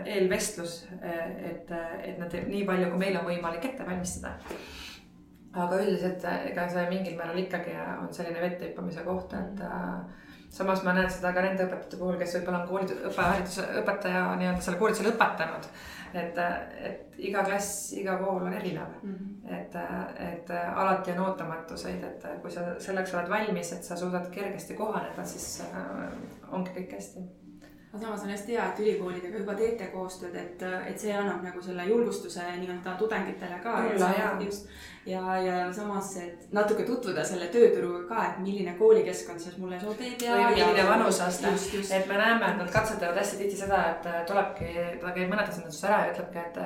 eelvestlus, 0.07 0.85
et, 1.03 1.73
et 2.05 2.21
nad 2.21 2.37
nii 2.47 2.63
palju, 2.69 2.93
kui 2.93 3.01
meil 3.01 3.19
on 3.19 3.27
võimalik 3.27 3.65
ette 3.73 3.87
valmistada. 3.87 4.37
aga 5.59 5.81
üldiselt 5.83 6.23
ega 6.29 6.69
see 6.71 6.85
mingil 6.93 7.17
määral 7.19 7.41
ikkagi 7.41 7.75
on 7.97 8.13
selline 8.15 8.41
vette 8.45 8.69
hüppamise 8.69 9.03
koht, 9.03 9.35
et 9.35 9.63
äh, 9.67 10.29
samas 10.55 10.85
ma 10.85 10.95
näen 10.95 11.11
seda 11.11 11.33
ka 11.35 11.43
nende 11.43 11.67
õpetajate 11.67 11.99
puhul, 11.99 12.19
kes 12.21 12.37
võib-olla 12.39 12.63
on 12.63 12.69
kooli, 12.69 12.99
õppehariduse, 13.11 13.67
õpetaja 13.83 14.23
nii-öelda 14.37 14.67
selle 14.67 14.79
koolituse 14.81 15.09
lõpetanud 15.09 15.73
et, 16.15 16.39
et 16.91 17.19
iga 17.19 17.43
klass, 17.45 17.93
iga 17.99 18.17
kool 18.21 18.47
on 18.47 18.53
erinev 18.53 18.95
mm. 19.03 19.15
-hmm. 19.15 19.59
et, 19.59 19.75
et 20.33 20.51
alati 20.75 21.13
on 21.13 21.25
ootamatuseid, 21.27 22.05
et 22.05 22.29
kui 22.43 22.51
sa 22.51 22.81
selleks 22.81 23.15
oled 23.15 23.29
valmis, 23.29 23.73
et 23.73 23.85
sa 23.85 23.97
suudad 23.97 24.31
kergesti 24.31 24.75
kohaneda, 24.75 25.25
siis 25.25 25.61
äh, 25.61 26.53
ongi 26.53 26.71
kõik 26.71 26.97
hästi 26.97 27.27
aga 27.93 27.99
samas 28.05 28.23
on 28.23 28.31
hästi 28.31 28.53
hea, 28.53 28.65
et 28.69 28.81
ülikoolidega 28.85 29.39
juba 29.39 29.55
teete 29.55 29.87
koostööd, 29.93 30.35
et, 30.37 30.63
et 30.91 31.01
see 31.01 31.15
annab 31.17 31.43
nagu 31.43 31.63
selle 31.65 31.87
julgustuse 31.89 32.45
nii-öelda 32.61 32.97
tudengitele 33.01 33.61
ka. 33.65 33.79
just 34.45 34.69
ja, 35.07 35.37
ja 35.43 35.73
samas, 35.73 36.17
et 36.23 36.53
natuke 36.53 36.85
tutvuda 36.89 37.25
selle 37.25 37.49
tööturuga 37.53 38.05
ka, 38.09 38.25
et 38.29 38.39
milline 38.45 38.75
koolikeskkond 38.79 39.41
siis 39.41 39.59
mulle 39.59 39.81
sobib 39.81 40.23
ja. 40.23 40.37
või 40.37 40.55
milline 40.55 40.87
vanuseaste, 40.89 41.53
et 41.97 42.09
me 42.09 42.21
näeme, 42.21 42.53
et 42.53 42.63
nad 42.63 42.73
katsetavad 42.73 43.21
hästi 43.21 43.43
tihti 43.43 43.61
seda, 43.65 43.83
et 43.93 44.09
tulebki, 44.31 44.73
ta 45.03 45.15
käib 45.17 45.33
mõnedes 45.33 45.61
mõttes 45.63 45.85
ära 45.89 46.05
ja 46.07 46.15
ütlebki, 46.15 46.47
et 46.47 46.63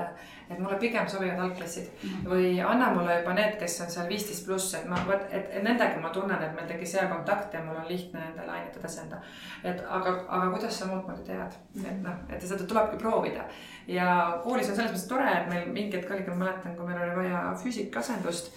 et 0.52 0.58
mulle 0.58 0.76
pigem 0.76 1.08
sobivad 1.08 1.38
algklassid 1.38 1.86
mm 1.88 2.08
-hmm. 2.08 2.30
või 2.30 2.70
anna 2.70 2.90
mulle 2.94 3.18
juba 3.18 3.34
need, 3.34 3.56
kes 3.58 3.80
on 3.80 3.90
seal 3.90 4.08
viisteist 4.08 4.46
pluss, 4.46 4.74
et 4.74 4.88
ma, 4.88 4.98
et, 5.14 5.48
et 5.54 5.62
nendega 5.62 6.00
ma 6.00 6.10
tunnen, 6.10 6.42
et 6.42 6.54
meil 6.54 6.66
tekkis 6.68 6.94
hea 6.94 7.06
kontakt 7.08 7.54
ja 7.54 7.60
mul 7.64 7.76
on 7.76 7.88
lihtne 7.88 8.20
nendele 8.20 8.52
ainet 8.52 8.76
edasi 8.76 9.00
anda. 9.00 9.20
et 9.64 9.84
aga, 9.88 10.24
aga 10.28 10.50
kuidas 10.50 10.78
sa 10.78 10.86
muud 10.86 11.06
moodi 11.06 11.24
tead 11.24 11.52
mm, 11.74 11.82
-hmm. 11.82 11.90
et 11.90 12.02
noh, 12.02 12.14
et 12.28 12.42
seda 12.42 12.64
tulebki 12.64 12.96
proovida. 12.96 13.44
Ja 13.88 14.40
koolis 14.44 14.68
on 14.70 14.76
selles 14.76 14.92
mõttes 14.92 15.08
tore, 15.10 15.30
et 15.32 15.48
meil 15.50 15.70
mingi 15.72 15.98
hetk 15.98 16.10
oligi, 16.10 16.30
ma 16.30 16.44
mäletan, 16.44 16.76
kui 16.76 16.86
meil 16.86 17.02
oli 17.02 17.16
vaja 17.24 17.48
füüsikaasendust 17.62 18.52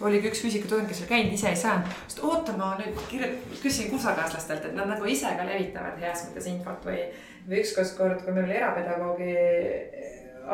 oligi 0.00 0.30
üks 0.30 0.42
füüsikatudeng, 0.44 0.88
kes 0.90 1.00
oli 1.02 1.10
käinud, 1.10 1.32
ise 1.34 1.48
ei 1.50 1.58
saanud. 1.58 1.94
sest 2.06 2.20
oota, 2.22 2.54
ma 2.58 2.74
nüüd 2.78 2.98
küsin 3.62 3.90
kursakaaslastelt, 3.90 4.68
et 4.68 4.76
nad 4.78 4.90
nagu 4.90 5.08
ise 5.10 5.32
ka 5.38 5.46
levitavad 5.46 5.98
heas 6.02 6.26
mõttes 6.28 6.46
infot 6.50 6.86
või, 6.86 7.00
või 7.48 7.62
ükskord 7.64 7.96
kord, 7.98 8.22
kui 8.22 8.36
meil 8.36 8.46
oli 8.46 8.58
erapedagoogi 8.60 9.32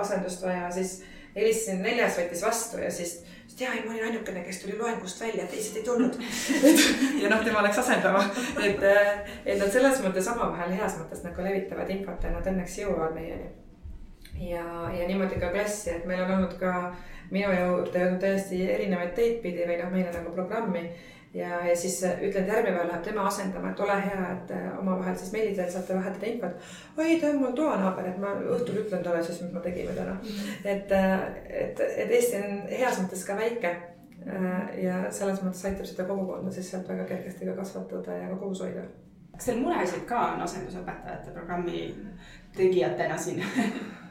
asendust 0.00 0.44
vaja, 0.44 0.70
siis 0.74 1.02
helistasin 1.36 1.82
neljas, 1.84 2.16
võttis 2.18 2.44
vastu 2.46 2.80
ja 2.80 2.90
siis, 2.94 3.18
jaa, 3.58 3.74
ei, 3.74 3.82
ma 3.84 3.92
olin 3.92 4.08
ainukene, 4.08 4.44
kes 4.46 4.62
tuli 4.62 4.78
loengust 4.78 5.20
välja, 5.20 5.44
teised 5.50 5.76
ei 5.80 5.84
tulnud 5.86 6.16
ja 7.22 7.30
noh, 7.30 7.44
tema 7.44 7.66
läks 7.66 7.82
asendama, 7.84 8.24
et, 8.62 8.80
et 9.44 9.60
nad 9.60 9.68
selles 9.70 10.00
mõttes 10.06 10.30
omavahel 10.32 10.72
heas 10.78 10.96
mõttes 11.02 11.22
nagu 11.26 11.44
levitavad 11.44 11.92
infot 11.94 12.24
ja 12.24 12.32
nad 12.34 12.50
õnneks 12.54 12.80
jõuavad 12.80 13.18
meieni. 13.18 13.52
Ja, 14.41 14.91
ja 14.99 15.09
niimoodi 15.09 15.41
ka 15.41 15.53
klassi, 15.55 15.91
et 15.91 16.07
meil 16.07 16.22
on 16.24 16.37
olnud 16.39 16.55
ka 16.61 16.95
minu 17.30 17.51
juurde 17.51 17.99
jõudnud 17.99 18.20
täiesti 18.20 18.62
erinevaid 18.70 19.14
teid 19.16 19.41
pidi 19.43 19.66
või 19.66 19.80
noh, 19.80 19.93
meile 19.93 20.12
nagu 20.14 20.32
programmi 20.35 20.89
ja, 21.35 21.66
ja 21.66 21.76
siis 21.76 22.05
äh, 22.05 22.22
et 22.22 22.35
järgmine 22.35 22.76
päev 22.76 22.89
läheb 22.89 23.03
tema 23.03 23.26
asendama, 23.26 23.70
et 23.70 23.80
ole 23.80 23.97
hea, 24.07 24.26
et 24.32 24.51
äh, 24.55 24.68
omavahel 24.78 25.16
siis 25.18 25.32
meili 25.32 25.55
teel 25.57 25.70
saate 25.70 25.97
vahetada 25.97 26.26
infot. 26.26 26.68
oi, 26.99 27.16
ta 27.20 27.30
on 27.30 27.41
mul 27.43 27.57
toanaaber, 27.59 28.11
et 28.11 28.20
ma 28.22 28.35
õhtul 28.57 28.85
ütlen 28.85 29.03
talle 29.07 29.22
siis, 29.24 29.41
mis 29.43 29.53
me 29.53 29.64
tegime 29.64 29.97
täna. 29.97 30.14
-hmm. 30.22 30.68
et, 30.74 30.93
äh, 30.93 31.26
et, 31.62 31.80
et 31.80 32.11
Eesti 32.11 32.37
on 32.43 32.62
heas 32.70 33.01
mõttes 33.03 33.26
ka 33.26 33.37
väike. 33.41 33.76
ja 34.82 35.11
selles 35.12 35.43
mõttes 35.43 35.64
aitab 35.68 35.85
seda 35.85 36.05
kogukonda 36.09 36.51
siis 36.53 36.70
sealt 36.70 36.89
väga 36.89 37.05
kergesti 37.05 37.47
ka 37.47 37.53
kasvatada 37.53 38.12
ja 38.16 38.28
ka 38.28 38.37
koos 38.37 38.61
hoida. 38.61 38.80
kas 39.32 39.45
teil 39.45 39.59
muresid 39.61 40.07
ka 40.09 40.20
on 40.20 40.43
asendusõpetajate 40.43 41.35
programmi 41.35 41.95
tegijatena 42.57 43.18
siin 43.18 43.43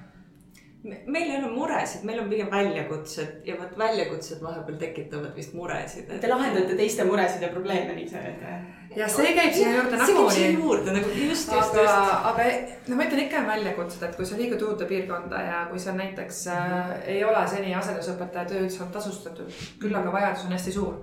meil 0.84 1.30
ei 1.30 1.38
ole 1.38 1.50
muresid, 1.54 2.04
meil 2.04 2.20
on 2.20 2.30
pigem 2.30 2.50
väljakutsed 2.52 3.48
ja 3.48 3.56
vot 3.60 3.78
väljakutsed 3.80 4.42
vahepeal 4.44 4.78
tekitavad 4.82 5.36
vist 5.36 5.54
muresid 5.56 6.10
et.... 6.10 6.22
Te 6.22 6.32
lahendate 6.32 6.76
teiste 6.80 7.06
muresid 7.08 7.46
ja 7.46 7.52
probleeme, 7.54 7.96
nii 7.96 8.08
sa 8.12 8.20
öelda. 8.20 8.58
ja 8.96 9.08
see 9.12 9.32
käib 9.38 9.56
siia 9.56 9.72
juurde 9.78 9.98
nagunii. 10.02 10.08
see 10.08 10.20
käib 10.20 10.34
siia 10.38 10.50
juurde 10.58 10.96
nagu 10.98 11.14
just, 11.16 11.54
just, 11.56 11.78
just. 11.80 12.14
aga 12.32 12.48
no 12.88 13.00
ma 13.00 13.08
ütlen 13.08 13.26
ikka 13.26 13.44
on 13.44 13.52
väljakutsed, 13.54 14.08
et 14.10 14.18
kui 14.20 14.28
sa 14.28 14.40
liigud 14.40 14.66
uude 14.68 14.88
piirkonda 14.90 15.44
ja 15.48 15.62
kui 15.72 15.80
seal 15.80 15.96
näiteks 16.00 16.48
äh, 16.52 16.96
ei 17.16 17.24
ole 17.24 17.46
seni 17.48 17.76
asendusõpetaja 17.80 18.52
töö 18.52 18.66
üldse 18.68 18.90
tasustatud, 18.98 19.62
küll 19.80 20.02
aga 20.02 20.12
vajadus 20.20 20.50
on 20.50 20.58
hästi 20.58 20.76
suur 20.76 21.00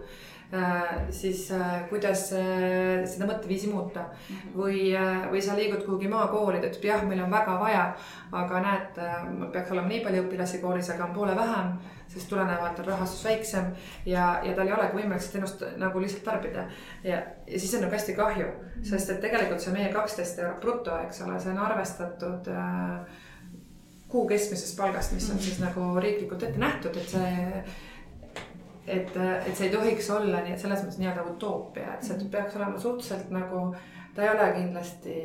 siis 1.11 1.45
äh, 1.55 1.89
kuidas 1.89 2.33
äh, 2.35 3.05
seda 3.07 3.29
mõtteviisi 3.29 3.71
muuta. 3.71 4.09
Mhm. 4.11 4.57
või, 4.57 4.81
või 5.31 5.43
sa 5.43 5.55
liigud 5.57 5.85
kuhugi 5.87 6.09
maakooli, 6.11 6.61
ta 6.61 6.71
ütleb 6.71 6.89
jah, 6.89 7.05
meil 7.07 7.23
on 7.23 7.31
väga 7.31 7.55
vaja, 7.61 7.85
aga 8.33 8.61
näed, 8.65 9.01
peaks 9.53 9.71
olema 9.71 9.89
nii 9.89 10.03
palju 10.05 10.25
õpilasi 10.25 10.61
koolis, 10.63 10.91
aga 10.91 11.07
on 11.07 11.15
poole 11.15 11.37
vähem, 11.39 11.73
sest 12.11 12.29
tulenevalt 12.31 12.79
on 12.83 12.89
rahastus 12.91 13.25
väiksem 13.25 13.71
ja, 14.07 14.41
ja 14.43 14.55
tal 14.57 14.67
ei 14.67 14.75
olegi 14.75 14.99
võimalik 14.99 15.23
seda 15.23 15.39
teenust 15.39 15.65
nagu 15.79 16.03
lihtsalt 16.03 16.25
tarbida. 16.27 16.67
ja, 17.05 17.23
ja 17.47 17.61
siis 17.61 17.75
on 17.75 17.87
nagu 17.87 17.95
hästi 17.95 18.17
kahju, 18.19 18.47
mhm. 18.47 18.87
sest 18.91 19.15
et 19.15 19.21
tegelikult 19.23 19.63
see 19.63 19.75
meie 19.77 19.93
kaksteist 19.95 20.43
eurot 20.43 20.63
bruto, 20.65 20.97
eks 21.07 21.23
ole, 21.27 21.39
see 21.41 21.55
on 21.55 21.63
arvestatud 21.69 22.51
äh, 22.51 23.21
kuu 24.11 24.27
keskmisest 24.27 24.75
palgast, 24.79 25.15
mis 25.15 25.31
on 25.31 25.39
mhm. 25.39 25.47
siis 25.47 25.63
nagu 25.63 25.93
riiklikult 26.03 26.43
ette 26.43 26.59
nähtud, 26.59 26.99
et 26.99 27.15
see 27.15 27.63
et, 28.91 29.17
et 29.17 29.55
see 29.55 29.69
ei 29.69 29.75
tohiks 29.75 30.11
olla 30.15 30.43
nii, 30.45 30.57
et 30.57 30.63
selles 30.63 30.83
mõttes 30.85 31.01
nii-öelda 31.01 31.27
utoopia, 31.33 31.97
et 31.97 32.07
see 32.07 32.17
mhm. 32.17 32.33
peaks 32.33 32.59
olema 32.59 32.81
suhteliselt 32.81 33.31
nagu, 33.35 33.69
ta 34.15 34.25
ei 34.25 34.33
ole 34.35 34.49
kindlasti 34.57 35.19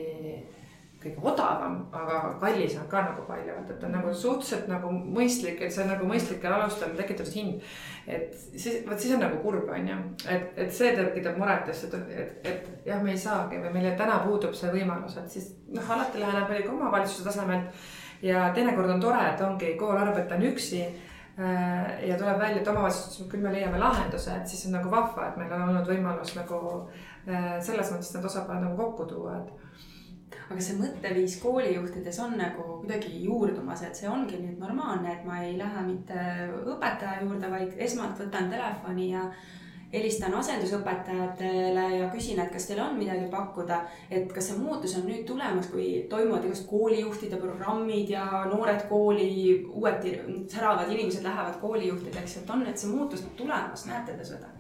kõige 1.06 1.22
odavam, 1.30 1.76
aga 1.94 2.20
kallis 2.42 2.76
on 2.80 2.88
ka 2.90 3.02
nagu 3.06 3.26
palju, 3.28 3.54
et, 3.60 3.72
et 3.72 3.80
ta 3.82 3.88
on 3.88 3.94
nagu 3.98 4.14
suhteliselt 4.14 4.70
nagu 4.72 4.92
mõistlik, 4.92 5.60
et 5.62 5.74
see 5.74 5.84
on 5.84 5.92
nagu 5.94 6.08
mõistlikel 6.10 6.56
alustel 6.56 6.96
tekitatud 6.98 7.36
hind. 7.38 7.66
et 8.08 8.34
siis, 8.34 8.82
vot 8.88 9.00
siis 9.00 9.14
on 9.16 9.22
nagu 9.26 9.42
kurb, 9.44 9.70
on 9.70 9.90
ju, 9.92 9.98
et, 10.32 10.48
et 10.66 10.74
see 10.74 10.94
tekitab 10.98 11.38
muret, 11.42 11.70
et, 11.70 11.98
et, 12.24 12.50
et 12.52 12.88
jah, 12.90 13.04
me 13.04 13.14
ei 13.14 13.22
saagi 13.22 13.62
või 13.62 13.74
meil 13.78 13.92
täna 14.00 14.22
puudub 14.26 14.56
see 14.58 14.72
võimalus, 14.74 15.18
et 15.22 15.38
siis 15.38 15.52
noh, 15.74 15.92
alati 15.98 16.22
läheneb 16.22 16.50
muidugi 16.50 16.74
omavalitsuse 16.74 17.28
tasemelt. 17.30 17.86
ja 18.26 18.50
teinekord 18.56 18.96
on 18.96 19.04
tore, 19.04 19.22
et 19.34 19.42
ongi 19.46 19.76
kool 19.78 19.98
arvab, 19.98 20.24
et 20.24 20.30
ta 20.30 20.40
on 20.40 20.48
üksi 20.50 20.86
ja 21.38 22.16
tuleb 22.18 22.40
välja, 22.40 22.62
et 22.62 22.68
omavalitsus 22.72 23.18
ütleb, 23.18 23.32
küll 23.34 23.44
me 23.44 23.52
leiame 23.52 23.80
lahenduse, 23.82 24.38
et 24.40 24.48
siis 24.48 24.68
on 24.70 24.78
nagu 24.78 24.92
vahva, 24.92 25.28
et 25.28 25.40
meil 25.42 25.52
on 25.52 25.68
olnud 25.68 25.90
võimalus 25.90 26.32
nagu 26.38 26.60
äh, 27.28 27.58
selles 27.60 27.92
mõttes 27.92 28.14
need 28.16 28.28
osapooled 28.30 28.64
nagu 28.64 28.78
kokku 28.80 29.08
tuua, 29.10 29.42
et 29.42 30.46
aga 30.46 30.62
see 30.62 30.78
mõtteviis 30.80 31.36
koolijuhtides 31.42 32.20
on 32.24 32.38
nagu 32.40 32.80
kuidagi 32.80 33.26
juurdumas, 33.26 33.84
et 33.84 34.00
see 34.00 34.08
ongi 34.10 34.40
nüüd 34.40 34.62
normaalne, 34.62 35.12
et 35.12 35.28
ma 35.28 35.42
ei 35.44 35.58
lähe 35.60 35.84
mitte 35.90 36.24
õpetaja 36.64 37.26
juurde, 37.26 37.52
vaid 37.52 37.76
esmalt 37.88 38.20
võtan 38.22 38.50
telefoni 38.54 39.12
ja 39.12 39.26
helistan 39.96 40.34
asendusõpetajatele 40.40 41.86
ja 42.00 42.10
küsin, 42.14 42.40
et 42.44 42.52
kas 42.54 42.68
teil 42.70 42.82
on 42.84 42.98
midagi 43.00 43.30
pakkuda. 43.32 43.82
et 44.10 44.32
kas 44.34 44.50
see 44.50 44.58
muutus 44.60 44.96
on 45.00 45.08
nüüd 45.10 45.24
tulemas, 45.28 45.68
kui 45.72 46.06
toimuvad 46.10 46.46
igast 46.46 46.68
koolijuhtide 46.70 47.40
programmid 47.42 48.10
ja 48.10 48.26
noored 48.52 48.88
kooli, 48.90 49.66
uued 49.72 50.06
säravad 50.52 50.92
inimesed 50.92 51.24
lähevad 51.24 51.60
koolijuhtideks, 51.62 52.38
et 52.38 52.50
on, 52.50 52.68
et 52.68 52.78
see 52.78 52.92
muutus 52.92 53.26
tulemas, 53.38 53.86
näete 53.90 54.18
te 54.18 54.28
seda? 54.34 54.52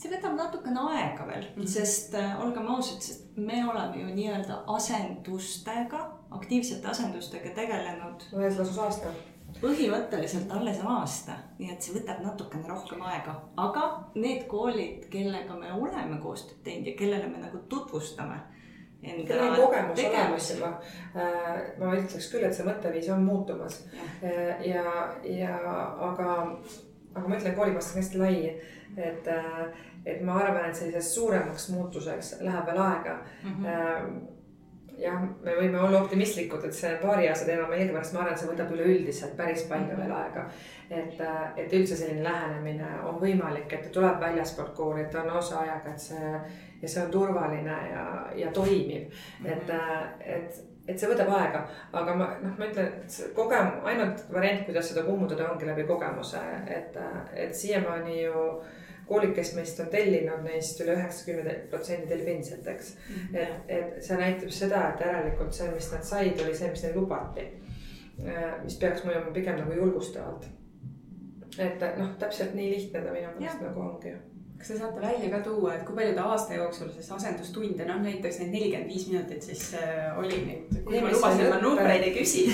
see 0.00 0.08
võtab 0.08 0.32
natukene 0.32 0.80
aega 0.94 1.26
veel 1.28 1.42
mm, 1.44 1.62
-hmm. 1.62 1.66
sest 1.68 2.14
äh, 2.14 2.38
olgem 2.40 2.68
ausad, 2.72 3.02
sest 3.04 3.36
me 3.36 3.60
oleme 3.68 4.00
ju 4.00 4.14
nii-öelda 4.14 4.62
asendustega, 4.76 6.00
aktiivsete 6.30 6.88
asendustega 6.88 7.50
tegelenud. 7.54 8.24
laias 8.32 8.56
laastus 8.56 8.78
aasta 8.78 9.12
põhimõtteliselt 9.60 10.52
alles 10.54 10.78
aasta, 10.86 11.36
nii 11.58 11.72
et 11.72 11.82
see 11.82 11.96
võtab 11.96 12.22
natukene 12.24 12.68
rohkem 12.68 13.02
aega, 13.08 13.34
aga 13.60 13.84
need 14.14 14.46
koolid, 14.50 15.08
kellega 15.12 15.56
me 15.58 15.72
oleme 15.74 16.20
koostööd 16.22 16.62
teinud 16.64 16.90
ja 16.90 16.96
kellele 16.98 17.28
me 17.28 17.42
nagu 17.42 17.62
tutvustame. 17.68 18.38
kellel 19.02 19.50
on 19.50 19.56
kogemus 19.56 20.02
olemas 20.04 20.50
juba. 20.54 20.72
Äh, 21.16 21.60
ma 21.78 21.94
ütleks 21.96 22.30
küll, 22.32 22.46
et 22.46 22.56
see 22.56 22.66
mõtteviis 22.68 23.12
on 23.12 23.24
muutumas 23.24 23.82
ja, 24.22 24.58
ja, 24.64 24.96
ja 25.24 25.54
aga, 26.10 26.34
aga 27.14 27.28
ma 27.28 27.38
ütlen, 27.38 27.56
koolikost 27.56 27.94
on 27.94 28.02
hästi 28.02 28.20
lai, 28.20 28.42
et, 28.96 29.28
äh, 29.28 29.86
et 30.04 30.20
ma 30.24 30.40
arvan, 30.42 30.68
et 30.68 30.76
selliseks 30.76 31.14
suuremaks 31.14 31.70
muutuseks 31.74 32.36
läheb 32.40 32.70
veel 32.70 32.84
aega 32.88 33.22
mm. 33.42 33.64
-hmm 33.64 34.38
jah, 35.00 35.20
me 35.44 35.54
võime 35.56 35.80
olla 35.80 36.02
optimistlikud, 36.02 36.64
et 36.66 36.76
see 36.76 36.92
paari 37.02 37.28
aasta 37.28 37.48
teema, 37.48 37.68
millegipärast 37.70 38.14
ma 38.14 38.24
arvan, 38.24 38.38
see 38.38 38.50
võtab 38.50 38.72
üleüldiselt 38.76 39.36
päris 39.38 39.66
palju 39.70 39.98
veel 39.98 40.14
aega. 40.16 40.46
et, 40.90 41.20
et 41.56 41.72
üldse 41.78 41.96
selline 41.96 42.24
lähenemine 42.26 42.88
on 43.06 43.20
võimalik, 43.20 43.72
et 43.72 43.86
ta 43.86 43.92
tuleb 43.94 44.20
väljaspoolt 44.20 44.74
kooli, 44.76 45.04
et 45.04 45.10
ta 45.14 45.22
on 45.22 45.38
osaajaga, 45.38 45.94
et 45.94 46.08
see 46.08 46.32
ja 46.82 46.88
see 46.88 47.04
on 47.04 47.10
turvaline 47.10 47.76
ja, 47.92 48.04
ja 48.36 48.52
toimiv. 48.52 49.22
et, 49.44 49.72
et, 50.20 50.60
et 50.88 50.98
see 50.98 51.10
võtab 51.10 51.30
aega, 51.36 51.64
aga 51.92 52.14
ma 52.16 52.28
noh, 52.42 52.56
ma 52.58 52.68
ütlen, 52.68 52.92
et 53.04 53.18
kogem-, 53.36 53.80
ainult 53.86 54.24
variant, 54.32 54.64
kuidas 54.68 54.92
seda 54.92 55.04
kummutada, 55.06 55.50
ongi 55.52 55.68
läbi 55.68 55.86
kogemuse, 55.88 56.42
et, 56.66 56.96
et 57.34 57.56
siiamaani 57.56 58.22
ju 58.24 58.46
koolid, 59.10 59.34
kes 59.34 59.52
meist 59.56 59.80
on 59.82 59.90
tellinud, 59.92 60.44
neist 60.46 60.80
üle 60.84 60.94
üheksakümne 60.98 61.56
protsendi 61.72 62.08
tellib 62.10 62.30
endiselt, 62.34 62.66
eks 62.70 62.94
mm. 62.94 63.18
-hmm. 63.18 63.42
et, 63.42 63.74
et 63.78 64.06
see 64.06 64.20
näitab 64.20 64.54
seda, 64.54 64.86
et 64.92 65.04
järelikult 65.06 65.52
see, 65.56 65.68
mis 65.74 65.90
nad 65.92 66.06
said, 66.06 66.40
oli 66.44 66.56
see, 66.56 66.70
mis 66.70 66.86
neile 66.86 67.00
lubati. 67.00 67.46
Äh, 68.20 68.48
mis 68.64 68.76
peaks 68.80 69.04
mõjuma 69.04 69.32
pigem 69.34 69.60
nagu 69.60 69.76
julgustavalt. 69.76 70.48
et 71.58 71.80
noh, 71.98 72.10
täpselt 72.18 72.52
nii 72.54 72.70
lihtne 72.70 73.00
ta 73.02 73.12
minu 73.12 73.30
meelest 73.38 73.62
nagu 73.64 73.80
ongi 73.80 74.12
kas 74.60 74.68
te 74.68 74.76
saate 74.78 75.00
välja 75.00 75.30
ka 75.32 75.38
tuua, 75.44 75.74
et 75.74 75.84
kui 75.88 75.96
palju 75.96 76.14
te 76.14 76.20
aasta 76.20 76.54
jooksul 76.54 76.90
siis 76.92 77.08
asendustunde, 77.16 77.84
noh 77.88 78.02
näiteks 78.04 78.38
need 78.42 78.50
nelikümmend 78.54 78.92
viis 78.92 79.06
minutit 79.08 79.42
siis 79.42 79.62
äh, 79.80 80.18
oli 80.20 80.36
nüüd, 80.44 80.82
kui 80.84 81.00
ma 81.00 81.12
lubasin, 81.14 81.48
ma 81.48 81.60
numbreid 81.62 82.04
ei 82.04 82.12
küsi 82.14 82.44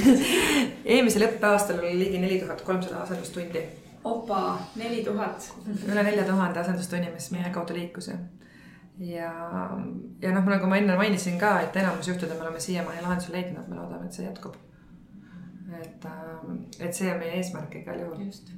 eelmisel 0.94 1.26
õppeaastal 1.26 1.82
oli 1.82 1.96
ligi 1.98 2.22
neli 2.22 2.38
tuhat 2.44 2.62
kolmsada 2.68 3.02
asendustundi 3.02 3.64
opa, 4.06 4.58
neli 4.76 5.04
tuhat. 5.04 5.54
üle 5.88 6.02
nelja 6.02 6.24
tuhande 6.24 6.60
asendustunni, 6.60 7.10
mis 7.14 7.30
meie 7.34 7.50
kaudu 7.54 7.74
liikus 7.74 8.08
ja, 8.08 8.18
ja, 8.98 9.32
ja 10.22 10.34
noh, 10.34 10.46
nagu 10.52 10.70
ma 10.70 10.78
enne 10.80 10.98
mainisin 10.98 11.38
ka, 11.40 11.56
et 11.64 11.76
enamus 11.82 12.08
juhtudel 12.12 12.38
me 12.38 12.46
oleme 12.46 12.62
siiamaani 12.62 13.02
lahenduse 13.02 13.34
leidnud, 13.34 13.68
me 13.68 13.80
loodame, 13.80 14.06
et 14.06 14.18
see 14.18 14.28
jätkub. 14.28 14.54
et, 15.80 16.04
ähm, 16.04 16.60
et 16.78 16.94
see 16.94 17.10
on 17.12 17.18
meie 17.18 17.40
eesmärk 17.40 17.74
igal 17.82 17.98
juhul. 18.00 18.22
just, 18.28 18.52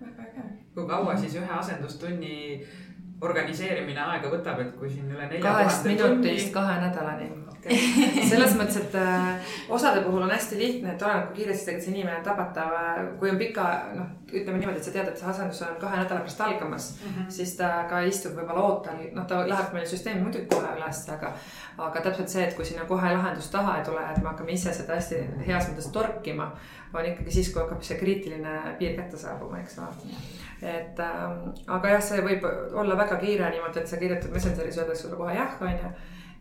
väga 0.00 0.28
äge. 0.28 0.48
kui 0.74 0.86
kaua 0.88 1.16
siis 1.16 1.38
ühe 1.38 1.58
asendustunni 1.58 2.34
organiseerimine 3.22 4.02
aega 4.02 4.30
võtab, 4.32 4.60
et 4.64 4.74
kui 4.78 4.90
siin 4.90 5.10
üle 5.12 5.28
nelja 5.28 5.44
kahest 5.44 5.86
minutist 5.86 6.52
kahe 6.54 6.80
nädalani. 6.82 7.30
Selles 8.30 8.56
mõttes, 8.58 8.80
et 8.80 8.94
äh, 8.98 9.52
osade 9.70 10.00
puhul 10.02 10.24
on 10.24 10.32
hästi 10.34 10.56
lihtne, 10.58 10.96
et 10.96 11.02
oleneb, 11.06 11.28
kui 11.28 11.36
kiiresti 11.36 11.68
tegelikult 11.68 11.86
see 11.86 11.94
inimene 11.94 12.24
tabatav, 12.26 12.74
äh, 12.74 12.98
kui 13.20 13.30
on 13.30 13.38
pika, 13.38 13.66
noh, 13.94 14.08
ütleme 14.32 14.58
niimoodi, 14.58 14.82
et 14.82 14.88
sa 14.88 14.94
tead, 14.96 15.12
et 15.12 15.20
see 15.20 15.30
asendus 15.30 15.62
on 15.68 15.78
kahe 15.78 16.00
nädala 16.00 16.24
pärast 16.24 16.42
algamas 16.42 16.88
mm, 16.96 17.14
-hmm. 17.14 17.30
siis 17.38 17.54
ta 17.60 17.70
ka 17.90 18.02
istub 18.10 18.34
võib-olla 18.34 18.66
ootel, 18.66 19.06
noh, 19.14 19.26
ta 19.30 19.44
läheb 19.46 19.78
meil 19.78 19.86
süsteemi 19.86 20.24
muidugi 20.24 20.50
kohe 20.50 20.74
üles, 20.74 21.04
aga, 21.14 21.32
aga 21.78 22.04
täpselt 22.08 22.34
see, 22.34 22.48
et 22.48 22.58
kui 22.58 22.66
sinna 22.66 22.88
kohe 22.90 23.14
lahendust 23.14 23.54
taha 23.54 23.78
ei 23.78 23.84
tule, 23.86 24.02
et 24.10 24.22
me 24.22 24.32
hakkame 24.32 24.58
ise 24.58 24.74
seda 24.74 24.98
hästi 24.98 25.22
heas 25.46 25.70
mõttes 25.70 25.92
torkima, 25.94 26.50
on 26.92 27.06
ikkagi 27.14 27.30
siis, 27.30 27.52
kui 27.52 27.62
hakkab 27.62 27.86
see 27.86 27.98
kriitiline 28.02 28.58
piir 28.78 28.98
kätte 28.98 29.16
saabuma, 29.16 29.62
eks 29.62 29.78
ole 29.78 29.94
et 30.62 31.00
ähm, 31.02 31.52
aga 31.66 31.96
jah, 31.96 32.02
see 32.06 32.22
võib 32.22 32.44
olla 32.78 32.96
väga 32.98 33.18
kiire 33.22 33.50
niimoodi, 33.50 33.82
et 33.82 33.90
sa 33.90 33.98
kirjutad 33.98 34.30
Messengeris, 34.34 34.78
öeldakse 34.78 35.06
sulle 35.06 35.18
kohe 35.18 35.34
jah, 35.34 35.56
on 35.60 35.72
ju 35.74 35.92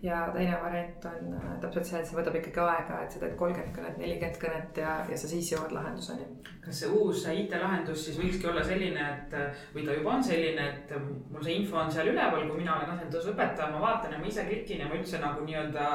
ja 0.04 0.32
teine 0.34 0.58
variant 0.64 1.06
on 1.06 1.34
äh, 1.34 1.60
täpselt 1.62 1.86
see, 1.86 2.00
et 2.00 2.08
see 2.10 2.18
võtab 2.18 2.38
ikkagi 2.40 2.62
aega, 2.64 3.02
et 3.04 3.14
sa 3.14 3.20
teed 3.22 3.36
kolmkümmend 3.38 3.76
kõnet, 3.76 4.00
nelikümmend 4.02 4.40
kõnet 4.42 4.80
ja, 4.82 4.96
ja 5.10 5.20
sa 5.20 5.30
siis 5.30 5.52
jõuad 5.54 5.76
lahenduseni. 5.76 6.26
kas 6.62 6.82
see 6.82 6.90
uus 6.94 7.26
IT-lahendus 7.30 8.06
siis 8.08 8.18
võikski 8.18 8.50
olla 8.50 8.64
selline, 8.66 9.06
et 9.14 9.36
või 9.76 9.86
ta 9.86 9.98
juba 9.98 10.16
on 10.16 10.26
selline, 10.26 10.68
et 10.72 10.94
mul 10.98 11.46
see 11.46 11.60
info 11.60 11.80
on 11.84 11.94
seal 11.94 12.10
üleval, 12.14 12.48
kui 12.50 12.64
mina 12.64 12.76
olen 12.78 12.94
asendusõpetaja, 12.96 13.70
ma 13.74 13.82
vaatan 13.86 14.18
ja 14.18 14.22
ma 14.22 14.30
ise 14.30 14.46
klikin 14.50 14.84
ja 14.84 14.90
ma 14.90 14.98
üldse 14.98 15.22
nagu 15.22 15.46
nii-öelda 15.46 15.88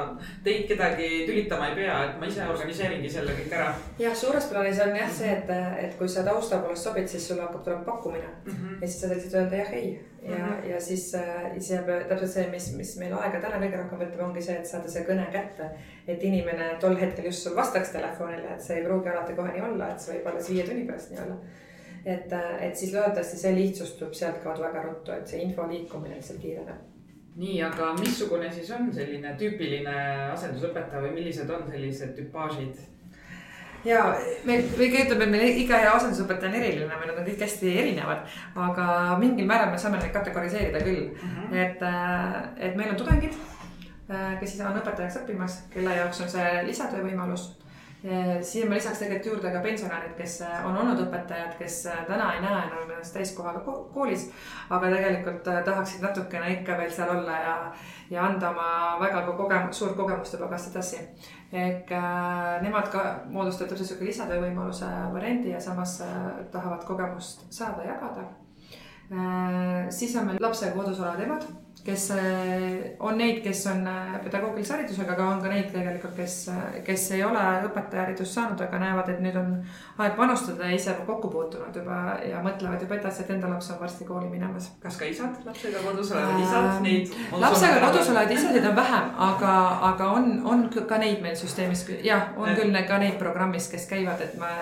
teid 0.47 0.67
kedagi 0.71 1.11
tülitama 1.27 1.71
ei 1.71 1.79
pea, 1.81 2.01
et 2.07 2.19
ma 2.19 2.31
ise 2.31 2.47
organiseeringi 2.47 3.11
selle 3.11 3.35
kõik 3.35 3.55
ära. 3.59 3.71
jah, 3.99 4.15
suures 4.15 4.51
plaanis 4.51 4.83
on 4.87 4.95
jah 4.95 5.15
see, 5.19 5.35
et, 5.35 5.55
et 5.83 5.99
kui 5.99 6.07
sa 6.11 6.23
tausta 6.27 6.63
poolest 6.63 6.87
sobid, 6.87 7.11
siis 7.11 7.27
sulle 7.27 7.43
hakkab 7.43 7.63
tulema 7.67 7.87
pakkumine 7.91 8.27
mm 8.27 8.53
-hmm. 8.53 8.81
ja 8.81 8.87
siis 8.87 9.01
sa 9.01 9.07
saad 9.07 9.41
öelda 9.43 9.65
jah, 9.65 9.73
ei 9.73 9.97
ja 10.27 10.37
-hmm. 10.37 10.69
ja 10.69 10.81
siis, 10.81 11.15
äh, 11.15 11.51
siis 11.53 11.69
jääb 11.71 11.87
täpselt 12.09 12.31
see, 12.31 12.47
mis, 12.51 12.73
mis 12.77 12.97
meil 12.99 13.13
aega 13.13 13.39
täna 13.41 13.61
kõige 13.61 13.77
rohkem 13.77 13.99
võtab, 13.99 14.25
ongi 14.25 14.41
see, 14.41 14.57
et 14.57 14.67
saada 14.67 14.89
see 14.89 15.05
kõne 15.05 15.29
kätte. 15.31 15.69
et 16.07 16.23
inimene 16.23 16.67
tol 16.79 16.97
hetkel 16.97 17.25
just 17.25 17.43
sul 17.43 17.55
vastaks 17.55 17.89
telefonile, 17.91 18.53
et 18.53 18.61
see 18.61 18.77
ei 18.77 18.85
pruugi 18.85 19.09
alati 19.09 19.33
kohe 19.33 19.53
nii 19.53 19.61
olla, 19.69 19.91
et 19.91 19.99
see 19.99 20.17
võib 20.17 20.27
alles 20.31 20.49
viie 20.49 20.67
tunni 20.67 20.85
pärast 20.85 21.11
nii 21.11 21.23
olla. 21.25 21.37
et, 22.05 22.33
äh, 22.33 22.63
et 22.63 22.75
siis 22.77 22.93
loodetavasti 22.93 23.37
see 23.37 23.55
lihtsustub 23.55 24.13
sealtkaudu 24.13 24.61
väga 24.61 24.83
ruttu, 24.83 25.11
et 25.11 25.27
see 25.27 25.41
info 25.41 25.67
liikumine 25.67 26.15
lihtsalt 26.15 26.39
kiireneb 26.41 26.85
nii, 27.37 27.61
aga 27.63 27.93
missugune 27.99 28.51
siis 28.51 28.69
on 28.73 28.93
selline 28.93 29.33
tüüpiline 29.37 29.97
asendusõpetaja 30.33 31.01
või 31.01 31.11
millised 31.19 31.49
on 31.49 31.67
sellised 31.71 32.15
tüpaažid? 32.17 32.79
Ja 33.85 34.03
meil, 34.47 34.63
kõige 34.77 35.03
ütleb, 35.05 35.21
et 35.21 35.31
meil 35.33 35.59
iga 35.63 35.81
asendusõpetaja 35.91 36.51
on 36.51 36.57
eriline 36.61 37.01
või 37.01 37.11
nad 37.11 37.19
on 37.21 37.27
kõik 37.27 37.43
hästi 37.45 37.75
erinevad, 37.83 38.25
aga 38.67 38.87
mingil 39.21 39.49
määral 39.49 39.71
me 39.71 39.81
saame 39.81 40.01
neid 40.01 40.15
kategoriseerida 40.15 40.81
küll 40.85 41.05
mm. 41.11 41.35
-hmm. 41.35 41.55
et, 41.65 41.85
äh, 41.85 42.67
et 42.69 42.75
meil 42.79 42.91
on 42.93 42.99
tudengid, 43.03 43.37
äh, 44.09 44.39
kes 44.39 44.55
siis 44.55 44.65
on 44.65 44.81
õpetajaks 44.81 45.21
õppimas, 45.21 45.61
kelle 45.73 45.95
jaoks 45.95 46.21
on 46.21 46.29
see 46.29 46.63
lisatöö 46.67 47.05
võimalus 47.05 47.51
siia 48.01 48.67
ma 48.69 48.77
lisaks 48.77 48.99
tegelikult 49.01 49.25
juurde 49.31 49.51
ka 49.51 49.61
pensionärid, 49.63 50.13
kes 50.17 50.35
äh, 50.45 50.65
on 50.65 50.77
olnud 50.77 50.99
õpetajad, 51.07 51.55
kes 51.57 51.79
äh, 51.89 52.03
täna 52.05 52.29
ei 52.35 52.43
näe 52.43 52.59
enam 52.67 52.91
ennast 52.91 53.15
täiskohaga 53.17 53.63
koolis. 53.65 54.27
aga 54.69 54.91
tegelikult 54.93 55.49
tahaksid 55.65 56.05
natukene 56.05 56.51
ikka 56.59 56.77
veel 56.77 56.91
seal 56.93 57.15
olla 57.15 57.39
ja, 57.41 57.55
ja 58.13 58.25
anda 58.25 58.51
oma 58.51 58.69
väga 59.01 59.25
kogemus, 59.31 59.79
suurt 59.79 59.95
kogemuste 59.97 60.37
pagast 60.37 60.71
edasi. 60.71 61.01
ehk 61.51 61.93
nemad 62.61 62.91
ka 62.93 63.03
moodustavad 63.25 63.71
täpselt 63.71 63.89
sihuke 63.89 64.05
lisatöövõimaluse 64.11 64.89
variandi 65.13 65.55
ja 65.55 65.61
samas 65.61 66.01
tahavad 66.51 66.83
kogemust 66.85 67.47
saada, 67.49 67.87
jagada 67.87 68.27
siis 69.89 70.15
on 70.19 70.27
meil 70.27 70.43
lapsega 70.43 70.75
kodus 70.75 70.99
olevad 70.99 71.23
emad 71.23 71.47
kes 71.87 72.11
äh, 72.11 72.95
on 72.99 73.17
neid, 73.17 73.39
kes 73.43 73.61
on 73.71 73.85
äh, 73.87 74.15
pedagoogilise 74.23 74.73
haridusega, 74.73 75.13
aga 75.13 75.27
on 75.31 75.39
ka 75.43 75.51
neid 75.51 75.69
tegelikult, 75.71 76.17
kes, 76.17 76.35
äh, 76.51 76.65
kes 76.83 77.05
ei 77.15 77.23
ole 77.23 77.43
õpetajaharidust 77.69 78.35
saanud, 78.35 78.63
aga 78.65 78.81
näevad, 78.81 79.11
et 79.13 79.21
nüüd 79.23 79.37
on 79.39 79.53
aeg 80.03 80.17
panustada 80.19 80.67
ja 80.67 80.75
ise 80.75 80.97
kokku 81.07 81.31
puutunud 81.31 81.79
juba 81.79 82.17
ja 82.27 82.43
mõtlevad 82.43 82.83
juba 82.83 82.99
edasi, 82.99 83.23
et 83.23 83.33
enda 83.37 83.53
laps 83.53 83.71
on 83.71 83.79
varsti 83.79 84.07
kooli 84.09 84.27
minemas. 84.33 84.69
kas 84.83 84.99
ka 84.99 85.07
isad, 85.07 85.39
lapsega 85.47 85.85
kodus 85.85 86.11
olevad 86.11 86.43
isad, 86.43 86.69
neid? 86.83 87.17
lapsega 87.47 87.81
kodus 87.87 88.11
olevaid 88.11 88.35
isasid 88.35 88.69
on 88.71 88.79
vähem, 88.83 89.11
aga, 89.31 89.57
aga 89.93 90.13
on, 90.19 90.31
on 90.43 90.69
ka 90.75 90.99
neid 90.99 91.23
meil 91.23 91.39
süsteemis, 91.39 91.87
jah, 92.03 92.33
on 92.35 92.51
et... 92.51 92.59
küll 92.59 92.83
ka 92.87 92.99
neid 92.99 93.15
programmis, 93.21 93.71
kes 93.71 93.87
käivad, 93.87 94.27
et 94.27 94.35
ma 94.41 94.57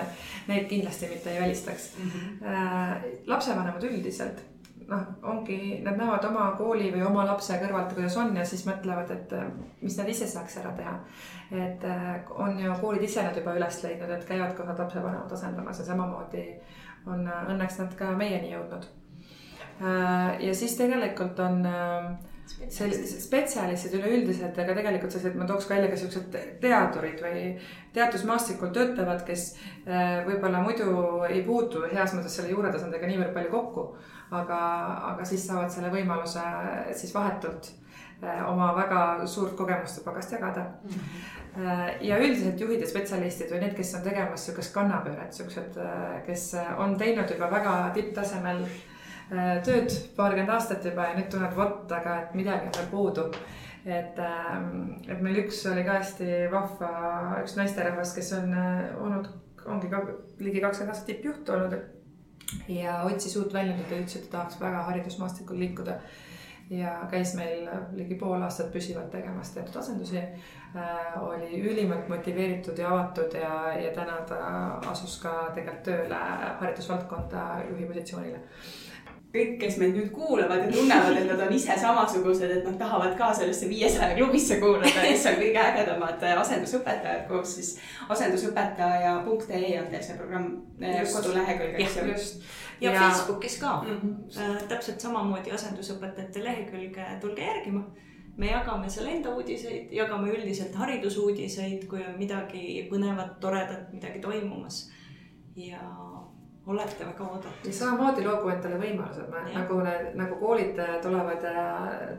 neid 0.45 0.69
kindlasti 0.69 1.09
mitte 1.09 1.33
ei 1.33 1.41
välistaks 1.41 1.95
mm. 1.97 2.11
-hmm. 2.11 3.15
lapsevanemad 3.33 3.89
üldiselt 3.89 4.51
noh, 4.87 5.05
ongi, 5.23 5.57
nad 5.83 5.97
näevad 5.97 6.25
oma 6.29 6.49
kooli 6.57 6.91
või 6.93 7.03
oma 7.05 7.25
lapse 7.27 7.57
kõrvalt, 7.61 7.93
kuidas 7.93 8.17
on 8.21 8.35
ja 8.37 8.45
siis 8.47 8.65
mõtlevad, 8.67 9.11
et 9.15 9.33
äh, 9.37 9.47
mis 9.81 9.97
nad 9.99 10.09
ise 10.11 10.27
saaks 10.29 10.59
ära 10.61 10.73
teha. 10.77 10.97
et 11.51 11.83
äh, 11.89 12.11
on 12.35 12.59
ju 12.59 12.75
koolid 12.81 13.05
ise 13.05 13.23
nad 13.23 13.37
juba 13.37 13.55
üles 13.57 13.81
leidnud, 13.83 14.11
et 14.11 14.27
käivad 14.27 14.53
kohad 14.57 14.79
lapsevanemad 14.79 15.31
asendamas 15.31 15.79
ja 15.79 15.89
samamoodi 15.89 16.45
on 17.07 17.25
äh, 17.27 17.49
õnneks 17.53 17.81
nad 17.81 17.97
ka 17.97 18.13
meieni 18.17 18.53
jõudnud. 18.53 18.87
ja 20.39 20.53
siis 20.55 20.77
tegelikult 20.79 21.39
on 21.43 21.65
sellised 22.71 23.19
spetsialistid 23.19 23.97
üleüldiselt, 23.97 24.55
aga 24.61 24.75
tegelikult 24.77 25.11
sellised, 25.11 25.35
ma 25.35 25.47
tooks 25.49 25.67
välja 25.67 25.89
ka 25.91 25.97
siuksed 25.99 26.37
teadurid 26.61 27.19
või 27.19 27.41
teadusmaastikul 27.91 28.71
töötavad, 28.71 29.25
kes 29.27 29.43
võib-olla 30.29 30.61
muidu 30.63 31.25
ei 31.27 31.41
puutu 31.43 31.83
heas 31.91 32.15
mõttes 32.15 32.37
selle 32.37 32.53
juuretasandiga 32.53 33.09
niivõrd 33.11 33.35
palju 33.35 33.51
kokku 33.51 33.85
aga, 34.33 34.59
aga 35.11 35.25
siis 35.27 35.45
saavad 35.47 35.71
selle 35.73 35.91
võimaluse 35.93 36.43
siis 36.97 37.13
vahetult 37.13 37.69
eh, 38.23 38.41
oma 38.47 38.71
väga 38.77 39.01
suurt 39.29 39.55
kogemuste 39.57 40.03
pagast 40.05 40.33
jagada 40.33 40.65
mm. 40.65 40.89
-hmm. 40.89 42.01
ja 42.01 42.17
üldiselt 42.17 42.59
juhid 42.59 42.81
ja 42.81 42.87
spetsialistid 42.89 43.51
või 43.51 43.61
need, 43.61 43.75
kes 43.77 43.93
on 43.95 44.03
tegemas 44.03 44.45
sihukest 44.45 44.73
kannapööret, 44.73 45.33
siuksed, 45.33 45.77
eh, 45.77 46.23
kes 46.25 46.55
on 46.77 46.97
teinud 46.97 47.29
juba 47.29 47.51
väga 47.51 47.91
tipptasemel 47.93 48.65
tööd 49.65 49.89
paarkümmend 50.15 50.51
aastat 50.53 50.85
juba 50.85 51.07
ja 51.07 51.15
nüüd 51.17 51.31
tunnevad, 51.33 51.55
vot, 51.57 51.91
aga 51.91 52.19
et 52.21 52.35
midagi 52.37 52.67
on 52.67 52.75
veel 52.77 52.91
puudu. 52.91 53.23
et, 53.85 54.19
et 55.07 55.21
meil 55.21 55.39
üks 55.43 55.65
oli 55.71 55.83
ka 55.85 55.97
hästi 55.97 56.45
vahva, 56.51 56.91
üks 57.41 57.55
naisterahvas, 57.57 58.13
kes 58.13 58.31
on 58.37 58.53
olnud, 59.01 59.27
ongi 59.65 59.89
ka 59.89 60.03
ligi 60.39 60.61
kakskümmend 60.61 60.93
aastat 60.93 61.07
tippjuht 61.07 61.49
olnud, 61.49 61.73
et 61.73 62.04
ja 62.67 63.01
otsis 63.03 63.35
uut 63.37 63.53
väljundit 63.53 63.91
ja 63.91 63.97
ütles, 63.97 64.15
et 64.15 64.29
ta 64.29 64.37
tahaks 64.37 64.61
väga 64.61 64.85
haridusmaastikul 64.91 65.59
liikuda. 65.59 65.99
ja 66.69 66.91
käis 67.11 67.35
meil 67.37 67.67
ligi 67.93 68.15
pool 68.17 68.41
aastat 68.41 68.71
püsivalt 68.73 69.11
tegemas 69.13 69.51
teatud 69.53 69.75
asendusi 69.81 70.17
äh,. 70.17 71.21
oli 71.21 71.59
ülimalt 71.61 72.09
motiveeritud 72.09 72.77
ja 72.77 72.89
avatud 72.89 73.33
ja, 73.37 73.51
ja 73.77 73.91
täna 73.93 74.15
ta 74.29 74.39
asus 74.91 75.19
ka 75.21 75.51
tegelikult 75.55 75.83
tööle 75.85 76.21
haridusvaldkonda 76.61 77.45
juhi 77.69 77.85
positsioonile 77.85 78.41
kõik, 79.35 79.55
kes 79.61 79.77
meid 79.81 79.95
nüüd 79.97 80.11
kuulavad 80.15 80.63
ja 80.65 80.69
tunnevad, 80.71 81.17
et 81.19 81.27
nad 81.29 81.43
on 81.47 81.55
ise 81.55 81.77
samasugused, 81.81 82.53
et 82.57 82.67
nad 82.67 82.77
tahavad 82.79 83.17
ka 83.19 83.31
sellesse 83.37 83.69
viiesaja 83.69 84.15
klubisse 84.17 84.59
kuuluda, 84.61 84.91
kes 85.05 85.27
on 85.31 85.39
kõige 85.41 85.63
ägedamad 85.63 86.23
asendusõpetajad 86.31 87.27
koos 87.29 87.57
siis 87.59 87.73
asendusõpetaja.ee 88.15 89.75
on 89.81 89.91
teil 89.91 90.07
see 90.07 90.17
programm 90.19 90.49
eh, 90.79 91.03
kodulehekülg, 91.11 91.77
eks 91.83 91.99
ju. 91.99 92.07
just. 92.13 92.41
ja, 92.79 92.91
ja 92.91 92.95
Facebookis 92.99 93.59
ka 93.61 93.75
mm 93.83 93.99
-hmm. 93.99 94.65
täpselt 94.71 94.99
samamoodi 95.03 95.51
asendusõpetajate 95.51 96.43
lehekülge, 96.43 97.05
tulge 97.21 97.45
järgima 97.45 97.85
me 98.37 98.51
jagame 98.51 98.89
seal 98.91 99.07
enda 99.07 99.31
uudiseid, 99.35 99.91
jagame 99.95 100.31
üldiselt 100.33 100.75
haridusuudiseid, 100.75 101.87
kui 101.87 102.03
on 102.03 102.17
midagi 102.19 102.87
põnevat, 102.91 103.37
toredat, 103.39 103.91
midagi 103.93 104.19
toimumas. 104.19 104.89
ja 105.55 105.79
olete 106.67 107.05
väga 107.05 107.23
oodatud. 107.23 107.71
samamoodi 107.71 108.23
loogu 108.25 108.49
endale 108.49 108.77
võimalused, 108.81 109.33
nagu 109.53 109.77
need, 109.85 110.07
nagu 110.17 110.37
koolid 110.39 110.79
tulevad 111.03 111.43
ja 111.45 111.65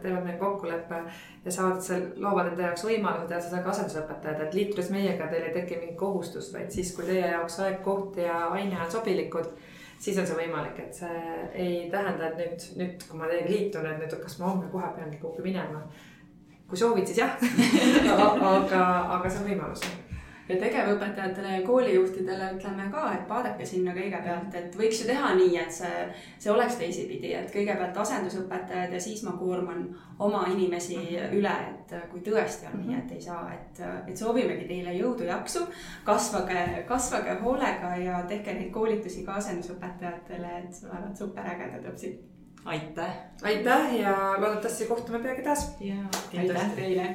teevad 0.02 0.26
meil 0.26 0.38
kokkuleppe 0.38 1.00
ja 1.44 1.54
saavad 1.54 1.82
seal, 1.82 2.04
loovad 2.22 2.52
enda 2.52 2.68
jaoks 2.68 2.86
võimalused 2.86 3.34
ja 3.34 3.40
saad 3.42 3.64
ka 3.64 3.74
asendusõpetajad, 3.74 4.44
et 4.46 4.54
liitudes 4.54 4.92
meiega 4.94 5.26
teil 5.32 5.48
ei 5.48 5.54
teki 5.56 5.80
mingit 5.80 5.98
kohustust, 5.98 6.54
vaid 6.54 6.70
siis, 6.70 6.94
kui 6.94 7.08
teie 7.08 7.26
jaoks 7.26 7.58
aeg, 7.64 7.80
koht 7.86 8.20
ja 8.22 8.44
aine 8.54 8.78
on 8.84 8.90
sobilikud, 8.92 9.50
siis 9.98 10.22
on 10.22 10.30
see 10.30 10.38
võimalik, 10.38 10.78
et 10.84 11.02
see 11.02 11.22
ei 11.54 11.78
tähenda, 11.90 12.30
et 12.30 12.42
nüüd, 12.44 12.68
nüüd, 12.82 13.06
kui 13.10 13.18
ma 13.18 13.30
teiega 13.32 13.50
liitun, 13.50 13.90
et 13.90 14.04
nüüd, 14.04 14.18
kas 14.22 14.38
ma 14.38 14.52
homme 14.52 14.70
kohe 14.70 14.94
peangi 14.98 15.22
kuhugi 15.22 15.50
minema. 15.50 15.82
kui 16.66 16.78
soovid, 16.78 17.06
siis 17.06 17.18
jah. 17.18 17.34
Aga, 18.46 18.86
aga 19.14 19.28
see 19.30 19.38
on 19.38 19.50
võimalus 19.50 19.84
ja 20.48 20.56
tegevõpetajatele 20.60 21.52
ja 21.56 21.62
koolijuhtidele 21.66 22.50
ütleme 22.56 22.86
ka, 22.92 23.06
et 23.14 23.28
vaadake 23.28 23.66
sinna 23.66 23.94
kõigepealt, 23.96 24.54
et 24.54 24.76
võiks 24.78 25.00
ju 25.02 25.08
teha 25.08 25.32
nii, 25.38 25.56
et 25.58 25.74
see, 25.74 26.04
see 26.38 26.52
oleks 26.52 26.78
teisipidi, 26.80 27.32
et 27.34 27.50
kõigepealt 27.54 27.98
asendusõpetajad 28.04 28.94
ja 28.94 29.00
siis 29.02 29.24
ma 29.26 29.34
koorman 29.40 29.82
oma 30.22 30.44
inimesi 30.52 31.00
üle, 31.34 31.56
et 31.72 31.96
kui 32.12 32.22
tõesti 32.26 32.70
on 32.70 32.78
nii, 32.84 33.00
et 33.00 33.16
ei 33.16 33.24
saa, 33.24 33.42
et, 33.54 33.82
et 34.06 34.16
soovimegi 34.16 34.68
teile 34.70 34.94
jõudu, 34.96 35.26
jaksu. 35.26 35.66
kasvage, 36.04 36.62
kasvage 36.88 37.34
hoolega 37.42 37.96
ja 38.00 38.22
tehke 38.28 38.54
neid 38.54 38.70
koolitusi 38.74 39.26
ka 39.26 39.40
asendusõpetajatele, 39.42 40.54
et 40.62 40.80
olevat 40.86 41.18
superägedad 41.24 41.90
õpsid 41.92 42.22
aitäh. 42.66 43.18
aitäh 43.42 43.94
ja 44.00 44.14
loodetavasti 44.38 44.86
kohtume 44.86 45.18
peagi 45.18 45.42
taas. 45.42 45.76
aitäh 46.38 46.70
teile. 46.76 47.14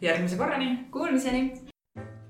järgmise 0.00 0.36
korrani. 0.36 0.86
Kuulmiseni 0.90 1.65